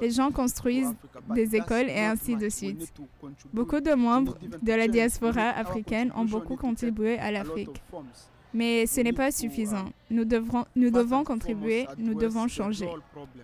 Les 0.00 0.10
gens 0.10 0.30
construisent 0.30 0.94
des 1.34 1.56
écoles 1.56 1.88
et 1.88 2.00
ainsi 2.00 2.36
de 2.36 2.48
suite. 2.48 2.92
Beaucoup 3.52 3.80
de 3.80 3.94
membres 3.94 4.36
de 4.62 4.72
la 4.72 4.88
diaspora 4.88 5.48
africaine 5.50 6.12
ont 6.16 6.24
beaucoup 6.24 6.56
contribué 6.56 7.18
à 7.18 7.30
l'Afrique. 7.30 7.82
Mais 8.54 8.86
ce 8.86 9.00
n'est 9.00 9.12
pas 9.12 9.32
suffisant. 9.32 9.86
Nous, 10.10 10.24
devons 10.24 11.24
contribuer, 11.24 11.86
nous 11.98 12.14
devons 12.14 12.46
changer. 12.46 12.88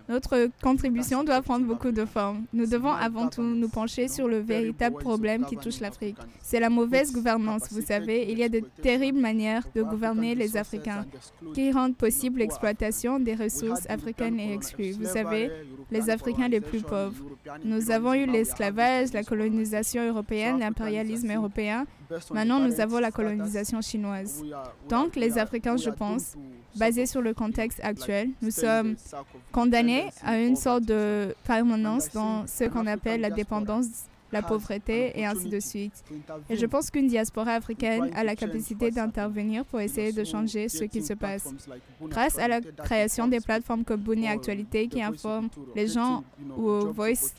Notre 0.07 0.49
contribution 0.63 1.23
doit 1.25 1.41
prendre 1.41 1.65
beaucoup 1.65 1.91
de 1.91 2.05
formes. 2.05 2.45
Nous 2.53 2.65
devons 2.65 2.91
avant 2.91 3.27
tout 3.27 3.41
nous 3.41 3.67
pencher 3.67 4.07
sur 4.07 4.29
le 4.29 4.39
véritable 4.39 4.97
problème 4.97 5.45
qui 5.45 5.57
touche 5.57 5.81
l'Afrique. 5.81 6.17
C'est 6.41 6.61
la 6.61 6.69
mauvaise 6.69 7.11
gouvernance, 7.11 7.67
vous 7.71 7.81
savez. 7.81 8.31
Il 8.31 8.39
y 8.39 8.43
a 8.43 8.49
de 8.49 8.61
terribles 8.81 9.19
manières 9.19 9.63
de 9.75 9.83
gouverner 9.83 10.33
les 10.33 10.55
Africains 10.55 11.05
qui 11.53 11.71
rendent 11.71 11.97
possible 11.97 12.39
l'exploitation 12.39 13.19
des 13.19 13.35
ressources 13.35 13.89
africaines 13.89 14.39
et 14.39 14.53
exclues. 14.53 14.91
Vous 14.93 15.05
savez, 15.05 15.51
les 15.91 16.09
Africains 16.09 16.47
les 16.47 16.61
plus 16.61 16.81
pauvres. 16.81 17.21
Nous 17.65 17.91
avons 17.91 18.13
eu 18.13 18.25
l'esclavage, 18.25 19.11
la 19.11 19.23
colonisation 19.23 20.07
européenne, 20.07 20.59
l'impérialisme 20.59 21.33
européen. 21.33 21.85
Maintenant, 22.33 22.59
nous 22.59 22.79
avons 22.79 22.99
la 22.99 23.11
colonisation 23.11 23.81
chinoise. 23.81 24.43
Donc, 24.89 25.15
les 25.15 25.37
Africains, 25.37 25.77
je 25.77 25.89
pense, 25.89 26.35
basés 26.75 27.05
sur 27.05 27.21
le 27.21 27.33
contexte 27.33 27.79
actuel, 27.83 28.29
nous 28.41 28.51
sommes 28.51 28.95
condamnés 29.51 30.05
à 30.23 30.39
une 30.39 30.55
sorte 30.55 30.85
de 30.85 31.35
permanence 31.45 32.11
dans 32.11 32.47
ce 32.47 32.65
qu'on 32.65 32.87
appelle 32.87 33.21
la 33.21 33.29
dépendance 33.29 34.05
la 34.31 34.41
pauvreté 34.41 35.11
et 35.19 35.25
ainsi 35.25 35.49
de 35.49 35.59
suite. 35.59 36.03
Et 36.49 36.55
je 36.55 36.65
pense 36.65 36.89
qu'une 36.89 37.07
diaspora 37.07 37.51
africaine 37.51 38.09
a 38.15 38.23
la 38.23 38.35
capacité 38.35 38.91
d'intervenir 38.91 39.65
pour 39.65 39.79
essayer 39.81 40.11
de 40.11 40.23
changer 40.23 40.69
ce 40.69 40.83
qui 40.85 41.03
se 41.03 41.13
passe. 41.13 41.53
Grâce 42.01 42.37
à 42.37 42.47
la 42.47 42.61
création 42.61 43.27
des 43.27 43.39
plateformes 43.39 43.83
comme 43.83 44.01
Buni 44.01 44.27
Actualité 44.27 44.87
qui 44.87 45.01
informent 45.01 45.49
les 45.75 45.87
gens 45.87 46.23
ou 46.57 46.91
Voice 46.93 47.33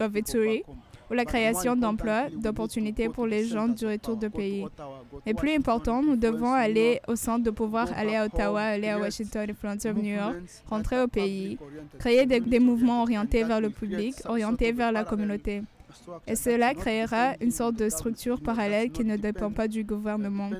of 0.00 0.16
Ituri, 0.16 0.62
ou 1.10 1.14
la 1.14 1.24
création 1.24 1.76
d'emplois, 1.76 2.28
d'opportunités 2.30 3.08
pour 3.08 3.26
les 3.26 3.46
gens 3.46 3.68
du 3.68 3.86
retour 3.86 4.16
de 4.16 4.28
pays. 4.28 4.64
Et 5.26 5.34
plus 5.34 5.52
important, 5.52 6.02
nous 6.02 6.16
devons 6.16 6.52
aller 6.52 7.00
au 7.08 7.16
centre 7.16 7.44
de 7.44 7.50
pouvoir, 7.50 7.88
aller 7.96 8.16
à 8.16 8.26
Ottawa, 8.26 8.62
aller 8.62 8.88
à 8.88 8.98
Washington, 8.98 9.50
influencer 9.50 9.92
New 9.92 10.14
York, 10.14 10.36
rentrer 10.68 11.00
au 11.00 11.08
pays, 11.08 11.58
créer 11.98 12.26
des 12.26 12.60
mouvements 12.60 13.02
orientés 13.02 13.44
vers 13.44 13.60
le 13.60 13.70
public, 13.70 14.14
orientés 14.26 14.72
vers 14.72 14.92
la 14.92 15.04
communauté. 15.04 15.62
Et 16.26 16.36
cela 16.36 16.74
créera 16.74 17.34
une 17.40 17.50
sorte 17.50 17.76
de 17.76 17.88
structure 17.88 18.40
parallèle 18.40 18.90
qui 18.90 19.04
ne 19.04 19.16
dépend 19.16 19.50
pas 19.50 19.68
du 19.68 19.84
gouvernement 19.84 20.50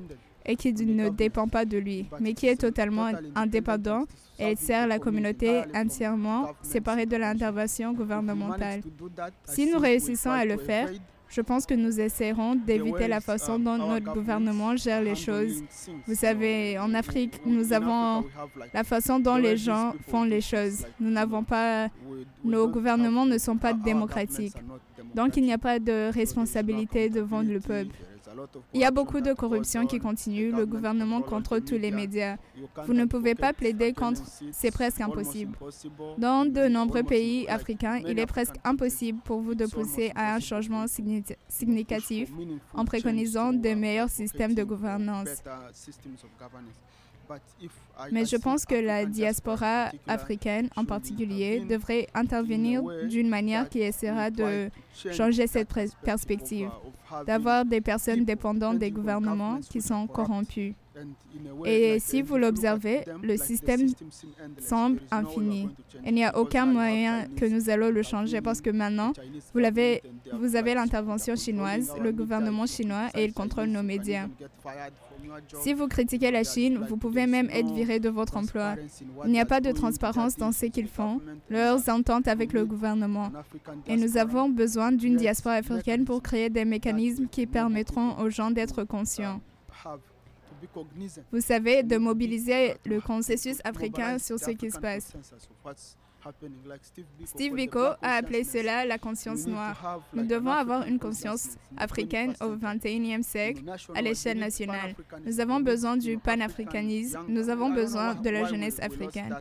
et 0.48 0.56
qui 0.56 0.72
ne 0.72 1.10
dépend 1.10 1.46
pas 1.46 1.64
de 1.66 1.76
lui, 1.76 2.06
mais 2.18 2.32
qui 2.32 2.46
est 2.46 2.56
totalement 2.56 3.10
indépendant 3.36 4.04
et 4.38 4.56
sert 4.56 4.86
la 4.86 4.98
communauté 4.98 5.62
entièrement 5.74 6.48
séparée 6.62 7.04
de 7.04 7.16
l'intervention 7.16 7.92
gouvernementale. 7.92 8.80
Si 9.44 9.70
nous 9.70 9.78
réussissons 9.78 10.30
à 10.30 10.46
le 10.46 10.56
faire, 10.56 10.88
je 11.28 11.42
pense 11.42 11.66
que 11.66 11.74
nous 11.74 12.00
essaierons 12.00 12.54
d'éviter 12.54 13.06
la 13.06 13.20
façon 13.20 13.58
dont 13.58 13.76
notre 13.76 14.10
gouvernement 14.14 14.74
gère 14.76 15.02
les 15.02 15.14
choses. 15.14 15.62
Vous 16.06 16.14
savez, 16.14 16.78
en 16.78 16.94
Afrique, 16.94 17.44
nous 17.44 17.74
avons 17.74 18.24
la 18.72 18.84
façon 18.84 19.20
dont 19.20 19.36
les 19.36 19.58
gens 19.58 19.92
font 20.08 20.24
les 20.24 20.40
choses. 20.40 20.86
Nous 20.98 21.10
n'avons 21.10 21.44
pas, 21.44 21.88
nos 22.42 22.68
gouvernements 22.68 23.26
ne 23.26 23.36
sont 23.36 23.58
pas 23.58 23.74
démocratiques. 23.74 24.56
Donc 25.14 25.36
il 25.36 25.42
n'y 25.42 25.52
a 25.52 25.58
pas 25.58 25.78
de 25.78 26.10
responsabilité 26.10 27.10
devant 27.10 27.42
le 27.42 27.60
peuple. 27.60 27.94
Il 28.74 28.80
y 28.80 28.84
a 28.84 28.90
beaucoup 28.90 29.20
de 29.20 29.32
corruption 29.32 29.86
qui 29.86 29.98
continue. 29.98 30.50
Le 30.52 30.66
gouvernement 30.66 31.20
contrôle 31.22 31.62
tous 31.62 31.78
les 31.78 31.90
médias. 31.90 32.36
Vous 32.86 32.94
ne 32.94 33.04
pouvez 33.04 33.34
pas 33.34 33.52
plaider 33.52 33.92
contre. 33.92 34.22
C'est 34.52 34.70
presque 34.70 35.00
impossible. 35.00 35.56
Dans 36.18 36.44
de 36.44 36.68
nombreux 36.68 37.02
pays 37.02 37.48
africains, 37.48 37.98
il 38.06 38.18
est 38.18 38.26
presque 38.26 38.56
impossible 38.64 39.20
pour 39.24 39.40
vous 39.40 39.54
de 39.54 39.66
pousser 39.66 40.12
à 40.14 40.34
un 40.34 40.40
changement 40.40 40.86
significatif 41.48 42.30
en 42.74 42.84
préconisant 42.84 43.52
de 43.52 43.70
meilleurs 43.74 44.10
systèmes 44.10 44.54
de 44.54 44.64
gouvernance. 44.64 45.28
Mais 48.12 48.24
je 48.24 48.36
pense 48.36 48.64
que 48.64 48.74
la 48.74 49.04
diaspora 49.04 49.90
africaine 50.06 50.68
en 50.76 50.84
particulier 50.84 51.60
devrait 51.60 52.06
intervenir 52.14 52.82
d'une 53.08 53.28
manière 53.28 53.68
qui 53.68 53.80
essaiera 53.80 54.30
de 54.30 54.70
changer 54.94 55.46
cette 55.46 55.68
perspective, 56.02 56.70
d'avoir 57.26 57.64
des 57.64 57.80
personnes 57.80 58.24
dépendantes 58.24 58.78
des 58.78 58.90
gouvernements 58.90 59.58
qui 59.68 59.80
sont 59.80 60.06
corrompus. 60.06 60.74
Et 61.64 61.98
si 62.00 62.22
vous 62.22 62.36
l'observez, 62.36 63.04
le 63.22 63.36
système 63.36 63.86
semble 64.58 65.00
infini. 65.10 65.68
Il 66.04 66.14
n'y 66.14 66.24
a 66.24 66.36
aucun 66.38 66.66
moyen 66.66 67.26
que 67.36 67.44
nous 67.44 67.70
allons 67.70 67.90
le 67.90 68.02
changer 68.02 68.40
parce 68.40 68.60
que 68.60 68.70
maintenant, 68.70 69.12
vous 69.54 69.64
avez, 69.64 70.02
vous 70.32 70.56
avez 70.56 70.74
l'intervention 70.74 71.36
chinoise, 71.36 71.92
le 72.02 72.12
gouvernement 72.12 72.66
chinois 72.66 73.08
et 73.14 73.24
il 73.24 73.32
contrôle 73.32 73.68
nos 73.68 73.82
médias. 73.82 74.26
Si 75.60 75.74
vous 75.74 75.88
critiquez 75.88 76.30
la 76.30 76.44
Chine, 76.44 76.78
vous 76.88 76.96
pouvez 76.96 77.26
même 77.26 77.50
être 77.50 77.72
viré 77.72 78.00
de 78.00 78.08
votre 78.08 78.36
emploi. 78.36 78.76
Il 79.24 79.30
n'y 79.30 79.40
a 79.40 79.46
pas 79.46 79.60
de 79.60 79.72
transparence 79.72 80.36
dans 80.36 80.52
ce 80.52 80.66
qu'ils 80.66 80.88
font, 80.88 81.20
leurs 81.50 81.88
ententes 81.88 82.28
avec 82.28 82.52
le 82.52 82.64
gouvernement. 82.64 83.30
Et 83.86 83.96
nous 83.96 84.16
avons 84.16 84.48
besoin 84.48 84.92
d'une 84.92 85.16
diaspora 85.16 85.54
africaine 85.54 86.04
pour 86.04 86.22
créer 86.22 86.50
des 86.50 86.64
mécanismes 86.64 87.26
qui 87.26 87.46
permettront 87.46 88.18
aux 88.18 88.30
gens 88.30 88.50
d'être 88.50 88.84
conscients. 88.84 89.40
Vous 91.32 91.40
savez, 91.40 91.82
de 91.82 91.96
mobiliser 91.96 92.76
le 92.84 93.00
consensus 93.00 93.58
africain 93.64 94.18
sur 94.18 94.38
ce 94.38 94.50
qui 94.50 94.70
se 94.70 94.78
passe. 94.78 95.12
Steve 97.24 97.54
Biko 97.54 97.78
a 97.78 98.16
appelé 98.16 98.44
cela 98.44 98.84
la 98.84 98.98
conscience 98.98 99.46
noire. 99.46 100.02
Nous 100.14 100.26
devons 100.26 100.50
avoir 100.50 100.86
une 100.86 100.98
conscience 100.98 101.56
africaine 101.76 102.34
au 102.40 102.56
XXIe 102.56 103.22
siècle 103.22 103.62
à 103.94 104.02
l'échelle 104.02 104.38
nationale. 104.38 104.94
Nous 105.24 105.40
avons 105.40 105.60
besoin 105.60 105.96
du 105.96 106.18
panafricanisme. 106.18 107.20
Nous 107.28 107.48
avons 107.48 107.70
besoin 107.70 108.14
de 108.14 108.30
la 108.30 108.44
jeunesse 108.44 108.80
africaine. 108.80 109.34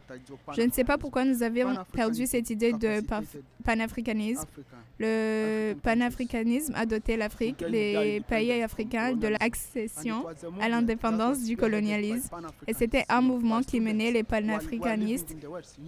Je 0.56 0.62
ne 0.62 0.72
sais 0.72 0.84
pas 0.84 0.98
pourquoi 0.98 1.26
nous 1.26 1.44
avions 1.44 1.76
perdu 1.92 2.26
cette 2.26 2.50
idée 2.50 2.74
de 2.74 3.02
panafricanisme. 3.64 4.46
Le 5.00 5.76
panafricanisme 5.84 6.74
a 6.76 6.86
doté 6.86 7.18
l'Afrique, 7.18 7.64
les 7.68 8.22
pays 8.28 8.64
africains, 8.64 9.14
de 9.14 9.28
l'accession 9.28 10.26
à 10.60 10.70
l'indépendance 10.70 11.44
du 11.44 11.56
colonialisme. 11.56 12.30
Et 12.66 12.74
c'était 12.74 13.06
un 13.10 13.22
mouvement 13.22 13.62
qui 13.62 13.80
menait 13.80 14.12
les 14.12 14.24
panafricanistes, 14.24 15.36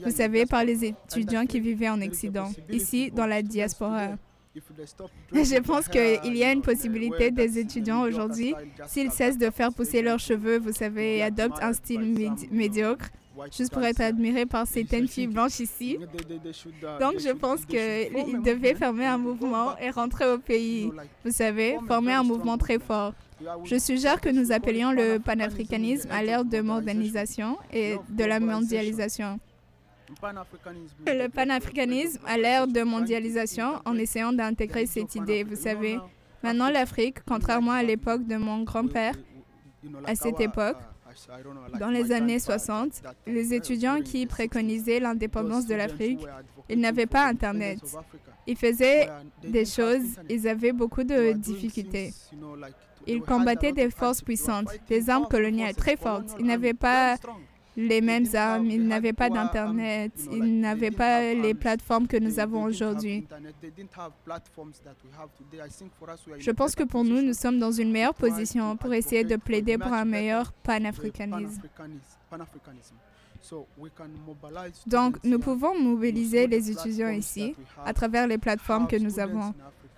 vous 0.03 0.11
savez, 0.11 0.45
par 0.45 0.63
les 0.63 0.85
étudiants 0.89 1.45
qui 1.45 1.59
vivaient 1.59 1.89
en 1.89 2.01
Occident, 2.01 2.51
ici 2.69 3.11
dans 3.11 3.25
la 3.25 3.41
diaspora. 3.41 4.09
Je 5.33 5.59
pense 5.61 5.87
qu'il 5.87 6.35
y 6.35 6.43
a 6.43 6.51
une 6.51 6.61
possibilité 6.61 7.31
des 7.31 7.59
étudiants 7.59 8.01
aujourd'hui, 8.01 8.53
s'ils 8.87 9.11
cessent 9.11 9.37
de 9.37 9.49
faire 9.49 9.71
pousser 9.73 10.01
leurs 10.01 10.19
cheveux, 10.19 10.57
vous 10.57 10.73
savez, 10.73 11.17
et 11.17 11.23
adoptent 11.23 11.61
un 11.61 11.73
style 11.73 12.01
médiocre, 12.51 13.09
juste 13.55 13.71
pour 13.71 13.83
être 13.83 14.01
admirés 14.01 14.45
par 14.45 14.67
certaines 14.67 15.07
filles 15.07 15.27
blanches 15.27 15.59
ici. 15.59 15.97
Donc 16.99 17.19
je 17.19 17.31
pense 17.31 17.65
qu'ils 17.65 18.41
devaient 18.43 18.75
fermer 18.75 19.05
un 19.05 19.17
mouvement 19.17 19.77
et 19.77 19.91
rentrer 19.91 20.29
au 20.29 20.39
pays. 20.39 20.91
Vous 21.23 21.31
savez, 21.31 21.77
former 21.87 22.13
un 22.13 22.23
mouvement 22.23 22.57
très 22.57 22.79
fort. 22.79 23.13
Je 23.63 23.77
suggère 23.77 24.19
que 24.19 24.29
nous 24.29 24.51
appelions 24.51 24.91
le 24.91 25.17
panafricanisme 25.19 26.09
à 26.11 26.23
l'ère 26.23 26.43
de 26.43 26.59
modernisation 26.59 27.57
et 27.71 27.95
de 28.09 28.23
la 28.25 28.39
mondialisation. 28.39 29.39
Le 31.05 31.27
panafricanisme 31.27 32.21
à 32.25 32.37
l'ère 32.37 32.67
de 32.67 32.81
mondialisation 32.83 33.81
en 33.85 33.95
essayant 33.95 34.33
d'intégrer 34.33 34.85
cette 34.85 35.15
idée. 35.15 35.43
Vous 35.43 35.55
savez, 35.55 35.99
maintenant 36.43 36.69
l'Afrique, 36.69 37.17
contrairement 37.27 37.71
à 37.71 37.83
l'époque 37.83 38.25
de 38.25 38.35
mon 38.35 38.63
grand-père, 38.63 39.15
à 40.05 40.15
cette 40.15 40.39
époque, 40.39 40.77
dans 41.79 41.89
les 41.89 42.11
années 42.11 42.39
60, 42.39 43.01
les 43.25 43.53
étudiants 43.53 44.01
qui 44.01 44.25
préconisaient 44.25 44.99
l'indépendance 44.99 45.65
de 45.65 45.75
l'Afrique, 45.75 46.19
ils 46.69 46.79
n'avaient 46.79 47.07
pas 47.07 47.25
Internet. 47.25 47.79
Ils 48.47 48.57
faisaient 48.57 49.09
des 49.43 49.65
choses, 49.65 50.19
ils 50.29 50.47
avaient 50.47 50.71
beaucoup 50.71 51.03
de 51.03 51.33
difficultés. 51.33 52.13
Ils 53.07 53.21
combattaient 53.21 53.71
des 53.71 53.89
forces 53.89 54.21
puissantes, 54.21 54.69
des 54.87 55.09
armes 55.09 55.27
coloniales 55.27 55.75
très 55.75 55.97
fortes. 55.97 56.35
Ils 56.39 56.45
n'avaient 56.45 56.73
pas 56.73 57.15
les 57.77 58.01
mêmes 58.01 58.25
armes, 58.33 58.65
ils 58.69 58.85
n'avaient 58.85 59.13
pas 59.13 59.29
d'Internet, 59.29 60.11
ils 60.31 60.59
n'avaient 60.59 60.91
pas 60.91 61.33
les 61.33 61.53
plateformes 61.53 62.07
que 62.07 62.17
nous 62.17 62.39
avons 62.39 62.63
aujourd'hui. 62.63 63.25
Je 66.39 66.51
pense 66.51 66.75
que 66.75 66.83
pour 66.83 67.03
nous, 67.03 67.21
nous 67.21 67.33
sommes 67.33 67.59
dans 67.59 67.71
une 67.71 67.91
meilleure 67.91 68.13
position 68.13 68.75
pour 68.77 68.93
essayer 68.93 69.23
de 69.23 69.35
plaider 69.35 69.77
pour 69.77 69.93
un 69.93 70.05
meilleur 70.05 70.51
panafricanisme. 70.63 71.61
Donc, 74.87 75.17
nous 75.23 75.39
pouvons 75.39 75.79
mobiliser 75.79 76.47
les 76.47 76.69
étudiants 76.71 77.09
ici 77.09 77.55
à 77.85 77.93
travers 77.93 78.27
les 78.27 78.37
plateformes 78.37 78.87
que 78.87 78.97
nous 78.97 79.19
avons. 79.19 79.53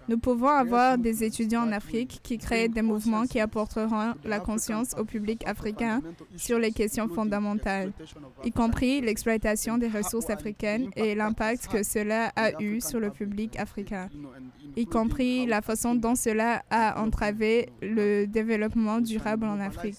Nous 0.07 0.17
pouvons 0.17 0.49
avoir 0.49 0.97
des 0.97 1.23
étudiants 1.23 1.63
en 1.63 1.71
Afrique 1.71 2.19
qui 2.23 2.37
créent 2.37 2.69
des 2.69 2.81
mouvements 2.81 3.25
qui 3.25 3.39
apporteront 3.39 4.13
la 4.23 4.39
conscience 4.39 4.95
au 4.97 5.05
public 5.05 5.45
africain 5.47 6.01
sur 6.35 6.59
les 6.59 6.71
questions 6.71 7.07
fondamentales, 7.07 7.91
y 8.43 8.51
compris 8.51 9.01
l'exploitation 9.01 9.77
des 9.77 9.87
ressources 9.87 10.29
africaines 10.29 10.89
et 10.95 11.15
l'impact 11.15 11.67
que 11.67 11.83
cela 11.83 12.31
a 12.35 12.61
eu 12.61 12.81
sur 12.81 12.99
le 12.99 13.11
public 13.11 13.57
africain, 13.59 14.09
y 14.75 14.85
compris 14.85 15.45
la 15.45 15.61
façon 15.61 15.95
dont 15.95 16.15
cela 16.15 16.63
a 16.69 17.01
entravé 17.01 17.69
le 17.81 18.25
développement 18.25 18.99
durable 18.99 19.45
en 19.45 19.59
Afrique. 19.59 19.97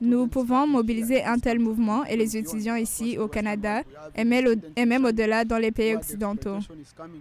Nous 0.00 0.26
pouvons 0.28 0.66
mobiliser 0.66 1.24
un 1.24 1.38
tel 1.38 1.58
mouvement 1.58 2.04
et 2.04 2.16
les 2.16 2.36
étudiants 2.36 2.76
ici 2.76 3.18
au 3.18 3.28
Canada 3.28 3.82
et 4.14 4.24
même 4.24 5.04
au-delà 5.04 5.44
dans 5.44 5.58
les 5.58 5.70
pays 5.70 5.94
occidentaux. 5.94 6.58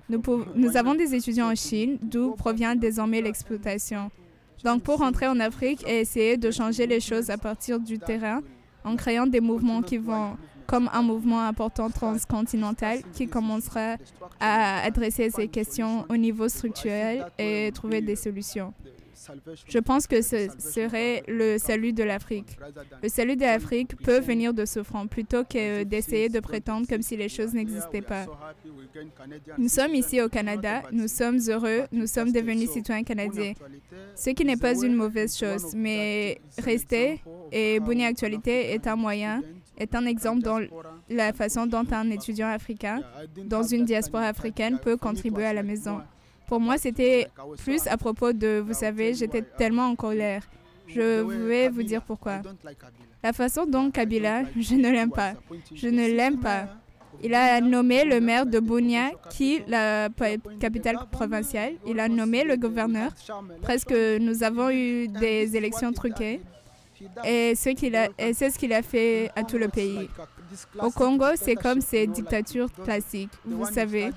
Nous, 0.09 0.77
avons 0.77 0.95
des 0.95 1.13
étudiants 1.15 1.51
en 1.51 1.55
Chine, 1.55 1.97
d'où 2.01 2.31
provient 2.31 2.75
désormais 2.75 3.21
l'exploitation. 3.21 4.11
Donc 4.63 4.83
pour 4.83 4.97
rentrer 4.99 5.27
en 5.27 5.39
Afrique 5.39 5.83
et 5.87 6.01
essayer 6.01 6.35
de 6.35 6.51
changer 6.51 6.85
les 6.85 6.99
choses 6.99 7.29
à 7.29 7.37
partir 7.37 7.79
du 7.79 7.97
terrain, 7.97 8.41
en 8.83 8.95
créant 8.95 9.27
des 9.27 9.39
mouvements 9.39 9.81
qui 9.81 9.97
vont 9.97 10.37
comme 10.65 10.89
un 10.93 11.01
mouvement 11.01 11.41
important 11.41 11.89
transcontinental 11.89 12.99
qui 13.13 13.27
commencera 13.27 13.95
à 14.39 14.83
adresser 14.83 15.31
ces 15.31 15.47
questions 15.47 16.05
au 16.09 16.15
niveau 16.15 16.47
structurel 16.47 17.25
et 17.39 17.71
trouver 17.73 18.01
des 18.01 18.15
solutions. 18.15 18.73
Je 19.67 19.79
pense 19.79 20.07
que 20.07 20.21
ce 20.21 20.47
serait 20.59 21.23
le 21.27 21.57
salut 21.57 21.93
de 21.93 22.03
l'Afrique. 22.03 22.57
Le 23.01 23.09
salut 23.09 23.35
de 23.35 23.41
l'Afrique 23.41 23.95
peut 23.97 24.19
venir 24.19 24.53
de 24.53 24.65
ce 24.65 24.83
front 24.83 25.07
plutôt 25.07 25.43
que 25.43 25.83
d'essayer 25.83 26.29
de 26.29 26.39
prétendre 26.39 26.87
comme 26.87 27.01
si 27.01 27.17
les 27.17 27.29
choses 27.29 27.53
n'existaient 27.53 28.01
pas. 28.01 28.25
Nous 29.57 29.69
sommes 29.69 29.95
ici 29.95 30.21
au 30.21 30.29
Canada, 30.29 30.83
nous 30.91 31.07
sommes 31.07 31.39
heureux, 31.47 31.83
nous 31.91 32.07
sommes 32.07 32.31
devenus 32.31 32.69
citoyens 32.71 33.03
canadiens. 33.03 33.53
Ce 34.15 34.31
qui 34.31 34.45
n'est 34.45 34.57
pas 34.57 34.75
une 34.81 34.95
mauvaise 34.95 35.37
chose, 35.37 35.73
mais 35.75 36.41
rester 36.57 37.21
et 37.51 37.79
Boni 37.79 38.05
Actualité 38.05 38.73
est 38.73 38.87
un 38.87 38.95
moyen, 38.95 39.41
est 39.77 39.95
un 39.95 40.05
exemple 40.05 40.41
dans 40.41 40.59
la 41.09 41.33
façon 41.33 41.65
dont 41.65 41.85
un 41.91 42.09
étudiant 42.11 42.49
africain 42.49 43.01
dans 43.45 43.63
une 43.63 43.85
diaspora 43.85 44.25
africaine 44.25 44.79
peut 44.79 44.97
contribuer 44.97 45.45
à 45.45 45.53
la 45.53 45.63
maison. 45.63 46.01
Pour 46.49 46.59
moi, 46.59 46.79
c'était 46.79 47.27
plus 47.63 47.85
à 47.85 47.95
propos 47.95 48.33
de, 48.33 48.59
vous 48.65 48.73
savez, 48.73 49.13
j'étais 49.13 49.43
tellement 49.43 49.85
en 49.85 49.95
colère. 49.95 50.41
Je 50.87 51.21
vais 51.47 51.69
vous 51.69 51.83
dire 51.83 52.01
pourquoi. 52.01 52.41
La 53.21 53.33
façon 53.33 53.67
dont 53.67 53.91
Kabila, 53.91 54.41
je 54.59 54.73
ne 54.73 54.89
l'aime 54.89 55.11
pas. 55.11 55.33
Je 55.75 55.87
ne 55.87 56.07
l'aime 56.07 56.39
pas. 56.39 56.65
Il 57.21 57.35
a 57.35 57.61
nommé 57.61 58.03
le 58.03 58.19
maire 58.19 58.47
de 58.47 58.59
Bunia, 58.59 59.11
qui 59.29 59.61
la 59.67 60.09
capitale 60.59 60.97
provinciale. 61.11 61.73
Il 61.85 61.99
a 61.99 62.09
nommé 62.09 62.43
le 62.43 62.55
gouverneur. 62.57 63.11
Presque 63.61 63.93
nous 64.19 64.41
avons 64.41 64.71
eu 64.71 65.07
des 65.07 65.55
élections 65.55 65.93
truquées. 65.93 66.41
Et 67.23 67.53
c'est 67.55 67.75
ce 67.75 68.57
qu'il 68.57 68.73
a 68.73 68.81
fait 68.81 69.29
à 69.35 69.43
tout 69.43 69.59
le 69.59 69.67
pays. 69.67 70.09
Au 70.81 70.89
Congo, 70.89 71.27
c'est 71.35 71.55
comme 71.55 71.79
ces 71.79 72.07
dictatures 72.07 72.71
classiques. 72.73 73.29
Vous 73.45 73.65
savez, 73.65 74.09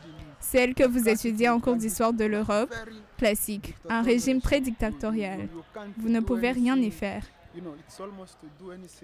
celle 0.43 0.75
que 0.75 0.85
vous 0.85 1.09
étudiez 1.09 1.49
en 1.49 1.61
cours 1.61 1.77
d'histoire 1.77 2.13
de 2.13 2.25
l'Europe, 2.25 2.75
classique, 3.17 3.75
un 3.89 4.03
régime 4.03 4.41
très 4.41 4.61
dictatorial. 4.61 5.49
Vous 5.97 6.09
ne 6.09 6.21
pouvez 6.21 6.53
rien 6.53 6.77
y 6.77 6.91
faire. 6.91 7.25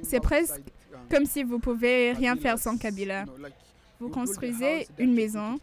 C'est 0.03 0.21
presque 0.21 0.63
comme 1.11 1.27
si 1.27 1.43
vous 1.43 1.59
pouvez 1.59 2.13
rien 2.13 2.37
faire 2.37 2.59
sans 2.59 2.77
Kabila. 2.77 3.25
Vous 4.01 4.09
construisez 4.09 4.87
une 4.99 5.13
maison, 5.13 5.59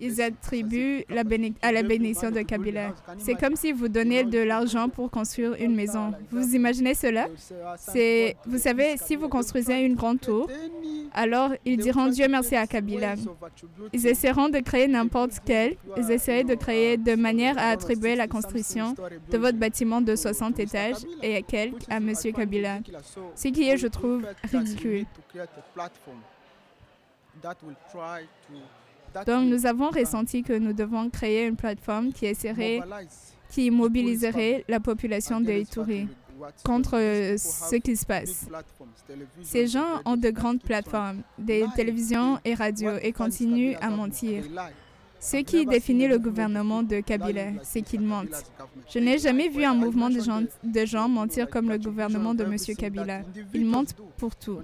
ils 0.00 0.20
attribuent 0.20 1.04
la 1.08 1.22
à 1.62 1.72
la 1.72 1.82
bénédiction 1.82 2.30
de 2.30 2.40
Kabila. 2.42 2.94
C'est 3.18 3.34
comme 3.34 3.56
si 3.56 3.72
vous 3.72 3.88
donnez 3.88 4.24
de 4.24 4.38
l'argent 4.38 4.88
pour 4.88 5.10
construire 5.10 5.54
une 5.54 5.74
maison. 5.74 6.12
Vous 6.30 6.54
imaginez 6.54 6.94
cela? 6.94 7.28
C'est, 7.76 8.36
vous 8.46 8.58
savez, 8.58 8.96
si 8.96 9.16
vous 9.16 9.28
construisez 9.28 9.80
une 9.80 9.94
grande 9.94 10.20
tour, 10.20 10.50
alors 11.12 11.52
ils 11.64 11.76
diront 11.76 12.08
Dieu 12.08 12.26
merci 12.28 12.56
à 12.56 12.66
Kabila. 12.66 13.14
Ils 13.92 14.06
essaieront 14.06 14.48
de 14.48 14.58
créer 14.58 14.88
n'importe 14.88 15.38
quel, 15.44 15.76
ils 15.96 16.10
essaieront 16.10 16.48
de 16.48 16.54
créer 16.54 16.96
de 16.96 17.14
manière 17.14 17.56
à 17.58 17.68
attribuer 17.68 18.16
la 18.16 18.26
construction 18.26 18.94
de 19.30 19.38
votre 19.38 19.58
bâtiment 19.58 20.00
de 20.00 20.16
60 20.16 20.58
étages 20.58 20.96
et 21.22 21.42
quelques 21.42 21.88
à 21.88 21.96
M. 21.96 22.12
Kabila. 22.34 22.80
Ce 23.34 23.48
qui 23.48 23.68
est, 23.68 23.76
je 23.76 23.86
trouve, 23.86 24.26
ridicule. 24.50 25.06
Donc 29.26 29.46
nous 29.46 29.66
avons 29.66 29.90
ressenti 29.90 30.42
que 30.42 30.54
nous 30.54 30.72
devons 30.72 31.10
créer 31.10 31.46
une 31.46 31.56
plateforme 31.56 32.12
qui 32.12 32.26
essaierait, 32.26 32.80
qui 33.50 33.70
mobiliserait 33.70 34.64
la 34.68 34.80
population 34.80 35.40
de 35.40 35.52
Ituri 35.52 36.08
contre 36.64 36.92
ce 37.36 37.76
qui 37.76 37.96
se 37.96 38.06
passe. 38.06 38.48
Ces 39.42 39.66
gens 39.66 40.00
ont 40.04 40.16
de 40.16 40.30
grandes 40.30 40.62
plateformes, 40.62 41.22
des 41.38 41.66
télévisions 41.76 42.38
et 42.44 42.54
radios 42.54 42.96
et 43.02 43.12
continuent 43.12 43.76
à 43.80 43.90
mentir. 43.90 44.44
Ce 45.22 45.36
qui 45.36 45.64
définit 45.64 46.08
le 46.08 46.18
gouvernement 46.18 46.82
de 46.82 46.98
Kabila, 46.98 47.52
c'est 47.62 47.82
qu'il 47.82 48.00
mentent. 48.00 48.44
Je 48.92 48.98
n'ai 48.98 49.18
jamais 49.18 49.48
vu 49.48 49.62
un 49.62 49.72
mouvement 49.74 50.10
de 50.10 50.84
gens, 50.84 51.08
mentir 51.08 51.48
comme 51.48 51.68
le 51.70 51.78
gouvernement 51.78 52.34
de 52.34 52.42
M. 52.42 52.56
Kabila. 52.76 53.20
Ils 53.54 53.64
mentent 53.64 53.94
pour 54.16 54.34
tout. 54.34 54.58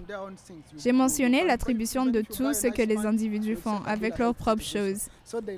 J'ai 0.76 0.90
mentionné 0.90 1.44
l'attribution 1.44 2.06
de 2.06 2.22
tout 2.22 2.52
ce 2.54 2.66
que 2.66 2.82
les 2.82 2.98
individus 3.06 3.54
font 3.54 3.80
avec 3.86 4.18
leurs 4.18 4.34
propres 4.34 4.64
choses. 4.64 5.06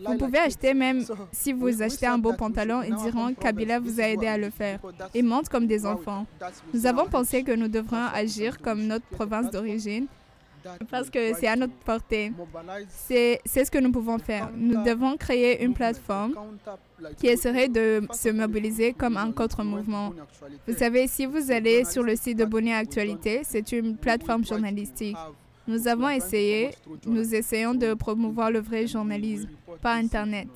Vous 0.07 0.18
pouvez 0.18 0.38
acheter 0.38 0.74
même, 0.74 1.03
si 1.32 1.55
vous 1.55 1.80
achetez 1.80 2.07
un 2.07 2.18
beau 2.18 2.34
pantalon, 2.34 2.82
ils 2.82 2.94
diront 2.96 3.32
Kabila 3.32 3.78
vous 3.80 4.01
a 4.01 4.05
aidé 4.05 4.26
à 4.26 4.36
le 4.36 4.51
faire. 4.51 4.80
Ils 5.14 5.24
mentent 5.24 5.48
comme 5.48 5.66
des 5.66 5.86
enfants. 5.86 6.26
Nous 6.74 6.84
avons 6.84 7.07
pensé 7.07 7.42
que 7.42 7.53
nous 7.53 7.68
devrions 7.68 8.07
agir 8.12 8.59
comme 8.61 8.82
notre 8.86 9.07
province 9.07 9.51
d'origine 9.51 10.07
parce 10.91 11.11
que 11.11 11.35
c'est 11.35 11.47
à 11.49 11.57
notre 11.57 11.75
portée. 11.75 12.33
C'est 12.89 13.41
ce 13.47 13.71
que 13.71 13.79
nous 13.79 13.93
pouvons 13.93 14.19
faire. 14.19 14.51
Nous 14.57 14.83
devons 14.83 15.17
créer 15.17 15.65
une 15.65 15.75
plateforme 15.75 16.35
qui 17.17 17.29
essaierait 17.29 17.69
de 17.69 18.03
se 18.13 18.29
mobiliser 18.29 18.93
comme 18.93 19.17
un 19.17 19.33
contre-mouvement. 19.33 20.13
Vous 20.67 20.75
savez, 20.75 21.07
si 21.07 21.27
vous 21.27 21.51
allez 21.51 21.85
sur 21.85 22.03
le 22.03 22.17
site 22.17 22.39
de 22.39 22.45
Bonnet 22.45 22.75
Actualité, 22.75 23.41
c'est 23.45 23.73
une 23.73 23.97
plateforme 23.97 24.45
journalistique. 24.45 25.17
Nous 25.67 25.87
avons 25.87 26.09
essayé, 26.09 26.71
nous 27.07 27.35
essayons 27.35 27.75
de 27.75 27.95
promouvoir 27.95 28.51
le 28.51 28.61
vrai 28.61 28.87
journalisme 28.87 29.49
par 29.81 29.97
Internet. 29.97 30.49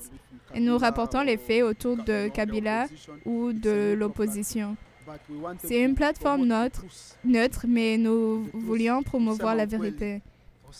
Et 0.53 0.59
nous 0.59 0.77
rapportons 0.77 1.21
les 1.21 1.37
faits 1.37 1.63
autour 1.63 1.97
de 1.97 2.27
Kabila 2.29 2.87
ou 3.25 3.51
de 3.51 3.93
l'opposition. 3.97 4.75
C'est 5.59 5.81
une 5.81 5.95
plateforme 5.95 6.45
neutre, 6.45 6.83
neutre, 7.23 7.65
mais 7.67 7.97
nous 7.97 8.49
voulions 8.53 9.03
promouvoir 9.03 9.55
la 9.55 9.65
vérité. 9.65 10.21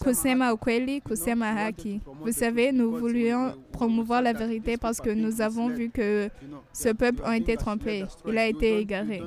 Kusema 0.04 0.52
ukweli, 0.54 1.02
kusema 1.02 1.54
haki. 1.54 2.02
Vous 2.22 2.32
savez, 2.32 2.72
nous 2.72 2.92
voulions 2.98 3.54
promouvoir 3.72 4.22
la 4.22 4.34
vérité 4.34 4.78
parce 4.78 5.00
que 5.00 5.10
nous 5.10 5.42
avons 5.42 5.70
vu 5.70 5.90
que 5.90 6.30
ce 6.74 6.90
peuple 6.90 7.22
a 7.24 7.38
été 7.38 7.56
trompé. 7.56 8.04
Il 8.28 8.38
a 8.38 8.48
été 8.48 8.80
égaré. 8.80 9.24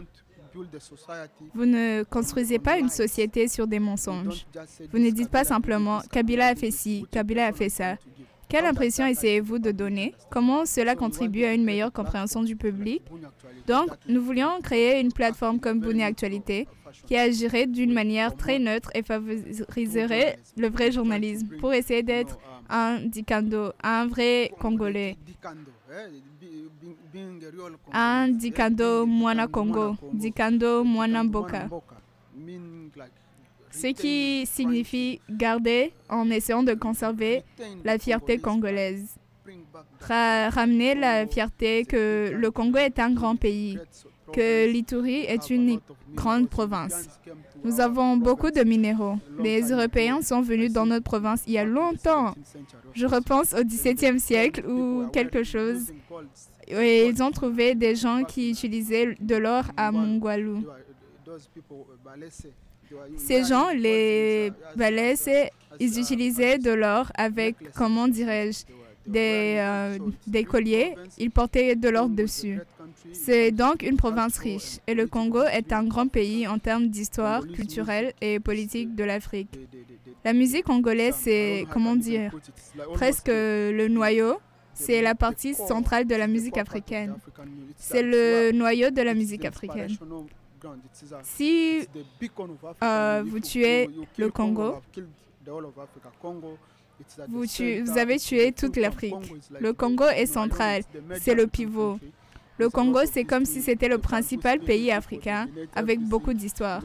Vous 1.55 1.65
ne 1.65 2.03
construisez 2.03 2.59
pas 2.59 2.79
une 2.79 2.89
société 2.89 3.49
sur 3.49 3.67
des 3.67 3.79
mensonges. 3.79 4.47
Vous 4.93 4.99
ne 4.99 5.11
dites 5.11 5.31
pas 5.31 5.45
simplement 5.45 6.01
Kabila 6.11 6.49
a 6.49 6.55
fait 6.55 6.71
ci, 6.71 7.07
Kabila 7.11 7.47
a 7.47 7.53
fait 7.53 7.69
ça. 7.69 7.97
Quelle 8.49 8.65
impression 8.65 9.05
essayez-vous 9.07 9.59
de 9.59 9.71
donner? 9.73 10.15
Comment 10.31 10.65
cela 10.65 10.97
contribue 10.97 11.45
à 11.45 11.53
une 11.53 11.65
meilleure 11.65 11.93
compréhension 11.93 12.43
du 12.43 12.57
public? 12.57 13.03
Donc, 13.67 13.91
nous 14.09 14.23
voulions 14.23 14.61
créer 14.63 15.01
une 15.01 15.13
plateforme 15.13 15.61
comme 15.61 15.81
Bouni 15.81 16.03
Actualité 16.03 16.67
qui 17.07 17.17
agirait 17.17 17.67
d'une 17.67 17.93
manière 17.93 18.35
très 18.35 18.59
neutre 18.59 18.91
et 18.95 19.03
favoriserait 19.03 20.39
le 20.57 20.69
vrai 20.71 20.91
journalisme 20.91 21.49
pour 21.61 21.75
essayer 21.75 22.03
d'être 22.03 22.39
un 22.71 23.01
Dikando, 23.01 23.73
un 23.83 24.07
vrai 24.07 24.51
Congolais. 24.59 25.19
Un 27.93 28.29
Dikando 28.29 29.05
Mwana 29.05 29.47
Congo, 29.47 29.97
Dikando 30.15 30.85
Mwana 30.85 31.25
Mboka. 31.25 31.69
Ce 33.81 33.87
qui 33.93 34.45
signifie 34.47 35.21
garder 35.31 35.93
en 36.09 36.29
essayant 36.31 36.65
de 36.65 36.75
conserver 36.75 37.43
la 37.85 37.99
fierté 37.99 38.39
congolaise. 38.39 39.17
ramener 40.01 40.95
la 40.95 41.27
fierté 41.27 41.85
que 41.85 42.33
le 42.35 42.51
Congo 42.51 42.79
est 42.79 42.99
un 42.99 43.13
grand 43.13 43.37
pays, 43.37 43.79
que 44.33 44.71
l'Ituri 44.71 45.21
est 45.21 45.49
une 45.51 45.79
grande 46.15 46.49
province. 46.49 47.09
Nous 47.65 47.81
avons 47.81 48.17
beaucoup 48.17 48.51
de 48.51 48.63
minéraux. 48.63 49.17
Les 49.39 49.71
Européens 49.71 50.23
sont 50.23 50.43
venus 50.43 50.73
dans 50.73 50.87
notre 50.87 51.05
province 51.05 51.43
il 51.47 51.55
y 51.55 51.59
a 51.59 51.65
longtemps. 51.65 52.35
Je 52.95 53.07
repense 53.07 53.55
au 53.55 53.63
XVIIe 53.63 54.19
siècle 54.19 54.67
ou 54.67 55.09
quelque 55.13 55.45
chose. 55.45 55.93
Et 56.67 57.07
ils 57.07 57.23
ont 57.23 57.31
trouvé 57.31 57.75
des 57.75 57.95
gens 57.95 58.25
qui 58.25 58.51
utilisaient 58.51 59.17
de 59.21 59.37
l'or 59.37 59.65
à 59.77 59.91
Mongwalu. 59.93 60.65
Ces 63.17 63.45
gens, 63.45 63.69
les 63.71 64.53
Balès, 64.77 65.29
ils 65.81 65.99
utilisaient 65.99 66.59
de 66.59 66.71
l'or 66.71 67.11
avec, 67.17 67.57
comment 67.75 68.09
dirais-je, 68.09 68.65
des, 69.07 69.57
euh, 69.59 69.99
des 70.27 70.45
colliers. 70.45 70.95
Ils 71.19 71.31
portaient 71.31 71.75
de 71.77 71.89
l'or 71.89 72.09
dessus. 72.09 72.61
C'est 73.13 73.51
donc 73.51 73.83
une 73.83 73.97
province 73.97 74.39
riche 74.39 74.79
et 74.87 74.95
le 74.95 75.07
Congo 75.07 75.43
est 75.45 75.73
un 75.73 75.85
grand 75.85 76.09
pays 76.09 76.47
en 76.47 76.59
termes 76.59 76.89
d'histoire 76.89 77.47
culturelle 77.47 78.13
et 78.21 78.39
politique 78.39 78.95
de 78.95 79.05
l'Afrique. 79.05 79.59
La 80.25 80.33
musique 80.33 80.65
congolaise, 80.65 81.15
c'est, 81.19 81.65
comment 81.73 81.97
dire, 81.97 82.33
presque 82.95 83.29
le 83.29 83.89
noyau, 83.89 84.35
c'est 84.75 85.01
la 85.01 85.15
partie 85.15 85.55
centrale 85.55 86.07
de 86.07 86.15
la 86.15 86.27
musique 86.27 86.59
africaine. 86.59 87.15
C'est 87.77 88.03
le 88.03 88.53
noyau 88.53 88.91
de 88.91 89.03
la 89.03 89.15
musique 89.15 89.45
africaine. 89.45 89.97
Si 91.23 91.87
euh, 92.83 93.25
vous 93.27 93.41
tuez 93.41 93.91
le 94.17 94.31
Congo, 94.31 94.81
vous, 97.29 97.45
vous 97.45 97.99
avez 97.99 98.19
tué 98.19 98.53
toute 98.53 98.77
l'Afrique. 98.77 99.15
Le 99.61 99.73
Congo 99.73 100.05
est 100.05 100.27
central, 100.27 100.83
c'est 101.21 101.35
le 101.35 101.47
pivot. 101.47 101.99
Le 102.59 102.69
Congo, 102.69 103.01
c'est 103.11 103.23
comme 103.23 103.45
si 103.45 103.63
c'était 103.63 103.89
le 103.89 103.99
principal 103.99 104.59
pays 104.59 104.91
africain 104.91 105.49
avec 105.77 106.01
beaucoup 106.01 106.33
d'histoire. 106.33 106.83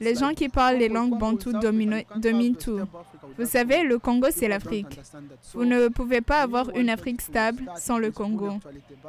Les 0.00 0.16
gens 0.16 0.34
qui 0.34 0.48
parlent 0.48 0.78
les 0.78 0.88
langues 0.88 1.16
bantoues 1.16 1.52
dominent 1.52 2.56
tout. 2.56 2.80
Vous 3.38 3.46
savez, 3.46 3.84
le 3.84 3.98
Congo, 3.98 4.28
c'est 4.30 4.48
l'Afrique. 4.48 5.00
Vous 5.54 5.64
ne 5.64 5.88
pouvez 5.88 6.20
pas 6.20 6.42
avoir 6.42 6.70
une 6.70 6.90
Afrique 6.90 7.20
stable 7.20 7.70
sans 7.76 7.98
le 7.98 8.10
Congo. 8.10 8.58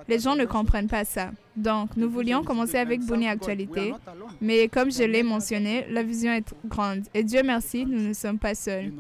Les 0.08 0.20
gens 0.20 0.36
ne 0.36 0.46
comprennent 0.46 0.88
pas 0.88 1.06
ça. 1.06 1.32
Donc, 1.56 1.96
nous 1.96 2.10
voulions 2.10 2.44
commencer 2.44 2.78
avec 2.78 3.02
Boni 3.06 3.28
Actualité, 3.28 3.94
mais 4.42 4.68
comme 4.68 4.92
je 4.92 5.04
l'ai 5.04 5.24
mentionné, 5.24 5.86
la 5.90 6.04
vision 6.04 6.32
est 6.32 6.54
grande. 6.66 7.04
Et 7.14 7.24
Dieu 7.24 7.42
merci, 7.44 7.86
nous 7.86 8.02
ne 8.10 8.14
sommes 8.14 8.40
pas 8.40 8.56
seuls. 8.56 8.92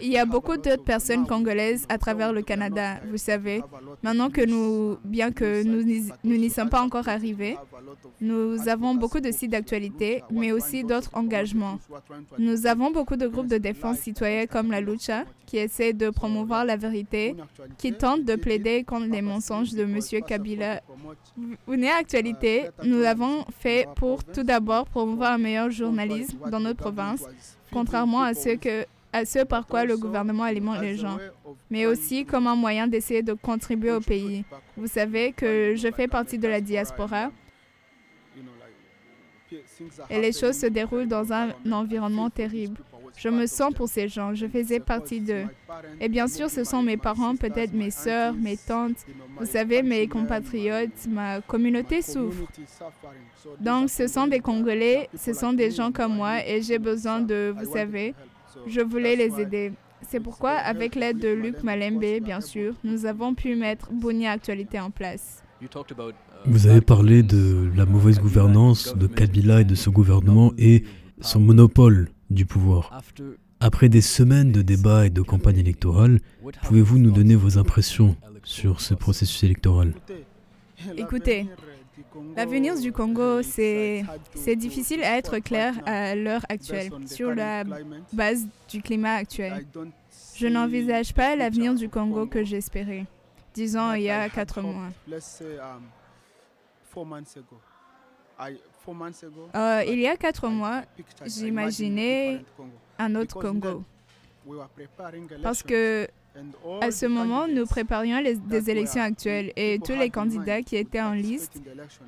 Il 0.00 0.08
y 0.08 0.18
a 0.18 0.24
beaucoup 0.24 0.56
d'autres 0.56 0.82
personnes 0.82 1.26
congolaises 1.26 1.86
à 1.88 1.98
travers 1.98 2.32
le 2.32 2.42
Canada, 2.42 3.00
vous 3.10 3.16
savez. 3.16 3.62
Maintenant 4.02 4.30
que 4.30 4.44
nous, 4.44 4.96
bien 5.04 5.30
que 5.30 5.62
nous 5.62 6.38
n'y 6.38 6.50
sommes 6.50 6.70
pas 6.70 6.82
encore 6.82 7.08
arrivés, 7.08 7.56
nous 8.20 8.68
avons 8.68 8.94
beaucoup 8.94 9.20
de 9.20 9.30
sites 9.30 9.50
d'actualité, 9.52 10.22
mais 10.30 10.52
aussi 10.52 10.84
d'autres 10.84 11.10
engagements. 11.12 11.78
Nous 12.38 12.66
avons 12.66 12.90
beaucoup 12.90 13.16
de 13.16 13.26
groupes 13.26 13.46
de 13.46 13.58
défense 13.58 13.98
citoyens 13.98 14.46
comme 14.46 14.70
la 14.70 14.80
Lucha, 14.80 15.24
qui 15.46 15.58
essaient 15.58 15.92
de 15.92 16.10
promouvoir 16.10 16.64
la 16.64 16.76
vérité, 16.76 17.36
qui 17.78 17.92
tentent 17.92 18.24
de 18.24 18.34
plaider 18.34 18.82
contre 18.84 19.06
les 19.06 19.22
mensonges 19.22 19.72
de 19.72 19.82
M. 19.82 19.98
Kabila. 20.26 20.80
Une 21.74 21.86
actualité, 21.86 22.68
nous 22.84 23.00
l'avons 23.00 23.44
fait 23.58 23.88
pour 23.96 24.22
tout 24.22 24.44
d'abord 24.44 24.86
promouvoir 24.86 25.32
un 25.32 25.38
meilleur 25.38 25.72
journalisme 25.72 26.38
dans 26.48 26.60
notre 26.60 26.78
province, 26.78 27.24
contrairement 27.72 28.22
à 28.22 28.32
ce 28.32 28.50
que 28.50 28.86
à 29.12 29.24
ce 29.24 29.44
par 29.44 29.66
quoi 29.66 29.84
le 29.84 29.96
gouvernement 29.96 30.44
alimente 30.44 30.80
les 30.80 30.96
gens, 30.96 31.18
mais 31.70 31.86
aussi 31.86 32.24
comme 32.24 32.46
un 32.46 32.54
moyen 32.54 32.86
d'essayer 32.86 33.22
de 33.22 33.32
contribuer 33.32 33.90
au 33.90 34.00
pays. 34.00 34.44
Vous 34.76 34.86
savez 34.86 35.32
que 35.32 35.74
je 35.76 35.90
fais 35.90 36.06
partie 36.06 36.38
de 36.38 36.46
la 36.46 36.60
diaspora 36.60 37.32
et 40.10 40.20
les 40.20 40.32
choses 40.32 40.56
se 40.58 40.66
déroulent 40.66 41.08
dans 41.08 41.32
un 41.32 41.50
environnement 41.72 42.30
terrible. 42.30 42.80
Je 43.16 43.28
me 43.28 43.46
sens 43.46 43.72
pour 43.72 43.88
ces 43.88 44.08
gens, 44.08 44.34
je 44.34 44.46
faisais 44.46 44.80
partie 44.80 45.20
d'eux. 45.20 45.46
Et 46.00 46.08
bien 46.08 46.26
sûr, 46.26 46.50
ce 46.50 46.64
sont 46.64 46.82
mes 46.82 46.96
parents, 46.96 47.36
peut-être 47.36 47.72
mes 47.72 47.90
soeurs, 47.90 48.34
mes 48.34 48.56
tantes, 48.56 49.06
vous 49.38 49.46
savez, 49.46 49.82
mes 49.82 50.06
compatriotes, 50.08 51.06
ma 51.08 51.40
communauté 51.40 52.02
souffre. 52.02 52.44
Donc, 53.60 53.90
ce 53.90 54.06
sont 54.06 54.26
des 54.26 54.40
Congolais, 54.40 55.08
ce 55.16 55.32
sont 55.32 55.52
des 55.52 55.70
gens 55.70 55.92
comme 55.92 56.16
moi 56.16 56.46
et 56.46 56.60
j'ai 56.60 56.78
besoin 56.78 57.20
de, 57.20 57.54
vous 57.56 57.72
savez, 57.72 58.14
je 58.66 58.80
voulais 58.80 59.16
les 59.16 59.40
aider. 59.40 59.72
C'est 60.08 60.20
pourquoi, 60.20 60.50
avec 60.52 60.96
l'aide 60.96 61.18
de 61.18 61.28
Luc 61.28 61.62
Malembe, 61.62 62.20
bien 62.22 62.40
sûr, 62.40 62.74
nous 62.84 63.06
avons 63.06 63.34
pu 63.34 63.54
mettre 63.54 63.90
Boni 63.92 64.26
Actualité 64.26 64.78
en 64.78 64.90
place. 64.90 65.42
Vous 66.46 66.66
avez 66.66 66.80
parlé 66.82 67.22
de 67.22 67.70
la 67.74 67.86
mauvaise 67.86 68.18
gouvernance 68.18 68.94
de 68.96 69.06
Kabila 69.06 69.62
et 69.62 69.64
de 69.64 69.74
son 69.74 69.92
gouvernement 69.92 70.52
et 70.58 70.84
son 71.20 71.40
monopole 71.40 72.10
du 72.34 72.46
pouvoir. 72.46 72.90
Après 73.60 73.88
des 73.88 74.00
semaines 74.00 74.52
de 74.52 74.62
débats 74.62 75.06
et 75.06 75.10
de 75.10 75.22
campagne 75.22 75.58
électorale, 75.58 76.20
pouvez-vous 76.62 76.98
nous 76.98 77.10
donner 77.10 77.34
vos 77.34 77.58
impressions 77.58 78.16
sur 78.42 78.80
ce 78.80 78.94
processus 78.94 79.42
électoral? 79.44 79.94
Écoutez, 80.96 81.46
L'avenir 82.36 82.78
du 82.78 82.92
Congo, 82.92 83.42
c'est 83.42 84.04
difficile 84.56 85.02
à 85.02 85.16
être 85.16 85.38
clair 85.38 85.74
à 85.86 86.14
l'heure 86.14 86.44
actuelle, 86.48 86.90
sur 87.06 87.34
la 87.34 87.64
base 88.12 88.46
du 88.68 88.82
climat 88.82 89.14
actuel. 89.14 89.66
Je 90.36 90.46
n'envisage 90.46 91.14
pas 91.14 91.36
l'avenir 91.36 91.74
du 91.74 91.88
Congo 91.88 92.26
que 92.26 92.44
j'espérais, 92.44 93.06
disons 93.54 93.94
il 93.94 94.02
y 94.02 94.10
a 94.10 94.28
quatre 94.28 94.60
mois. 94.60 94.90
Euh, 99.54 99.82
il 99.86 99.98
y 99.98 100.06
a 100.06 100.16
quatre 100.16 100.48
mois, 100.48 100.82
j'imaginais 101.24 102.44
un 102.98 103.14
autre 103.14 103.40
Congo. 103.40 103.82
Parce 105.42 105.62
que 105.62 106.06
à 106.80 106.90
ce 106.90 107.06
moment, 107.06 107.46
nous 107.46 107.64
préparions 107.64 108.18
les, 108.20 108.34
des 108.34 108.68
élections 108.68 109.02
actuelles 109.02 109.52
et 109.56 109.78
tous 109.78 109.92
les 109.92 110.10
candidats 110.10 110.62
qui 110.62 110.76
étaient 110.76 111.00
en 111.00 111.12
liste, 111.12 111.62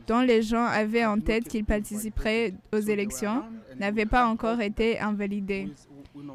dont 0.09 0.20
les 0.20 0.43
gens 0.43 0.64
avaient 0.64 1.05
en 1.05 1.20
tête 1.20 1.47
qu'ils 1.49 1.64
participeraient 1.64 2.53
aux 2.72 2.81
élections, 2.81 3.45
n'avaient 3.79 4.07
pas 4.07 4.27
encore 4.27 4.61
été 4.61 4.99
invalidés. 4.99 5.72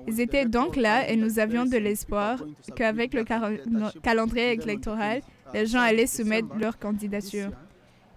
Ils 0.07 0.21
étaient 0.21 0.45
donc 0.45 0.75
là 0.75 1.09
et 1.09 1.15
nous 1.17 1.39
avions 1.39 1.65
de 1.65 1.77
l'espoir 1.77 2.41
qu'avec 2.75 3.13
le 3.13 3.23
calendrier 4.01 4.53
électoral, 4.53 5.21
les 5.53 5.65
gens 5.65 5.79
allaient 5.81 6.07
soumettre 6.07 6.55
leur 6.57 6.79
candidature. 6.79 7.49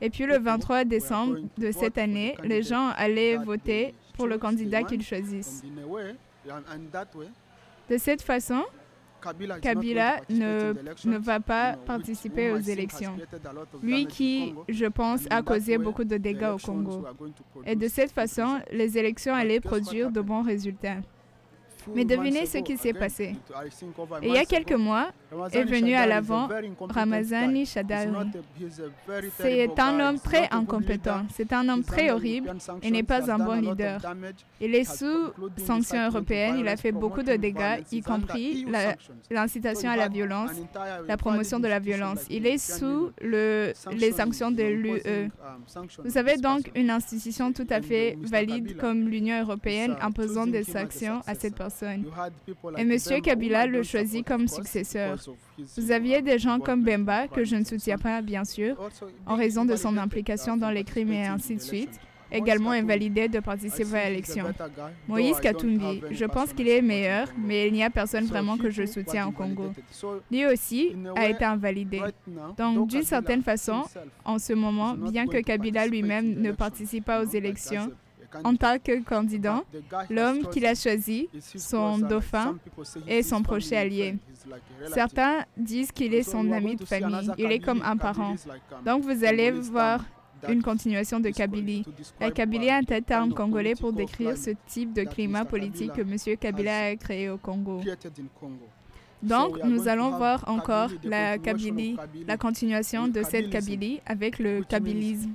Et 0.04 0.10
puis 0.10 0.26
le 0.26 0.38
23 0.38 0.84
décembre 0.84 1.38
de 1.56 1.72
cette 1.72 1.96
année, 1.96 2.36
les 2.44 2.62
gens 2.62 2.90
allaient 2.94 3.38
voter 3.38 3.94
pour 4.12 4.26
le 4.26 4.36
candidat 4.36 4.82
qu'ils 4.82 5.02
choisissent. 5.02 5.62
De 7.88 7.96
cette 7.96 8.20
façon, 8.20 8.64
Kabila 9.62 10.20
ne, 10.28 10.74
ne, 11.06 11.16
va 11.16 11.40
pas 11.40 11.78
participer 11.86 12.50
aux 12.52 12.58
élections. 12.58 13.16
Lui 13.82 14.06
qui, 14.06 14.54
je 14.68 14.84
pense, 14.84 15.22
a 15.30 15.40
causé 15.40 15.78
beaucoup 15.78 16.04
de 16.04 16.18
dégâts 16.18 16.52
au 16.54 16.58
Congo. 16.58 17.02
Et 17.64 17.74
de 17.74 17.88
cette 17.88 18.12
façon, 18.12 18.60
les 18.70 18.98
élections 18.98 19.32
allaient 19.34 19.60
produire 19.60 20.10
de 20.10 20.20
bons 20.20 20.42
résultats. 20.42 20.98
Mais 21.94 22.04
devinez 22.04 22.44
ce 22.44 22.58
qui 22.58 22.76
s'est 22.76 22.92
passé. 22.92 23.36
il 24.22 24.28
y 24.34 24.38
a 24.38 24.44
quelques 24.44 24.72
mois, 24.72 25.12
est 25.52 25.64
venu 25.64 25.94
à 25.94 26.06
l'avant, 26.06 26.48
Ramazani 26.80 27.66
Shadari. 27.66 28.10
C'est 29.38 29.78
un 29.78 30.00
homme 30.00 30.18
très 30.18 30.48
incompétent, 30.50 31.22
c'est 31.32 31.52
un 31.52 31.68
homme 31.68 31.82
très 31.82 32.10
horrible 32.10 32.52
et 32.82 32.90
n'est 32.90 33.02
pas 33.02 33.30
un 33.30 33.38
bon 33.38 33.60
leader. 33.60 34.00
Il 34.60 34.74
est 34.74 34.84
sous 34.84 35.32
sanctions 35.58 36.06
européennes, 36.06 36.56
il 36.58 36.68
a 36.68 36.76
fait 36.76 36.92
beaucoup 36.92 37.22
de 37.22 37.34
dégâts, 37.36 37.82
y 37.92 38.00
compris 38.02 38.66
l'incitation 39.30 39.90
à 39.90 39.96
la 39.96 40.08
violence, 40.08 40.50
la 41.06 41.16
promotion 41.16 41.60
de 41.60 41.68
la 41.68 41.78
violence. 41.78 42.24
Il 42.30 42.46
est 42.46 42.58
sous 42.58 43.10
le, 43.20 43.72
les 43.96 44.12
sanctions 44.12 44.50
de 44.50 44.62
l'UE. 44.62 45.30
Vous 46.04 46.18
avez 46.18 46.36
donc 46.36 46.70
une 46.74 46.90
institution 46.90 47.52
tout 47.52 47.66
à 47.70 47.80
fait 47.80 48.16
valide 48.22 48.76
comme 48.76 49.08
l'Union 49.08 49.40
européenne 49.40 49.96
imposant 50.00 50.46
des 50.46 50.64
sanctions 50.64 51.20
à 51.26 51.34
cette 51.34 51.56
personne. 51.56 52.04
Et 52.76 52.82
M. 52.82 52.96
Kabila 53.22 53.66
le 53.66 53.82
choisit 53.82 54.26
comme 54.26 54.48
successeur. 54.48 55.18
Vous 55.76 55.90
aviez 55.90 56.22
des 56.22 56.38
gens 56.38 56.58
comme 56.58 56.82
Bemba, 56.82 57.28
que 57.28 57.44
je 57.44 57.56
ne 57.56 57.64
soutiens 57.64 57.98
pas 57.98 58.20
bien 58.22 58.44
sûr, 58.44 58.76
en 59.26 59.36
raison 59.36 59.64
de 59.64 59.76
son 59.76 59.96
implication 59.96 60.56
dans 60.56 60.70
les 60.70 60.84
crimes 60.84 61.12
et 61.12 61.26
ainsi 61.26 61.56
de 61.56 61.60
suite, 61.60 62.00
également 62.30 62.70
invalidé 62.70 63.28
de 63.28 63.40
participer 63.40 63.96
à 63.98 64.08
l'élection. 64.08 64.46
Moïse 65.08 65.38
Katumbi, 65.40 66.02
je 66.10 66.24
pense 66.24 66.52
qu'il 66.52 66.68
est 66.68 66.82
meilleur, 66.82 67.28
mais 67.38 67.68
il 67.68 67.72
n'y 67.72 67.84
a 67.84 67.90
personne 67.90 68.24
vraiment 68.24 68.56
que 68.56 68.70
je 68.70 68.86
soutiens 68.86 69.28
au 69.28 69.30
Congo. 69.30 69.72
Lui 70.30 70.46
aussi 70.46 70.96
a 71.16 71.28
été 71.28 71.44
invalidé. 71.44 72.00
Donc, 72.56 72.88
d'une 72.88 73.02
certaine 73.02 73.42
façon, 73.42 73.84
en 74.24 74.38
ce 74.38 74.52
moment, 74.52 74.94
bien 74.94 75.26
que 75.26 75.40
Kabila 75.40 75.86
lui-même 75.86 76.40
ne 76.40 76.52
participe 76.52 77.04
pas 77.04 77.22
aux 77.22 77.28
élections, 77.28 77.92
en 78.42 78.56
tant 78.56 78.78
que 78.78 79.02
candidat, 79.02 79.62
l'homme 80.10 80.48
qu'il 80.48 80.66
a 80.66 80.74
choisi, 80.74 81.28
son 81.56 81.98
dauphin, 81.98 82.56
est 83.06 83.22
son 83.22 83.42
prochain 83.42 83.76
allié. 83.76 84.16
Certains 84.92 85.44
disent 85.56 85.92
qu'il 85.92 86.14
est 86.14 86.22
son 86.22 86.50
ami 86.52 86.76
de 86.76 86.84
famille, 86.84 87.30
il 87.38 87.52
est 87.52 87.60
comme 87.60 87.82
un 87.82 87.96
parent. 87.96 88.34
Donc 88.84 89.04
vous 89.04 89.24
allez 89.24 89.50
voir 89.50 90.04
une 90.48 90.62
continuation 90.62 91.20
de 91.20 91.30
Kabylie. 91.30 91.84
La 92.20 92.30
Kabylie 92.30 92.68
est 92.68 92.92
un 92.92 93.00
terme 93.00 93.32
congolais 93.32 93.74
pour 93.74 93.92
décrire 93.92 94.36
ce 94.36 94.50
type 94.66 94.92
de 94.92 95.04
climat 95.04 95.44
politique 95.44 95.92
que 95.92 96.02
M. 96.02 96.36
Kabila 96.38 96.86
a 96.86 96.96
créé 96.96 97.30
au 97.30 97.38
Congo. 97.38 97.80
Donc, 99.24 99.58
nous 99.64 99.88
allons 99.88 100.16
voir 100.16 100.44
encore 100.46 100.90
la 101.02 101.38
Kabylie, 101.38 101.96
la 102.26 102.36
continuation 102.36 103.08
de 103.08 103.22
cette 103.22 103.50
Kabylie 103.50 104.00
avec 104.06 104.38
le 104.38 104.62
kabylisme. 104.62 105.30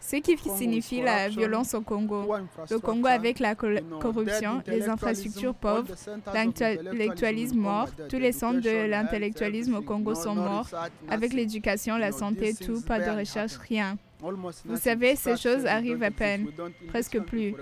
Ce 0.00 0.16
qui 0.16 0.36
signifie 0.36 1.02
la 1.02 1.28
violence 1.28 1.74
au 1.74 1.80
Congo. 1.80 2.34
Le 2.70 2.78
Congo 2.78 3.06
avec 3.08 3.38
la 3.38 3.54
corruption, 3.54 4.62
les 4.66 4.88
infrastructures 4.88 5.54
pauvres, 5.54 5.94
l'intellectualisme 6.34 7.58
mort, 7.58 7.88
tous 8.08 8.18
les 8.18 8.32
centres 8.32 8.60
de 8.60 8.86
l'intellectualisme 8.88 9.74
au 9.76 9.82
Congo 9.82 10.14
sont 10.14 10.34
morts, 10.34 10.68
avec 11.08 11.32
l'éducation, 11.32 11.96
la 11.96 12.12
santé, 12.12 12.54
tout, 12.54 12.80
pas 12.82 12.98
de 12.98 13.18
recherche, 13.18 13.56
rien. 13.68 13.96
Vous 14.64 14.76
savez, 14.76 15.16
ces 15.16 15.36
choses 15.36 15.66
arrivent 15.66 16.02
à 16.02 16.10
peine, 16.10 16.48
presque 16.88 17.20
plus. 17.20 17.54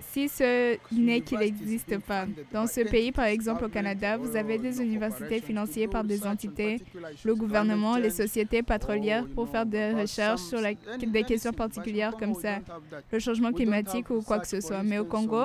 Si 0.00 0.28
ce 0.28 0.76
n'est 0.92 1.20
qu'il 1.20 1.38
n'existe 1.38 1.98
pas. 1.98 2.26
Dans 2.52 2.66
ce 2.66 2.80
pays, 2.80 3.12
par 3.12 3.26
exemple 3.26 3.64
au 3.64 3.68
Canada, 3.68 4.16
vous 4.16 4.36
avez 4.36 4.58
des 4.58 4.80
universités 4.80 5.40
financées 5.40 5.88
par 5.88 6.04
des 6.04 6.26
entités, 6.26 6.80
le 7.24 7.34
gouvernement, 7.34 7.96
les 7.96 8.10
sociétés 8.10 8.62
pétrolières 8.62 9.26
pour 9.26 9.48
faire 9.48 9.66
des 9.66 9.92
recherches 9.92 10.42
sur 10.42 10.60
des 10.60 11.22
questions 11.24 11.52
particulières 11.52 12.16
comme 12.16 12.34
ça, 12.34 12.58
le 13.10 13.18
changement 13.18 13.52
climatique 13.52 14.10
ou 14.10 14.22
quoi 14.22 14.38
que 14.38 14.46
ce 14.46 14.60
soit. 14.60 14.82
Mais 14.82 14.98
au 14.98 15.04
Congo, 15.04 15.44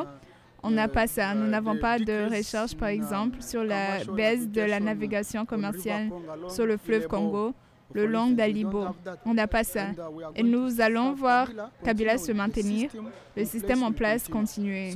on 0.62 0.72
n'a 0.72 0.88
pas 0.88 1.08
ça. 1.08 1.34
Nous 1.36 1.48
n'avons 1.48 1.78
pas 1.78 2.00
de 2.00 2.36
recherche, 2.36 2.76
par 2.76 2.90
exemple, 2.90 3.42
sur 3.42 3.64
la 3.64 4.04
baisse 4.06 4.48
de 4.48 4.62
la 4.62 4.80
navigation 4.80 5.46
commerciale 5.46 6.10
sur 6.50 6.66
le 6.66 6.78
fleuve 6.78 7.08
Congo 7.08 7.54
le 7.94 8.06
long 8.06 8.30
d'Alibo. 8.30 8.86
On 9.26 9.34
n'a 9.34 9.48
pas 9.48 9.64
ça. 9.64 9.88
Et 10.36 10.44
nous 10.44 10.82
allons 10.82 11.14
voir 11.14 11.50
Kabila 11.84 12.18
se 12.18 12.32
maintenir, 12.32 12.90
le 13.36 13.46
système 13.46 13.84
en 13.84 13.92
place 13.92 14.28
continuer. 14.28 14.94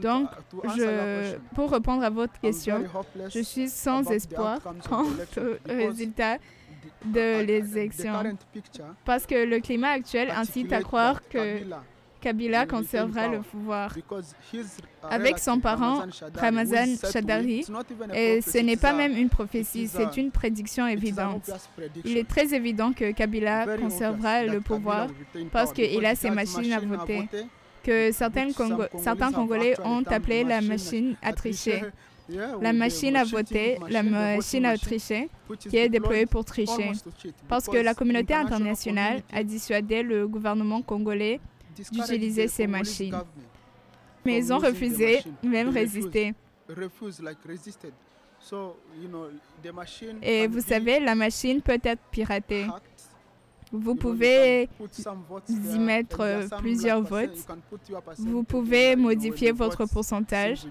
Donc, 0.00 0.28
je, 0.76 1.36
pour 1.54 1.70
répondre 1.70 2.02
à 2.02 2.10
votre 2.10 2.38
question, 2.40 2.84
je 3.28 3.40
suis 3.40 3.68
sans 3.68 4.10
espoir 4.10 4.58
quant 4.88 5.04
au 5.04 5.56
résultat 5.68 6.38
de 7.04 7.42
l'élection. 7.44 8.14
Parce 9.04 9.26
que 9.26 9.44
le 9.44 9.60
climat 9.60 9.90
actuel 9.90 10.30
incite 10.30 10.72
à 10.72 10.82
croire 10.82 11.20
que 11.28 11.60
Kabila 12.22 12.66
conservera 12.66 13.26
le 13.26 13.40
pouvoir 13.40 13.92
avec 15.10 15.38
son 15.40 15.58
parent 15.58 16.04
Ramazan 16.34 16.94
Shadari. 17.12 17.66
Et 18.14 18.40
ce 18.40 18.58
n'est 18.58 18.76
pas 18.76 18.92
même 18.92 19.16
une 19.16 19.28
prophétie, 19.28 19.88
c'est 19.88 20.16
une 20.16 20.30
prédiction 20.30 20.86
évidente. 20.86 21.50
Il 22.04 22.16
est 22.16 22.28
très 22.28 22.54
évident 22.54 22.92
que 22.92 23.10
Kabila 23.10 23.76
conservera 23.76 24.44
le 24.44 24.60
pouvoir 24.60 25.08
parce 25.50 25.72
qu'il 25.72 26.06
a 26.06 26.14
ses 26.14 26.30
machines 26.30 26.72
à 26.72 26.78
voter, 26.78 27.28
que 27.82 28.12
certains, 28.12 28.48
certains 28.98 29.32
Congolais 29.32 29.74
ont 29.84 30.04
appelé 30.06 30.44
la 30.44 30.60
machine 30.60 31.16
à 31.22 31.32
tricher. 31.32 31.82
La 32.60 32.72
machine 32.72 33.16
à 33.16 33.24
voter, 33.24 33.78
la 33.90 34.04
machine 34.04 34.64
à 34.64 34.78
tricher, 34.78 35.28
qui 35.58 35.76
est 35.76 35.88
déployée 35.88 36.26
pour 36.26 36.44
tricher. 36.44 36.92
Parce 37.48 37.66
que 37.66 37.76
la 37.76 37.94
communauté 37.94 38.32
internationale 38.32 39.22
a 39.32 39.42
dissuadé 39.42 40.04
le 40.04 40.28
gouvernement 40.28 40.82
congolais 40.82 41.40
d'utiliser 41.74 42.48
ces 42.48 42.66
machines. 42.66 43.14
Mais 44.24 44.38
ils 44.38 44.52
ont 44.52 44.58
refusé, 44.58 45.20
même 45.42 45.68
résisté. 45.68 46.34
Et 50.22 50.46
vous 50.46 50.60
savez, 50.60 51.00
la 51.00 51.14
machine 51.14 51.60
peut 51.60 51.80
être 51.82 52.02
piratée. 52.10 52.66
Vous 53.72 53.94
pouvez 53.94 54.68
y 55.48 55.78
mettre 55.78 56.46
plusieurs 56.58 57.00
votes. 57.02 57.46
Vous 58.18 58.44
pouvez 58.44 58.96
modifier 58.96 59.52
votre 59.52 59.86
pourcentage. 59.86 60.66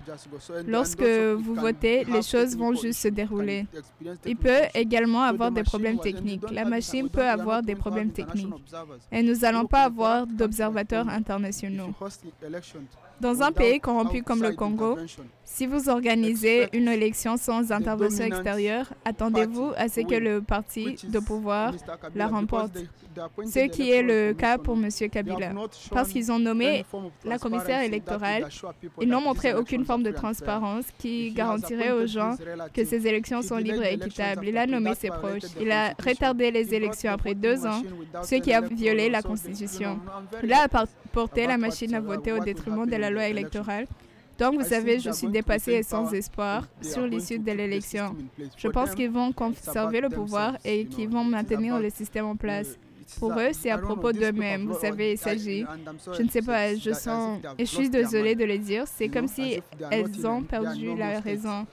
Lorsque 0.67 1.01
vous 1.03 1.55
votez, 1.55 2.03
les 2.05 2.21
choses 2.21 2.55
vont 2.55 2.73
juste 2.73 3.01
se 3.01 3.07
dérouler. 3.07 3.65
Il 4.25 4.37
peut 4.37 4.61
également 4.73 5.23
avoir 5.23 5.51
des 5.51 5.63
problèmes 5.63 5.99
techniques. 5.99 6.49
La 6.51 6.65
machine 6.65 7.09
peut 7.09 7.27
avoir 7.27 7.63
des 7.63 7.75
problèmes 7.75 8.11
techniques. 8.11 8.53
Et 9.11 9.23
nous 9.23 9.35
n'allons 9.35 9.65
pas 9.65 9.83
avoir 9.83 10.27
d'observateurs 10.27 11.07
internationaux. 11.09 11.93
Dans 13.21 13.43
un 13.43 13.51
pays 13.51 13.79
corrompu 13.79 14.23
comme 14.23 14.41
le 14.41 14.53
Congo, 14.53 14.97
si 15.43 15.67
vous 15.67 15.89
organisez 15.89 16.69
une 16.73 16.87
élection 16.87 17.37
sans 17.37 17.71
intervention 17.71 18.25
extérieure, 18.25 18.93
attendez-vous 19.05 19.73
à 19.77 19.89
ce 19.89 20.01
que 20.01 20.15
le 20.15 20.41
parti 20.41 20.95
de 21.07 21.19
pouvoir 21.19 21.73
la 22.15 22.27
remporte. 22.27 22.77
Ce 23.45 23.67
qui 23.67 23.91
est 23.91 24.01
le 24.01 24.33
cas 24.33 24.57
pour 24.57 24.75
M. 24.75 24.89
Kabila. 25.11 25.51
Parce 25.91 26.09
qu'ils 26.09 26.31
ont 26.31 26.39
nommé 26.39 26.85
la 27.25 27.37
commissaire 27.37 27.81
électorale, 27.81 28.47
ils 29.01 29.09
n'ont 29.09 29.21
montré 29.21 29.53
aucune 29.53 29.85
forme 29.85 30.03
de 30.03 30.11
transparence 30.11 30.85
qui 30.97 31.31
garantirait 31.31 31.91
aux 31.91 32.07
gens 32.07 32.35
que 32.73 32.85
ces 32.85 33.05
élections 33.05 33.41
sont 33.41 33.57
libres 33.57 33.83
et 33.83 33.95
équitables. 33.95 34.47
Il 34.47 34.57
a 34.57 34.65
nommé 34.65 34.95
ses 34.95 35.09
proches. 35.09 35.51
Il 35.59 35.71
a 35.71 35.89
retardé 36.03 36.49
les 36.49 36.73
élections 36.73 37.11
après 37.11 37.35
deux 37.35 37.65
ans, 37.65 37.83
ce 38.23 38.35
qui 38.35 38.53
a 38.53 38.61
violé 38.61 39.09
la 39.09 39.21
Constitution. 39.21 39.99
Il 40.41 40.53
a 40.53 40.61
apporté 40.63 41.45
la 41.45 41.57
machine 41.57 41.93
à 41.93 41.99
voter 41.99 42.31
au 42.31 42.39
détriment 42.39 42.85
de 42.85 42.95
la 42.95 43.10
loi 43.11 43.27
électorale. 43.27 43.87
Donc, 44.39 44.55
vous 44.55 44.67
savez, 44.67 44.99
je 44.99 45.11
suis 45.11 45.27
dépassé 45.27 45.73
et 45.73 45.83
sans 45.83 46.11
espoir 46.13 46.67
sur 46.81 47.05
l'issue 47.05 47.37
de 47.37 47.51
l'élection. 47.51 48.15
Je 48.57 48.67
pense 48.69 48.95
qu'ils 48.95 49.11
vont 49.11 49.31
conserver 49.31 50.01
le 50.01 50.09
pouvoir 50.09 50.57
et 50.65 50.85
qu'ils 50.85 51.09
vont 51.09 51.23
maintenir 51.23 51.79
le 51.79 51.89
système 51.89 52.25
en 52.25 52.35
place. 52.35 52.77
Pour 53.19 53.33
eux, 53.33 53.49
c'est 53.51 53.69
à 53.69 53.77
propos 53.77 54.11
d'eux-mêmes. 54.11 54.65
Vous 54.65 54.79
savez, 54.79 55.11
il 55.11 55.17
s'agit, 55.17 55.65
je 56.17 56.23
ne 56.23 56.29
sais 56.29 56.41
pas, 56.41 56.73
je 56.75 56.91
sens, 56.91 57.39
et 57.57 57.65
je 57.65 57.69
suis 57.69 57.89
désolée 57.89 58.35
de 58.35 58.45
le 58.45 58.57
dire, 58.57 58.85
c'est 58.87 59.09
comme 59.09 59.27
si 59.27 59.61
elles 59.91 60.25
ont 60.25 60.41
perdu 60.41 60.95
la 60.95 61.19
raison 61.19 61.67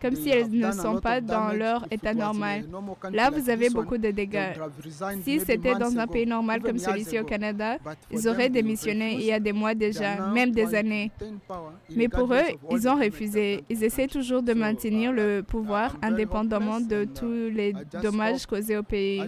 comme 0.00 0.14
si 0.14 0.28
elles 0.30 0.50
ne 0.50 0.72
sont 0.72 1.00
pas 1.00 1.20
dans 1.20 1.52
leur 1.52 1.86
état 1.90 2.14
normal. 2.14 2.64
Là, 3.12 3.30
vous 3.30 3.48
avez 3.50 3.70
beaucoup 3.70 3.98
de 3.98 4.10
dégâts. 4.10 4.52
Si 5.22 5.40
c'était 5.40 5.74
dans 5.74 5.98
un 5.98 6.06
pays 6.06 6.26
normal 6.26 6.62
comme 6.62 6.78
celui-ci 6.78 7.18
au 7.18 7.24
Canada, 7.24 7.78
ils 8.10 8.28
auraient 8.28 8.50
démissionné 8.50 9.14
il 9.14 9.24
y 9.24 9.32
a 9.32 9.40
des 9.40 9.52
mois 9.52 9.74
déjà, 9.74 10.28
même 10.30 10.50
des 10.50 10.74
années. 10.74 11.10
Mais 11.94 12.08
pour 12.08 12.32
eux, 12.32 12.48
ils 12.70 12.88
ont 12.88 12.96
refusé. 12.96 13.64
Ils 13.68 13.82
essaient 13.84 14.06
toujours 14.06 14.42
de 14.42 14.52
maintenir 14.52 15.12
le 15.12 15.42
pouvoir 15.42 15.96
indépendamment 16.02 16.80
de 16.80 17.04
tous 17.04 17.50
les 17.54 17.72
dommages 18.02 18.46
causés 18.46 18.76
au 18.76 18.82
pays. 18.82 19.22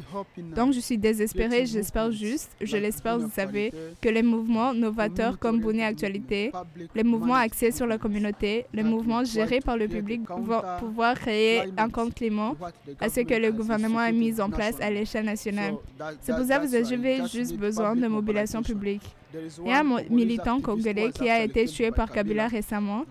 Donc, 0.55 0.73
je 0.73 0.81
suis 0.81 0.99
désespérée. 0.99 1.67
J'espère 1.67 2.11
juste, 2.11 2.51
je 2.61 2.77
l'espère, 2.77 3.19
vous 3.19 3.31
savez, 3.31 3.73
que 4.01 4.09
les 4.09 4.23
mouvements 4.23 4.75
novateurs 4.75 5.39
comme 5.39 5.61
Bouni 5.61 5.83
Actualité, 5.83 6.53
les 6.95 7.05
mouvements 7.05 7.35
axés 7.35 7.71
sur 7.71 7.87
la 7.87 7.99
communauté, 7.99 8.67
les 8.73 8.83
mouvements 8.83 9.25
gérés 9.25 9.61
par 9.61 9.77
le 9.77 9.89
public 9.89 10.23
vont 10.29 10.58
pouvoir 10.79 11.15
créer 11.15 11.63
un 11.77 11.89
compte 11.89 12.15
Clément 12.15 12.57
à 13.01 13.09
ce 13.09 13.21
que 13.21 13.35
le 13.35 13.53
gouvernement 13.53 13.99
a 13.99 14.13
mis 14.13 14.41
en 14.41 14.51
place 14.51 14.81
à 14.81 14.91
l'échelle 14.91 15.25
nationale. 15.25 15.75
C'est 16.21 16.35
pour 16.35 16.45
ça 16.45 16.59
que 16.59 16.67
vous 16.67 16.75
avez 16.75 17.27
juste 17.29 17.57
besoin 17.57 17.95
de 17.95 18.07
mobilisation 18.07 18.63
publique. 18.63 19.03
Il 19.35 19.69
y 19.69 19.73
a 19.73 19.81
un 19.81 20.03
militant 20.09 20.61
congolais 20.61 21.11
qui 21.13 21.29
a 21.29 21.43
été 21.43 21.67
tué 21.67 21.91
par 21.91 22.11
Kabila 22.11 22.49
récemment. 22.49 23.05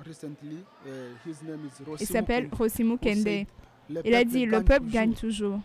Il 2.00 2.08
s'appelle 2.08 2.50
Rosimu 2.52 2.98
Kende. 2.98 3.46
Il 4.04 4.16
a 4.16 4.24
dit, 4.24 4.46
le 4.46 4.64
peuple 4.64 4.90
gagne 4.90 5.14
toujours. 5.14 5.60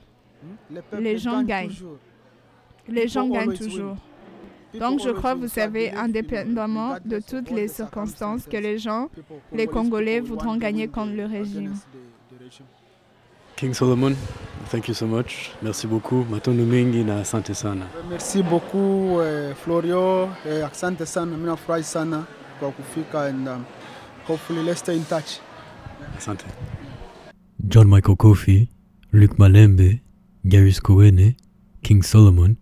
Les 0.98 1.18
gens 1.18 1.42
gagnent. 1.42 1.72
Les 2.88 3.08
gens 3.08 3.28
gagnent 3.28 3.56
toujours. 3.56 3.96
Donc 4.78 5.00
je 5.00 5.10
crois, 5.10 5.34
vous 5.34 5.48
savez, 5.48 5.92
indépendamment 5.92 6.96
de 7.04 7.20
toutes 7.20 7.50
les 7.50 7.68
circonstances, 7.68 8.46
que 8.46 8.56
les 8.56 8.78
gens, 8.78 9.08
les 9.52 9.66
Congolais, 9.66 10.20
voudront 10.20 10.56
gagner 10.56 10.88
contre 10.88 11.12
le 11.12 11.26
régime. 11.26 11.74
King 13.56 13.74
Solomon, 13.74 14.14
thank 14.70 14.88
you 14.88 14.94
so 14.94 15.06
much. 15.06 15.52
Merci 15.62 15.86
beaucoup. 15.86 16.24
Matondo 16.28 16.64
mingi 16.64 17.04
na 17.04 17.20
asante 17.20 17.54
sana. 17.54 17.86
Merci 18.10 18.42
beaucoup 18.42 19.20
eh, 19.20 19.54
Florio, 19.54 20.28
eh, 20.46 20.62
asante 20.64 21.06
sana. 21.06 21.36
Mimi 21.36 21.46
nafurahi 21.46 21.84
sana 21.84 22.24
kwa 22.58 22.70
kufika 22.72 23.26
and 23.26 23.46
um, 23.48 23.64
hopefully 24.26 24.62
let's 24.64 24.80
stay 24.80 24.96
in 24.96 25.04
touch. 25.04 25.38
Asante. 26.18 26.44
John 27.68 27.88
Michael 27.88 28.16
Kofi, 28.16 28.68
Luc 29.12 29.38
Malembe, 29.38 30.00
Garius 30.44 30.80
Kowene, 30.80 31.36
King 31.84 32.02
Solomon, 32.02 32.56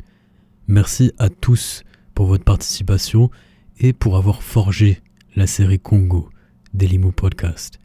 merci 0.69 1.13
à 1.19 1.31
tous 1.31 1.83
pour 2.21 2.27
votre 2.27 2.45
participation 2.45 3.31
et 3.79 3.95
pour 3.95 4.19
avoir 4.19 4.43
forgé 4.43 5.01
la 5.37 5.47
série 5.47 5.79
Congo 5.79 6.29
des 6.75 6.87
Limo 6.87 7.13
Podcast. 7.13 7.79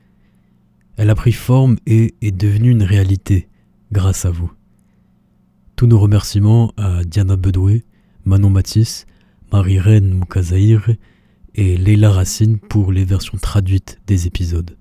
Elle 0.97 1.09
a 1.09 1.15
pris 1.15 1.31
forme 1.31 1.77
et 1.87 2.15
est 2.21 2.33
devenue 2.33 2.71
une 2.71 2.83
réalité 2.83 3.47
grâce 3.93 4.25
à 4.25 4.31
vous. 4.31 4.51
Tous 5.77 5.87
nos 5.87 5.97
remerciements 5.97 6.73
à 6.75 7.05
Diana 7.05 7.37
Bedoué, 7.37 7.85
Manon 8.25 8.49
Matisse, 8.49 9.05
Marie-Reine 9.53 10.13
Moukazaïr 10.13 10.89
et 11.53 11.77
Leila 11.77 12.11
Racine 12.11 12.59
pour 12.59 12.91
les 12.91 13.05
versions 13.05 13.37
traduites 13.37 14.01
des 14.05 14.27
épisodes. 14.27 14.75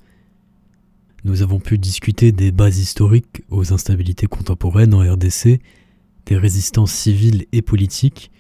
Nous 1.22 1.42
avons 1.42 1.60
pu 1.60 1.78
discuter 1.78 2.32
des 2.32 2.50
bases 2.50 2.78
historiques 2.78 3.44
aux 3.50 3.72
instabilités 3.72 4.26
contemporaines 4.26 4.94
en 4.94 5.08
RDC, 5.12 5.60
des 6.26 6.36
résistances 6.36 6.90
civiles 6.90 7.46
et 7.52 7.62
politiques, 7.62 8.32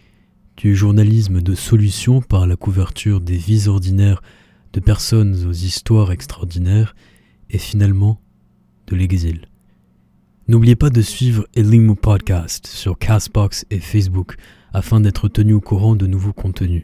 du 0.56 0.76
journalisme 0.76 1.40
de 1.40 1.54
solution 1.54 2.20
par 2.20 2.46
la 2.46 2.56
couverture 2.56 3.20
des 3.20 3.36
vies 3.36 3.68
ordinaires 3.68 4.22
de 4.72 4.80
personnes 4.80 5.46
aux 5.46 5.52
histoires 5.52 6.12
extraordinaires, 6.12 6.94
et 7.50 7.58
finalement 7.58 8.20
de 8.88 8.96
l'exil. 8.96 9.46
N'oubliez 10.48 10.74
pas 10.76 10.90
de 10.90 11.00
suivre 11.00 11.46
Elimu 11.54 11.94
Podcast 11.94 12.66
sur 12.66 12.98
Castbox 12.98 13.64
et 13.70 13.78
Facebook 13.78 14.34
afin 14.72 15.00
d'être 15.00 15.28
tenu 15.28 15.54
au 15.54 15.60
courant 15.60 15.96
de 15.96 16.06
nouveaux 16.06 16.34
contenus. 16.34 16.82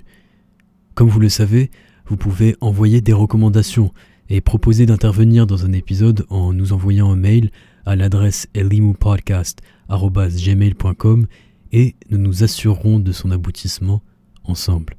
Comme 0.94 1.08
vous 1.08 1.20
le 1.20 1.28
savez, 1.28 1.70
vous 2.06 2.16
pouvez 2.16 2.56
envoyer 2.60 3.00
des 3.00 3.12
recommandations 3.12 3.92
et 4.28 4.40
proposer 4.40 4.86
d'intervenir 4.86 5.46
dans 5.46 5.66
un 5.66 5.72
épisode 5.72 6.24
en 6.30 6.52
nous 6.52 6.72
envoyant 6.72 7.10
un 7.10 7.16
mail 7.16 7.50
à 7.84 7.96
l'adresse 7.96 8.46
elimupodcast.gmail.com 8.54 11.26
et 11.72 11.94
nous 12.10 12.18
nous 12.18 12.42
assurerons 12.42 12.98
de 12.98 13.12
son 13.12 13.30
aboutissement 13.30 14.02
ensemble. 14.44 14.96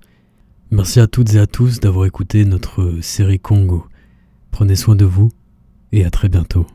Merci 0.69 0.99
à 0.99 1.07
toutes 1.07 1.33
et 1.33 1.39
à 1.39 1.47
tous 1.47 1.79
d'avoir 1.79 2.05
écouté 2.05 2.45
notre 2.45 2.99
série 3.01 3.39
Congo. 3.39 3.85
Prenez 4.51 4.75
soin 4.75 4.95
de 4.95 5.05
vous 5.05 5.31
et 5.91 6.05
à 6.05 6.09
très 6.09 6.29
bientôt. 6.29 6.65